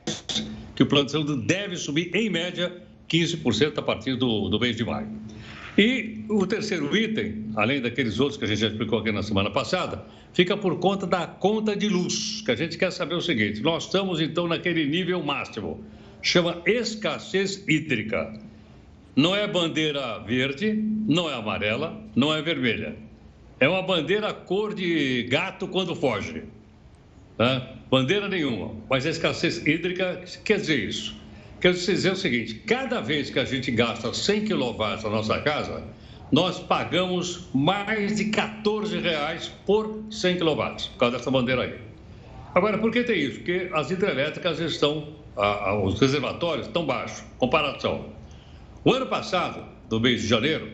que 0.75 0.83
o 0.83 0.85
plano 0.85 1.05
de 1.05 1.11
saúde 1.11 1.35
deve 1.45 1.75
subir, 1.75 2.13
em 2.15 2.29
média, 2.29 2.81
15% 3.09 3.77
a 3.77 3.81
partir 3.81 4.15
do, 4.15 4.49
do 4.49 4.59
mês 4.59 4.75
de 4.75 4.83
maio. 4.83 5.07
E 5.77 6.23
o 6.29 6.45
terceiro 6.45 6.95
item, 6.95 7.45
além 7.55 7.81
daqueles 7.81 8.19
outros 8.19 8.37
que 8.37 8.45
a 8.45 8.47
gente 8.47 8.59
já 8.59 8.67
explicou 8.67 8.99
aqui 8.99 9.11
na 9.11 9.23
semana 9.23 9.49
passada, 9.49 10.05
fica 10.31 10.55
por 10.55 10.77
conta 10.79 11.07
da 11.07 11.25
conta 11.25 11.75
de 11.75 11.89
luz, 11.89 12.41
que 12.45 12.51
a 12.51 12.55
gente 12.55 12.77
quer 12.77 12.91
saber 12.91 13.15
o 13.15 13.21
seguinte: 13.21 13.61
nós 13.61 13.85
estamos 13.85 14.21
então 14.21 14.47
naquele 14.47 14.85
nível 14.85 15.23
máximo, 15.23 15.83
chama 16.23 16.63
escassez 16.65 17.63
hídrica. 17.67 18.33
Não 19.15 19.35
é 19.35 19.45
bandeira 19.45 20.17
verde, 20.19 20.73
não 20.73 21.29
é 21.29 21.35
amarela, 21.35 22.01
não 22.15 22.33
é 22.33 22.41
vermelha. 22.41 22.95
É 23.59 23.69
uma 23.69 23.83
bandeira 23.83 24.33
cor 24.33 24.73
de 24.73 25.23
gato 25.29 25.67
quando 25.67 25.95
foge. 25.95 26.43
Né? 27.37 27.61
Bandeira 27.91 28.27
nenhuma. 28.27 28.75
Mas 28.89 29.05
a 29.05 29.11
escassez 29.11 29.65
hídrica 29.67 30.23
quer 30.43 30.57
dizer 30.57 30.79
isso. 30.89 31.15
Quer 31.61 31.73
dizer 31.73 32.11
o 32.11 32.15
seguinte: 32.15 32.55
cada 32.65 32.99
vez 32.99 33.29
que 33.29 33.37
a 33.39 33.45
gente 33.45 33.69
gasta 33.69 34.11
100 34.11 34.45
kW 34.45 35.03
na 35.03 35.09
nossa 35.09 35.39
casa, 35.41 35.83
nós 36.31 36.59
pagamos 36.59 37.47
mais 37.53 38.15
de 38.15 38.25
14 38.25 38.97
reais 38.97 39.51
por 39.65 40.03
100 40.09 40.39
kW, 40.39 40.55
por 40.55 40.97
causa 40.97 41.17
dessa 41.17 41.29
bandeira 41.29 41.61
aí. 41.61 41.75
Agora, 42.55 42.77
por 42.79 42.91
que 42.91 43.03
tem 43.03 43.19
isso? 43.19 43.37
Porque 43.37 43.69
as 43.71 43.91
hidrelétricas 43.91 44.59
estão, 44.59 45.07
os 45.83 45.99
reservatórios 45.99 46.67
estão 46.67 46.85
baixos, 46.85 47.23
comparação. 47.37 48.05
O 48.85 48.91
ano 48.93 49.07
passado, 49.07 49.63
no 49.89 49.99
mês 49.99 50.21
de 50.21 50.27
janeiro, 50.27 50.67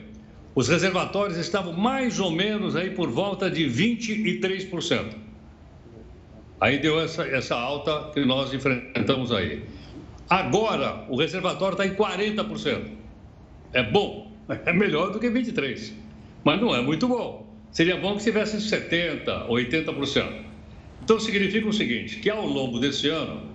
os 0.56 0.68
reservatórios 0.68 1.38
estavam 1.38 1.74
mais 1.74 2.20
ou 2.20 2.32
menos 2.32 2.76
aí 2.76 2.90
por 2.92 3.10
volta 3.10 3.50
de 3.50 3.66
23%. 3.66 5.14
Aí 6.60 6.80
deu 6.80 7.00
essa, 7.00 7.24
essa 7.24 7.56
alta 7.56 8.12
que 8.14 8.26
nós 8.26 8.54
enfrentamos 8.54 9.32
aí. 9.32 9.64
Agora, 10.30 11.06
o 11.08 11.16
reservatório 11.16 11.74
está 11.74 11.86
em 11.86 11.96
40%. 11.96 12.92
É 13.72 13.84
bom, 13.84 14.32
é 14.66 14.74
melhor 14.74 15.12
do 15.12 15.20
que 15.20 15.30
23%. 15.30 15.94
Mas 16.44 16.60
não 16.60 16.76
é 16.76 16.82
muito 16.82 17.08
bom. 17.08 17.48
Seria 17.72 17.98
bom 17.98 18.18
que 18.18 18.24
tivesse 18.24 18.58
70%, 18.58 19.48
80%. 19.48 20.50
Então, 21.04 21.20
significa 21.20 21.68
o 21.68 21.74
seguinte, 21.74 22.18
que 22.18 22.30
ao 22.30 22.46
longo 22.46 22.80
desse 22.80 23.08
ano, 23.08 23.49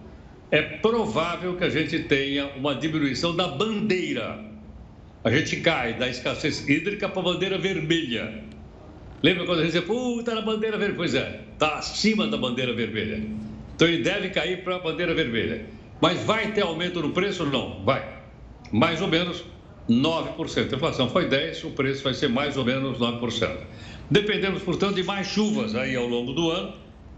é 0.50 0.62
provável 0.62 1.56
que 1.56 1.64
a 1.64 1.70
gente 1.70 2.00
tenha 2.00 2.46
uma 2.56 2.74
diminuição 2.74 3.34
da 3.34 3.48
bandeira. 3.48 4.44
A 5.22 5.30
gente 5.30 5.56
cai 5.60 5.94
da 5.94 6.08
escassez 6.08 6.68
hídrica 6.68 7.08
para 7.08 7.20
a 7.20 7.24
bandeira 7.24 7.58
vermelha. 7.58 8.42
Lembra 9.22 9.46
quando 9.46 9.60
a 9.60 9.62
gente 9.62 9.72
dizia, 9.72 9.86
puta, 9.86 10.34
na 10.34 10.42
bandeira 10.42 10.76
vermelha? 10.76 10.96
Pois 10.96 11.14
é, 11.14 11.40
está 11.52 11.76
acima 11.76 12.26
da 12.26 12.36
bandeira 12.36 12.74
vermelha. 12.74 13.22
Então 13.74 13.88
ele 13.88 14.02
deve 14.02 14.30
cair 14.30 14.62
para 14.62 14.76
a 14.76 14.78
bandeira 14.78 15.14
vermelha. 15.14 15.64
Mas 16.00 16.22
vai 16.24 16.52
ter 16.52 16.62
aumento 16.62 17.00
no 17.00 17.10
preço? 17.10 17.46
Não, 17.46 17.82
vai. 17.84 18.06
Mais 18.70 19.00
ou 19.00 19.08
menos 19.08 19.44
9%. 19.88 20.72
A 20.72 20.76
inflação 20.76 21.08
foi 21.08 21.28
10%, 21.28 21.64
o 21.64 21.70
preço 21.70 22.04
vai 22.04 22.14
ser 22.14 22.28
mais 22.28 22.56
ou 22.56 22.64
menos 22.64 22.98
9%. 22.98 23.56
Dependemos, 24.10 24.62
portanto, 24.62 24.96
de 24.96 25.02
mais 25.02 25.26
chuvas 25.26 25.74
aí 25.74 25.96
ao 25.96 26.06
longo 26.06 26.32
do 26.32 26.50
ano, 26.50 26.74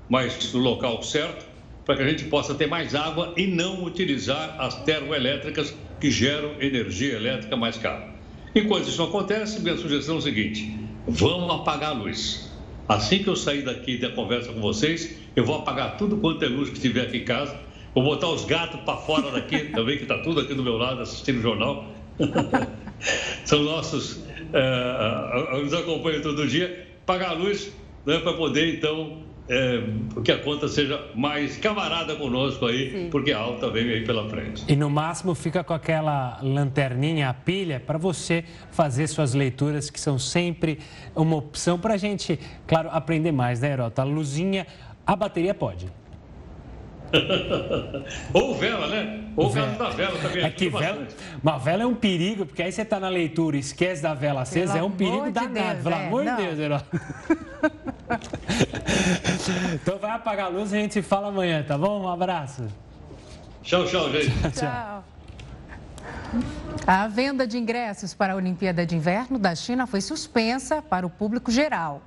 mas 0.09 0.53
no 0.53 0.61
local 0.61 1.03
certo 1.03 1.46
para 1.87 1.97
que 1.97 2.03
a 2.03 2.09
gente 2.09 2.25
possa 2.25 2.53
ter 2.55 2.67
mais 2.67 2.97
água 2.97 3.33
e 3.37 3.47
não 3.47 3.85
utilizar 3.85 4.57
as 4.61 4.75
termoelétricas 4.83 5.75
que 6.01 6.11
geram 6.11 6.61
energia 6.61 7.15
elétrica 7.15 7.57
mais 7.57 7.79
cara. 7.79 8.09
Enquanto 8.55 8.89
isso 8.89 8.99
não 8.99 9.07
acontece, 9.09 9.61
minha 9.61 9.77
sugestão 9.77 10.17
é 10.17 10.19
o 10.19 10.21
seguinte: 10.21 10.77
vamos 11.07 11.49
apagar 11.55 11.91
a 11.91 11.93
luz. 11.93 12.53
Assim 12.89 13.23
que 13.23 13.29
eu 13.29 13.37
sair 13.37 13.63
daqui 13.63 13.99
da 13.99 14.11
conversa 14.11 14.53
com 14.53 14.61
vocês, 14.61 15.17
eu 15.35 15.45
vou 15.45 15.57
apagar 15.57 15.97
tudo 15.97 16.17
quanto 16.17 16.45
é 16.45 16.49
luz 16.49 16.71
que 16.71 16.81
tiver 16.81 17.03
aqui 17.03 17.19
em 17.19 17.25
casa, 17.25 17.57
vou 17.95 18.03
botar 18.03 18.29
os 18.29 18.45
gatos 18.45 18.81
para 18.81 18.97
fora 18.97 19.31
daqui, 19.31 19.71
também 19.75 19.97
que 19.97 20.03
está 20.03 20.19
tudo 20.19 20.41
aqui 20.41 20.55
do 20.55 20.63
meu 20.63 20.77
lado 20.77 21.01
assistindo 21.01 21.39
o 21.39 21.43
jornal. 21.43 21.87
São 23.45 23.63
nossos, 23.63 24.25
é, 24.53 25.61
nos 25.61 25.75
acompanham 25.75 26.23
todo 26.23 26.47
dia, 26.49 26.87
apagar 27.03 27.31
a 27.31 27.35
luz 27.35 27.71
né, 28.05 28.19
para 28.21 28.33
poder 28.33 28.75
então 28.75 29.26
é, 29.49 29.83
que 30.25 30.33
a 30.33 30.39
conta 30.39 30.69
seja 30.69 31.01
mais 31.15 31.57
camarada 31.57 32.17
conosco 32.17 32.67
aí, 32.67 32.91
Sim. 32.91 33.09
porque 33.11 33.33
a 33.33 33.39
alta 33.39 33.71
vem 33.71 33.89
aí 33.89 34.05
pela 34.05 34.29
frente. 34.29 34.65
E 34.69 34.75
no 34.75 34.91
máximo 34.91 35.35
fica 35.35 35.63
com 35.63 35.73
aquela 35.73 36.39
lanterninha, 36.43 37.29
a 37.29 37.35
pilha, 37.35 37.81
para 37.85 37.99
você 37.99 38.45
fazer 38.71 39.07
suas 39.07 39.35
leituras, 39.35 39.91
que 39.91 40.01
são 40.01 40.19
sempre 40.19 40.79
uma 41.15 41.37
opção 41.37 41.79
para 41.79 41.95
a 41.95 41.97
gente, 41.97 42.39
claro, 42.67 42.89
aprender 42.91 43.33
mais, 43.33 43.61
né, 43.61 43.73
Herota? 43.73 44.03
A 44.03 44.05
luzinha, 44.05 44.67
a 45.07 45.15
bateria 45.15 45.55
pode. 45.55 45.87
Ou 48.33 48.57
vela, 48.57 48.87
né? 48.89 49.25
Ou 49.37 49.51
vela. 49.51 49.73
da 49.73 49.91
vela 49.91 50.19
também. 50.19 50.45
É 50.45 50.51
que 50.51 50.69
vela, 50.69 51.07
uma 51.43 51.59
vela 51.59 51.83
é 51.83 51.87
um 51.87 51.95
perigo, 51.95 52.47
porque 52.47 52.63
aí 52.63 52.73
você 52.73 52.83
está 52.83 52.99
na 52.99 53.09
leitura 53.09 53.57
e 53.57 53.61
esquece 53.61 54.03
da 54.03 54.15
vela 54.15 54.43
acesa, 54.43 54.75
Pelo 54.75 54.85
é 54.85 54.89
um 54.89 54.91
perigo 54.91 55.31
danado. 55.31 55.83
Pelo 55.83 55.95
amor 55.95 56.25
de 56.25 56.37
Deus, 56.37 56.59
Herói. 56.59 56.81
então 59.75 59.99
vai 59.99 60.11
apagar 60.11 60.47
a 60.47 60.49
luz 60.49 60.73
e 60.73 60.77
a 60.77 60.81
gente 60.81 60.95
se 60.95 61.03
fala 61.03 61.29
amanhã, 61.29 61.63
tá 61.63 61.79
bom? 61.79 62.03
Um 62.03 62.09
abraço. 62.09 62.67
Tchau, 63.63 63.85
tchau, 63.87 64.11
gente. 64.11 64.31
tchau. 64.53 65.05
A 66.87 67.09
venda 67.09 67.47
de 67.47 67.59
ingressos 67.59 68.15
para 68.15 68.33
a 68.33 68.37
Olimpíada 68.37 68.87
de 68.87 68.97
Inverno 68.97 69.39
da 69.39 69.55
China 69.55 69.87
foi 69.87 70.01
suspensa 70.01 70.81
para 70.81 71.07
o 71.07 71.11
público 71.11 71.51
geral. 71.51 72.01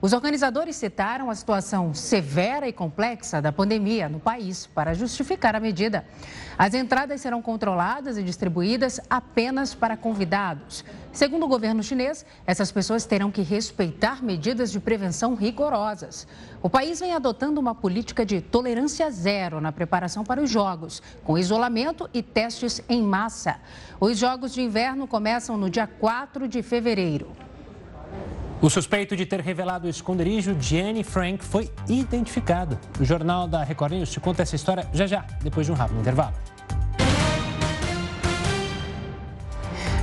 Os 0.00 0.12
organizadores 0.12 0.76
citaram 0.76 1.30
a 1.30 1.34
situação 1.34 1.94
severa 1.94 2.68
e 2.68 2.72
complexa 2.72 3.40
da 3.40 3.50
pandemia 3.50 4.08
no 4.10 4.20
país 4.20 4.66
para 4.66 4.92
justificar 4.92 5.56
a 5.56 5.60
medida. 5.60 6.04
As 6.58 6.74
entradas 6.74 7.22
serão 7.22 7.40
controladas 7.40 8.18
e 8.18 8.22
distribuídas 8.22 9.00
apenas 9.08 9.74
para 9.74 9.96
convidados. 9.96 10.84
Segundo 11.12 11.44
o 11.44 11.48
governo 11.48 11.82
chinês, 11.82 12.26
essas 12.46 12.70
pessoas 12.70 13.06
terão 13.06 13.30
que 13.30 13.40
respeitar 13.40 14.22
medidas 14.22 14.70
de 14.70 14.78
prevenção 14.78 15.34
rigorosas. 15.34 16.26
O 16.62 16.68
país 16.68 17.00
vem 17.00 17.14
adotando 17.14 17.58
uma 17.58 17.74
política 17.74 18.24
de 18.24 18.42
tolerância 18.42 19.10
zero 19.10 19.62
na 19.62 19.72
preparação 19.72 20.24
para 20.24 20.42
os 20.42 20.50
Jogos, 20.50 21.02
com 21.24 21.38
isolamento 21.38 22.08
e 22.12 22.22
testes 22.22 22.82
em 22.86 23.02
massa. 23.02 23.56
Os 23.98 24.18
Jogos 24.18 24.52
de 24.52 24.60
Inverno 24.60 25.06
começam 25.06 25.56
no 25.56 25.70
dia 25.70 25.86
4 25.86 26.46
de 26.46 26.62
fevereiro. 26.62 27.34
O 28.60 28.70
suspeito 28.70 29.14
de 29.14 29.26
ter 29.26 29.40
revelado 29.40 29.86
o 29.86 29.90
esconderijo 29.90 30.54
de 30.54 30.80
Anne 30.80 31.04
Frank 31.04 31.44
foi 31.44 31.70
identificado. 31.88 32.78
O 32.98 33.04
Jornal 33.04 33.46
da 33.46 33.62
Record 33.62 33.92
News 33.92 34.10
te 34.10 34.18
conta 34.18 34.42
essa 34.42 34.56
história 34.56 34.88
já 34.94 35.06
já, 35.06 35.26
depois 35.42 35.66
de 35.66 35.72
um 35.72 35.74
rápido 35.74 36.00
intervalo. 36.00 36.34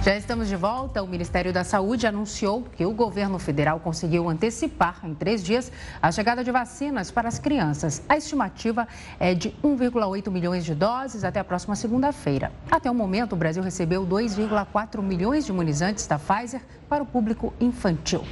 Já 0.03 0.17
estamos 0.17 0.49
de 0.49 0.57
volta. 0.57 1.01
O 1.01 1.07
Ministério 1.07 1.53
da 1.53 1.63
Saúde 1.63 2.05
anunciou 2.05 2.63
que 2.75 2.85
o 2.85 2.91
governo 2.91 3.39
federal 3.39 3.79
conseguiu 3.79 4.27
antecipar 4.27 4.99
em 5.01 5.15
três 5.15 5.41
dias 5.41 5.71
a 6.01 6.11
chegada 6.11 6.43
de 6.43 6.51
vacinas 6.51 7.09
para 7.09 7.29
as 7.29 7.39
crianças. 7.39 8.03
A 8.09 8.17
estimativa 8.17 8.85
é 9.17 9.33
de 9.33 9.51
1,8 9.63 10.29
milhões 10.29 10.65
de 10.65 10.75
doses 10.75 11.23
até 11.23 11.39
a 11.39 11.43
próxima 11.45 11.73
segunda-feira. 11.77 12.51
Até 12.69 12.91
o 12.91 12.93
momento, 12.93 13.31
o 13.31 13.37
Brasil 13.37 13.63
recebeu 13.63 14.05
2,4 14.05 15.01
milhões 15.01 15.45
de 15.45 15.53
imunizantes 15.53 16.05
da 16.05 16.19
Pfizer 16.19 16.59
para 16.89 17.01
o 17.01 17.05
público 17.05 17.53
infantil. 17.57 18.25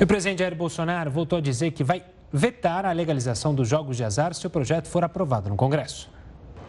E 0.00 0.02
o 0.02 0.06
presidente 0.06 0.38
Jair 0.38 0.56
Bolsonaro 0.56 1.10
voltou 1.10 1.36
a 1.36 1.42
dizer 1.42 1.72
que 1.72 1.84
vai 1.84 2.02
vetar 2.32 2.86
a 2.86 2.92
legalização 2.92 3.54
dos 3.54 3.68
jogos 3.68 3.98
de 3.98 4.04
azar 4.04 4.32
se 4.32 4.46
o 4.46 4.50
projeto 4.50 4.88
for 4.88 5.04
aprovado 5.04 5.50
no 5.50 5.56
Congresso. 5.56 6.13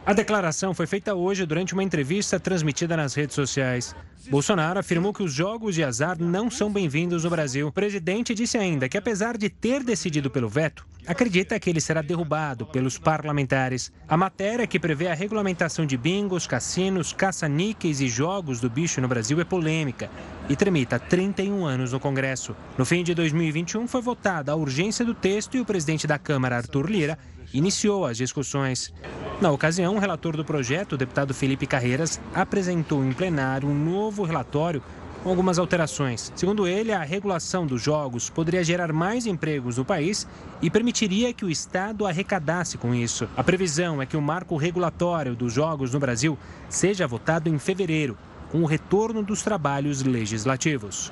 A 0.06 0.14
declaração 0.14 0.72
foi 0.72 0.86
feita 0.86 1.16
hoje 1.16 1.48
durante 1.48 1.74
uma 1.74 1.84
entrevista 1.84 2.40
transmitida 2.40 2.96
nas 2.96 3.16
redes 3.16 3.34
sociais. 3.34 3.96
Bolsonaro 4.30 4.80
afirmou 4.80 5.12
que 5.12 5.24
os 5.24 5.34
jogos 5.34 5.74
de 5.74 5.84
azar 5.84 6.16
não 6.20 6.48
são 6.50 6.72
bem-vindos 6.72 7.24
no 7.24 7.30
Brasil. 7.32 7.68
O 7.68 7.72
presidente 7.72 8.36
disse 8.36 8.56
ainda 8.56 8.88
que, 8.88 9.00
apesar 9.00 9.36
de 9.36 9.50
ter 9.50 9.84
decidido 9.84 10.30
pelo 10.30 10.48
veto, 10.48 10.86
acredita 11.08 11.60
que 11.60 11.72
ele 11.72 11.82
será 11.82 12.04
derrubado 12.04 12.68
pelos 12.68 13.00
parlamentares. 13.00 13.92
A 14.08 14.16
matéria 14.16 14.68
que 14.68 14.80
prevê 14.80 15.08
a 15.08 15.16
regulamentação 15.16 15.88
de 15.88 15.98
bingos, 15.98 16.46
cassinos, 16.46 17.12
caça-níqueis 17.12 18.00
e 18.00 18.08
jogos 18.08 18.60
do 18.60 18.70
bicho 18.70 19.02
no 19.02 19.08
Brasil 19.08 19.42
é 19.42 19.44
polêmica 19.44 20.08
e 20.48 20.56
tramita 20.56 21.00
31 21.00 21.66
anos 21.66 21.94
no 21.94 22.00
Congresso. 22.00 22.56
No 22.78 22.86
fim 22.86 23.04
de 23.04 23.16
2021, 23.16 23.88
foi 23.88 24.02
votada 24.04 24.52
a 24.52 24.56
urgência 24.56 25.04
do 25.04 25.16
texto 25.16 25.58
e 25.58 25.62
o 25.62 25.66
presidente 25.66 26.06
da 26.06 26.20
Câmara, 26.20 26.58
Arthur 26.58 26.90
Lira, 26.90 27.18
iniciou 27.54 28.06
as 28.06 28.18
discussões. 28.18 28.94
Na 29.42 29.52
ocasião, 29.52 29.96
o 29.96 30.00
relator 30.00 30.36
do 30.38 30.46
projeto, 30.46 30.94
o 30.94 30.98
deputado 30.98 31.34
Felipe 31.34 31.68
Carreiras, 31.68 32.20
apresentou 32.34 33.04
em 33.04 33.12
plenário 33.12 33.68
um 33.68 33.74
novo 33.74 34.24
relatório 34.24 34.82
com 35.26 35.30
algumas 35.32 35.58
alterações. 35.58 36.32
Segundo 36.36 36.68
ele, 36.68 36.92
a 36.92 37.04
regulação 37.04 37.66
dos 37.66 37.82
jogos 37.82 38.30
poderia 38.30 38.64
gerar 38.64 38.94
mais 38.94 39.26
empregos 39.26 39.78
no 39.78 39.84
país 39.84 40.28
e 40.62 40.70
permitiria 40.70 41.34
que 41.34 41.44
o 41.44 41.50
Estado 41.50 42.06
arrecadasse 42.06 42.78
com 42.78 42.94
isso. 42.94 43.28
A 43.36 43.44
previsão 43.44 44.00
é 44.00 44.06
que 44.06 44.16
o 44.16 44.22
marco 44.22 44.56
regulatório 44.56 45.36
dos 45.36 45.52
jogos 45.52 45.92
no 45.92 46.00
Brasil 46.00 46.38
seja 46.70 47.08
votado 47.08 47.50
em 47.50 47.58
fevereiro, 47.58 48.16
com 48.52 48.62
o 48.62 48.68
retorno 48.68 49.24
dos 49.24 49.42
trabalhos 49.42 50.04
legislativos. 50.04 51.12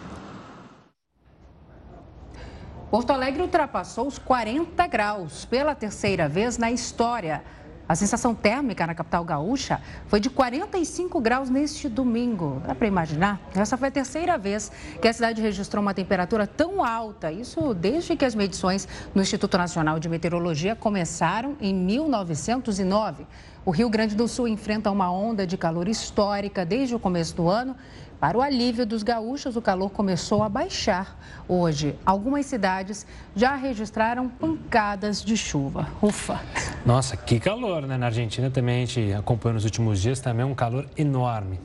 Porto 2.93 3.09
Alegre 3.09 3.41
ultrapassou 3.41 4.05
os 4.05 4.19
40 4.19 4.85
graus 4.85 5.45
pela 5.45 5.73
terceira 5.73 6.29
vez 6.29 6.59
na 6.59 6.69
história. 6.69 7.43
A 7.89 7.95
sensação 7.95 8.35
térmica 8.35 8.85
na 8.85 8.93
capital 8.93 9.25
gaúcha 9.25 9.81
foi 10.05 10.19
de 10.19 10.29
45 10.29 11.19
graus 11.19 11.49
neste 11.49 11.89
domingo. 11.89 12.61
Dá 12.63 12.75
para 12.75 12.87
imaginar? 12.87 13.41
Essa 13.55 13.77
foi 13.77 13.87
a 13.87 13.91
terceira 13.91 14.37
vez 14.37 14.71
que 15.01 15.07
a 15.07 15.11
cidade 15.11 15.41
registrou 15.41 15.81
uma 15.81 15.95
temperatura 15.95 16.45
tão 16.45 16.85
alta. 16.85 17.31
Isso 17.31 17.73
desde 17.73 18.15
que 18.15 18.25
as 18.25 18.35
medições 18.35 18.87
no 19.15 19.23
Instituto 19.23 19.57
Nacional 19.57 19.99
de 19.99 20.07
Meteorologia 20.07 20.75
começaram 20.75 21.57
em 21.59 21.73
1909. 21.73 23.25
O 23.65 23.71
Rio 23.71 23.89
Grande 23.89 24.13
do 24.13 24.27
Sul 24.27 24.47
enfrenta 24.47 24.91
uma 24.91 25.11
onda 25.11 25.47
de 25.47 25.57
calor 25.57 25.87
histórica 25.87 26.63
desde 26.63 26.93
o 26.93 26.99
começo 26.99 27.35
do 27.35 27.49
ano 27.49 27.75
para 28.23 28.37
o 28.37 28.41
alívio 28.41 28.85
dos 28.85 29.03
gaúchos, 29.03 29.57
o 29.57 29.61
calor 29.61 29.89
começou 29.89 30.43
a 30.43 30.47
baixar 30.47 31.19
hoje. 31.45 31.93
Algumas 32.05 32.45
cidades 32.45 33.05
já 33.35 33.53
registraram 33.53 34.29
pancadas 34.29 35.21
de 35.21 35.35
chuva. 35.35 35.89
Ufa! 36.01 36.39
Nossa, 36.85 37.17
que 37.17 37.37
calor, 37.37 37.85
né? 37.85 37.97
Na 37.97 38.05
Argentina 38.05 38.49
também 38.49 38.83
a 38.83 38.85
gente 38.85 39.11
acompanhou 39.11 39.55
nos 39.55 39.65
últimos 39.65 40.01
dias 40.01 40.21
também 40.21 40.45
um 40.45 40.55
calor 40.55 40.87
enorme. 40.95 41.59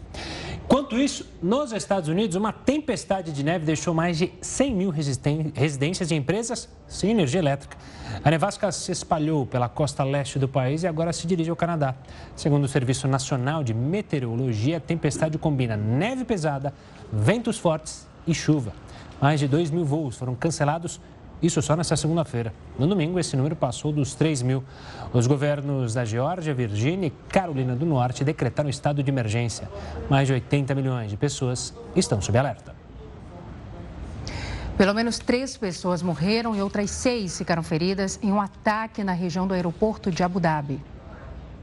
Enquanto 0.70 0.98
isso, 0.98 1.24
nos 1.42 1.72
Estados 1.72 2.10
Unidos, 2.10 2.36
uma 2.36 2.52
tempestade 2.52 3.32
de 3.32 3.42
neve 3.42 3.64
deixou 3.64 3.94
mais 3.94 4.18
de 4.18 4.30
100 4.42 4.74
mil 4.74 4.90
residências 4.90 6.10
e 6.10 6.14
empresas 6.14 6.68
sem 6.86 7.10
energia 7.12 7.40
elétrica. 7.40 7.74
A 8.22 8.30
nevasca 8.30 8.70
se 8.70 8.92
espalhou 8.92 9.46
pela 9.46 9.66
costa 9.66 10.04
leste 10.04 10.38
do 10.38 10.46
país 10.46 10.82
e 10.82 10.86
agora 10.86 11.10
se 11.10 11.26
dirige 11.26 11.48
ao 11.48 11.56
Canadá. 11.56 11.94
Segundo 12.36 12.64
o 12.64 12.68
Serviço 12.68 13.08
Nacional 13.08 13.64
de 13.64 13.72
Meteorologia, 13.72 14.76
a 14.76 14.80
tempestade 14.80 15.38
combina 15.38 15.74
neve 15.74 16.26
pesada, 16.26 16.74
ventos 17.10 17.56
fortes 17.56 18.06
e 18.26 18.34
chuva. 18.34 18.74
Mais 19.22 19.40
de 19.40 19.48
2 19.48 19.70
mil 19.70 19.86
voos 19.86 20.18
foram 20.18 20.34
cancelados 20.34 21.00
isso 21.42 21.62
só 21.62 21.76
nesta 21.76 21.96
segunda-feira. 21.96 22.52
No 22.78 22.86
domingo, 22.86 23.18
esse 23.18 23.36
número 23.36 23.54
passou 23.54 23.92
dos 23.92 24.14
3 24.14 24.42
mil. 24.42 24.64
Os 25.12 25.26
governos 25.26 25.94
da 25.94 26.04
Geórgia, 26.04 26.52
Virgínia 26.52 27.06
e 27.06 27.12
Carolina 27.28 27.76
do 27.76 27.86
Norte 27.86 28.24
decretaram 28.24 28.68
estado 28.68 29.02
de 29.02 29.10
emergência. 29.10 29.68
Mais 30.10 30.26
de 30.26 30.34
80 30.34 30.74
milhões 30.74 31.10
de 31.10 31.16
pessoas 31.16 31.72
estão 31.94 32.20
sob 32.20 32.36
alerta. 32.36 32.74
Pelo 34.76 34.94
menos 34.94 35.18
três 35.18 35.56
pessoas 35.56 36.02
morreram 36.02 36.54
e 36.54 36.62
outras 36.62 36.90
seis 36.90 37.36
ficaram 37.36 37.62
feridas 37.62 38.18
em 38.22 38.30
um 38.30 38.40
ataque 38.40 39.02
na 39.02 39.12
região 39.12 39.46
do 39.46 39.54
aeroporto 39.54 40.10
de 40.10 40.22
Abu 40.22 40.38
Dhabi. 40.38 40.80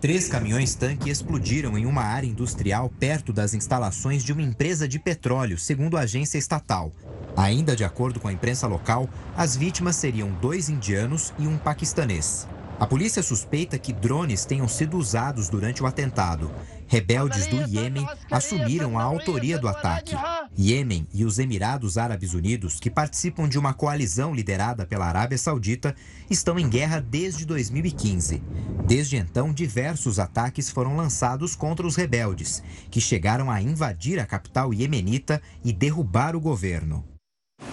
Três 0.05 0.27
caminhões-tanque 0.27 1.09
explodiram 1.09 1.75
em 1.75 1.87
uma 1.87 2.03
área 2.03 2.27
industrial 2.27 2.91
perto 2.99 3.33
das 3.33 3.55
instalações 3.55 4.23
de 4.23 4.31
uma 4.31 4.43
empresa 4.43 4.87
de 4.87 4.99
petróleo, 4.99 5.57
segundo 5.57 5.97
a 5.97 6.01
agência 6.01 6.37
estatal. 6.37 6.91
Ainda 7.35 7.75
de 7.75 7.83
acordo 7.83 8.19
com 8.19 8.27
a 8.27 8.31
imprensa 8.31 8.67
local, 8.67 9.09
as 9.35 9.57
vítimas 9.57 9.95
seriam 9.95 10.29
dois 10.39 10.69
indianos 10.69 11.33
e 11.39 11.47
um 11.47 11.57
paquistanês. 11.57 12.47
A 12.79 12.85
polícia 12.85 13.23
suspeita 13.23 13.79
que 13.79 13.91
drones 13.91 14.45
tenham 14.45 14.67
sido 14.67 14.95
usados 14.95 15.49
durante 15.49 15.81
o 15.81 15.87
atentado. 15.87 16.51
Rebeldes 16.85 17.47
do 17.47 17.55
Iêmen 17.55 18.07
assumiram 18.29 18.99
a 18.99 19.03
autoria 19.03 19.57
do 19.57 19.67
ataque. 19.67 20.15
Iêmen 20.57 21.05
e 21.13 21.25
os 21.25 21.37
Emirados 21.37 21.97
Árabes 21.97 22.33
Unidos, 22.33 22.79
que 22.79 22.89
participam 22.89 23.47
de 23.47 23.59
uma 23.59 23.73
coalizão 23.73 24.33
liderada 24.33 24.85
pela 24.85 25.05
Arábia 25.05 25.37
Saudita, 25.37 25.93
estão 26.29 26.57
em 26.57 26.69
guerra 26.69 27.01
desde 27.01 27.45
2015. 27.45 28.41
Desde 28.87 29.17
então, 29.17 29.51
diversos 29.51 30.17
ataques 30.17 30.69
foram 30.69 30.95
lançados 30.95 31.55
contra 31.55 31.85
os 31.85 31.97
rebeldes, 31.97 32.63
que 32.89 33.01
chegaram 33.01 33.51
a 33.51 33.61
invadir 33.61 34.17
a 34.17 34.25
capital 34.25 34.73
iemenita 34.73 35.41
e 35.63 35.73
derrubar 35.73 36.35
o 36.35 36.39
governo. 36.39 37.03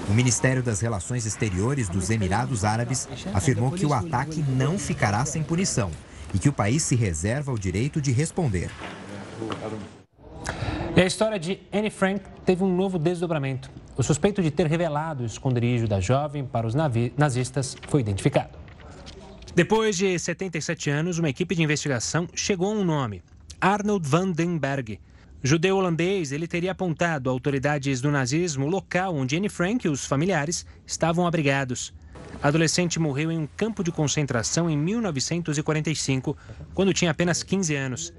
O 0.08 0.12
Ministério 0.12 0.62
das 0.62 0.80
Relações 0.80 1.24
Exteriores 1.24 1.88
dos 1.88 2.10
Emirados 2.10 2.64
Árabes 2.64 3.08
afirmou 3.32 3.70
que 3.70 3.86
o 3.86 3.94
ataque 3.94 4.42
não 4.42 4.78
ficará 4.78 5.24
sem 5.24 5.42
punição 5.42 5.90
e 6.34 6.38
que 6.38 6.48
o 6.48 6.52
país 6.52 6.82
se 6.82 6.96
reserva 6.96 7.52
o 7.52 7.58
direito 7.58 8.00
de 8.00 8.10
responder. 8.10 8.70
E 10.94 11.00
a 11.00 11.06
história 11.06 11.38
de 11.38 11.58
Anne 11.72 11.88
Frank 11.88 12.22
teve 12.44 12.62
um 12.62 12.76
novo 12.76 12.98
desdobramento. 12.98 13.70
O 13.96 14.02
suspeito 14.02 14.42
de 14.42 14.50
ter 14.50 14.66
revelado 14.66 15.22
o 15.22 15.26
esconderijo 15.26 15.88
da 15.88 16.00
jovem 16.00 16.44
para 16.44 16.66
os 16.66 16.74
nazistas 16.74 17.74
foi 17.88 18.02
identificado. 18.02 18.58
Depois 19.54 19.96
de 19.96 20.18
77 20.18 20.90
anos, 20.90 21.18
uma 21.18 21.30
equipe 21.30 21.54
de 21.54 21.62
investigação 21.62 22.28
chegou 22.34 22.68
a 22.68 22.74
um 22.74 22.84
nome: 22.84 23.22
Arnold 23.58 24.06
van 24.06 24.32
den 24.32 24.58
Berg 24.58 25.00
Judeu 25.42 25.76
holandês, 25.76 26.30
ele 26.30 26.46
teria 26.46 26.70
apontado 26.70 27.28
a 27.28 27.32
autoridades 27.32 28.00
do 28.00 28.10
nazismo 28.10 28.66
o 28.66 28.70
local 28.70 29.16
onde 29.16 29.36
Anne 29.36 29.48
Frank 29.48 29.84
e 29.84 29.90
os 29.90 30.06
familiares 30.06 30.64
estavam 30.86 31.26
abrigados. 31.26 31.92
A 32.40 32.48
adolescente 32.48 33.00
morreu 33.00 33.32
em 33.32 33.38
um 33.38 33.46
campo 33.46 33.82
de 33.82 33.90
concentração 33.90 34.70
em 34.70 34.76
1945, 34.76 36.36
quando 36.74 36.94
tinha 36.94 37.10
apenas 37.10 37.42
15 37.42 37.74
anos. 37.74 38.12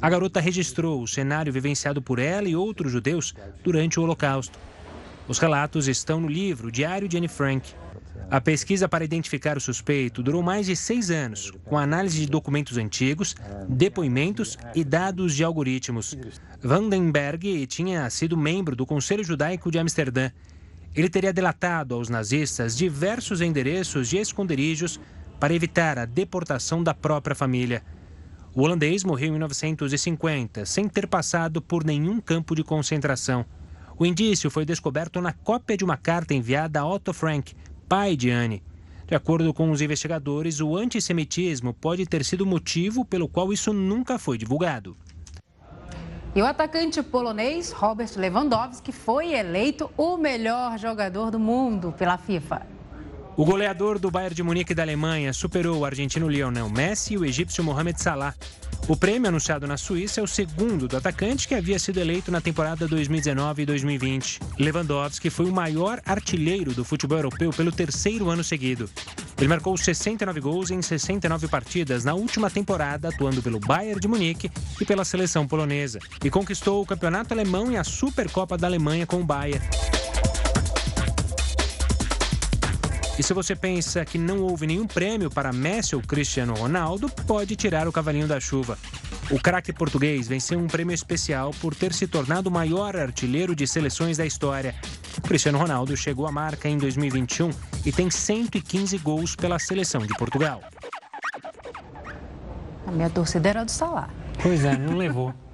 A 0.00 0.08
garota 0.08 0.40
registrou 0.40 1.02
o 1.02 1.08
cenário 1.08 1.52
vivenciado 1.52 2.00
por 2.00 2.18
ela 2.18 2.48
e 2.48 2.56
outros 2.56 2.92
judeus 2.92 3.34
durante 3.62 3.98
o 3.98 4.02
Holocausto. 4.02 4.58
Os 5.26 5.38
relatos 5.38 5.88
estão 5.88 6.20
no 6.20 6.28
livro 6.28 6.72
Diário 6.72 7.08
de 7.08 7.16
Anne 7.16 7.28
Frank. 7.28 7.74
A 8.30 8.40
pesquisa 8.40 8.88
para 8.88 9.04
identificar 9.04 9.56
o 9.56 9.60
suspeito 9.60 10.22
durou 10.22 10.42
mais 10.42 10.66
de 10.66 10.76
seis 10.76 11.10
anos, 11.10 11.50
com 11.64 11.78
análise 11.78 12.20
de 12.20 12.26
documentos 12.26 12.76
antigos, 12.76 13.34
depoimentos 13.68 14.58
e 14.74 14.84
dados 14.84 15.34
de 15.34 15.42
algoritmos. 15.42 16.16
Vandenberg 16.62 17.66
tinha 17.66 18.08
sido 18.10 18.36
membro 18.36 18.76
do 18.76 18.84
Conselho 18.84 19.24
Judaico 19.24 19.70
de 19.70 19.78
Amsterdã. 19.78 20.30
Ele 20.94 21.08
teria 21.08 21.32
delatado 21.32 21.94
aos 21.94 22.08
nazistas 22.08 22.76
diversos 22.76 23.40
endereços 23.40 24.08
de 24.08 24.18
esconderijos 24.18 25.00
para 25.38 25.54
evitar 25.54 25.98
a 25.98 26.04
deportação 26.04 26.82
da 26.82 26.92
própria 26.92 27.36
família. 27.36 27.82
O 28.58 28.62
holandês 28.62 29.04
morreu 29.04 29.28
em 29.28 29.30
1950, 29.30 30.66
sem 30.66 30.88
ter 30.88 31.06
passado 31.06 31.62
por 31.62 31.84
nenhum 31.84 32.20
campo 32.20 32.56
de 32.56 32.64
concentração. 32.64 33.46
O 33.96 34.04
indício 34.04 34.50
foi 34.50 34.64
descoberto 34.64 35.20
na 35.20 35.32
cópia 35.32 35.76
de 35.76 35.84
uma 35.84 35.96
carta 35.96 36.34
enviada 36.34 36.80
a 36.80 36.84
Otto 36.84 37.12
Frank, 37.12 37.54
pai 37.88 38.16
de 38.16 38.30
Anne. 38.30 38.60
De 39.06 39.14
acordo 39.14 39.54
com 39.54 39.70
os 39.70 39.80
investigadores, 39.80 40.60
o 40.60 40.76
antissemitismo 40.76 41.72
pode 41.72 42.04
ter 42.04 42.24
sido 42.24 42.40
o 42.40 42.46
motivo 42.46 43.04
pelo 43.04 43.28
qual 43.28 43.52
isso 43.52 43.72
nunca 43.72 44.18
foi 44.18 44.36
divulgado. 44.36 44.96
E 46.34 46.42
o 46.42 46.44
atacante 46.44 47.00
polonês 47.00 47.70
Robert 47.70 48.10
Lewandowski 48.16 48.90
foi 48.90 49.34
eleito 49.34 49.88
o 49.96 50.16
melhor 50.16 50.76
jogador 50.78 51.30
do 51.30 51.38
mundo 51.38 51.94
pela 51.96 52.18
FIFA. 52.18 52.77
O 53.38 53.44
goleador 53.44 54.00
do 54.00 54.10
Bayern 54.10 54.34
de 54.34 54.42
Munique 54.42 54.74
da 54.74 54.82
Alemanha 54.82 55.32
superou 55.32 55.78
o 55.78 55.84
argentino 55.84 56.28
Lionel 56.28 56.68
Messi 56.68 57.14
e 57.14 57.18
o 57.18 57.24
egípcio 57.24 57.62
Mohamed 57.62 58.02
Salah. 58.02 58.34
O 58.88 58.96
prêmio 58.96 59.28
anunciado 59.28 59.64
na 59.64 59.76
Suíça 59.76 60.18
é 60.20 60.24
o 60.24 60.26
segundo 60.26 60.88
do 60.88 60.96
atacante 60.96 61.46
que 61.46 61.54
havia 61.54 61.78
sido 61.78 62.00
eleito 62.00 62.32
na 62.32 62.40
temporada 62.40 62.88
2019 62.88 63.62
e 63.62 63.66
2020. 63.66 64.40
Lewandowski 64.58 65.30
foi 65.30 65.46
o 65.46 65.52
maior 65.52 66.02
artilheiro 66.04 66.74
do 66.74 66.84
futebol 66.84 67.18
europeu 67.18 67.52
pelo 67.52 67.70
terceiro 67.70 68.28
ano 68.28 68.42
seguido. 68.42 68.90
Ele 69.38 69.46
marcou 69.46 69.76
69 69.76 70.40
gols 70.40 70.72
em 70.72 70.82
69 70.82 71.46
partidas 71.46 72.04
na 72.04 72.14
última 72.14 72.50
temporada, 72.50 73.10
atuando 73.10 73.40
pelo 73.40 73.60
Bayern 73.60 74.00
de 74.00 74.08
Munique 74.08 74.50
e 74.80 74.84
pela 74.84 75.04
seleção 75.04 75.46
polonesa, 75.46 76.00
e 76.24 76.28
conquistou 76.28 76.82
o 76.82 76.86
campeonato 76.86 77.32
alemão 77.34 77.70
e 77.70 77.76
a 77.76 77.84
Supercopa 77.84 78.58
da 78.58 78.66
Alemanha 78.66 79.06
com 79.06 79.20
o 79.20 79.24
Bayern. 79.24 79.64
E 83.18 83.22
se 83.22 83.34
você 83.34 83.56
pensa 83.56 84.04
que 84.04 84.16
não 84.16 84.42
houve 84.42 84.64
nenhum 84.64 84.86
prêmio 84.86 85.28
para 85.28 85.52
Messi 85.52 85.96
ou 85.96 86.00
Cristiano 86.00 86.54
Ronaldo, 86.54 87.10
pode 87.26 87.56
tirar 87.56 87.88
o 87.88 87.92
cavalinho 87.92 88.28
da 88.28 88.38
chuva. 88.38 88.78
O 89.28 89.40
craque 89.40 89.72
português 89.72 90.28
venceu 90.28 90.58
um 90.58 90.68
prêmio 90.68 90.94
especial 90.94 91.50
por 91.60 91.74
ter 91.74 91.92
se 91.92 92.06
tornado 92.06 92.48
o 92.48 92.52
maior 92.52 92.96
artilheiro 92.96 93.56
de 93.56 93.66
seleções 93.66 94.16
da 94.16 94.24
história. 94.24 94.72
O 95.18 95.20
Cristiano 95.20 95.58
Ronaldo 95.58 95.96
chegou 95.96 96.28
à 96.28 96.32
marca 96.32 96.68
em 96.68 96.78
2021 96.78 97.50
e 97.84 97.90
tem 97.90 98.08
115 98.08 98.96
gols 98.98 99.34
pela 99.34 99.58
seleção 99.58 100.06
de 100.06 100.14
Portugal. 100.14 100.62
A 102.86 102.90
minha 102.92 103.10
torcida 103.10 103.48
era 103.48 103.64
do 103.64 103.70
Salah. 103.70 104.08
Pois 104.40 104.64
é, 104.64 104.78
não 104.78 104.96
levou. 104.96 105.34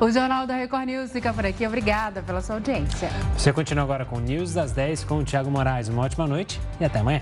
O 0.00 0.10
Jornal 0.12 0.46
da 0.46 0.54
Record 0.54 0.86
News 0.86 1.10
fica 1.10 1.32
por 1.32 1.44
aqui. 1.44 1.66
Obrigada 1.66 2.22
pela 2.22 2.40
sua 2.40 2.54
audiência. 2.54 3.10
Você 3.36 3.52
continua 3.52 3.82
agora 3.82 4.04
com 4.04 4.16
o 4.16 4.20
News 4.20 4.54
das 4.54 4.70
10 4.70 5.02
com 5.02 5.18
o 5.18 5.24
Thiago 5.24 5.50
Moraes. 5.50 5.88
Uma 5.88 6.02
ótima 6.02 6.24
noite 6.24 6.60
e 6.80 6.84
até 6.84 7.00
amanhã. 7.00 7.20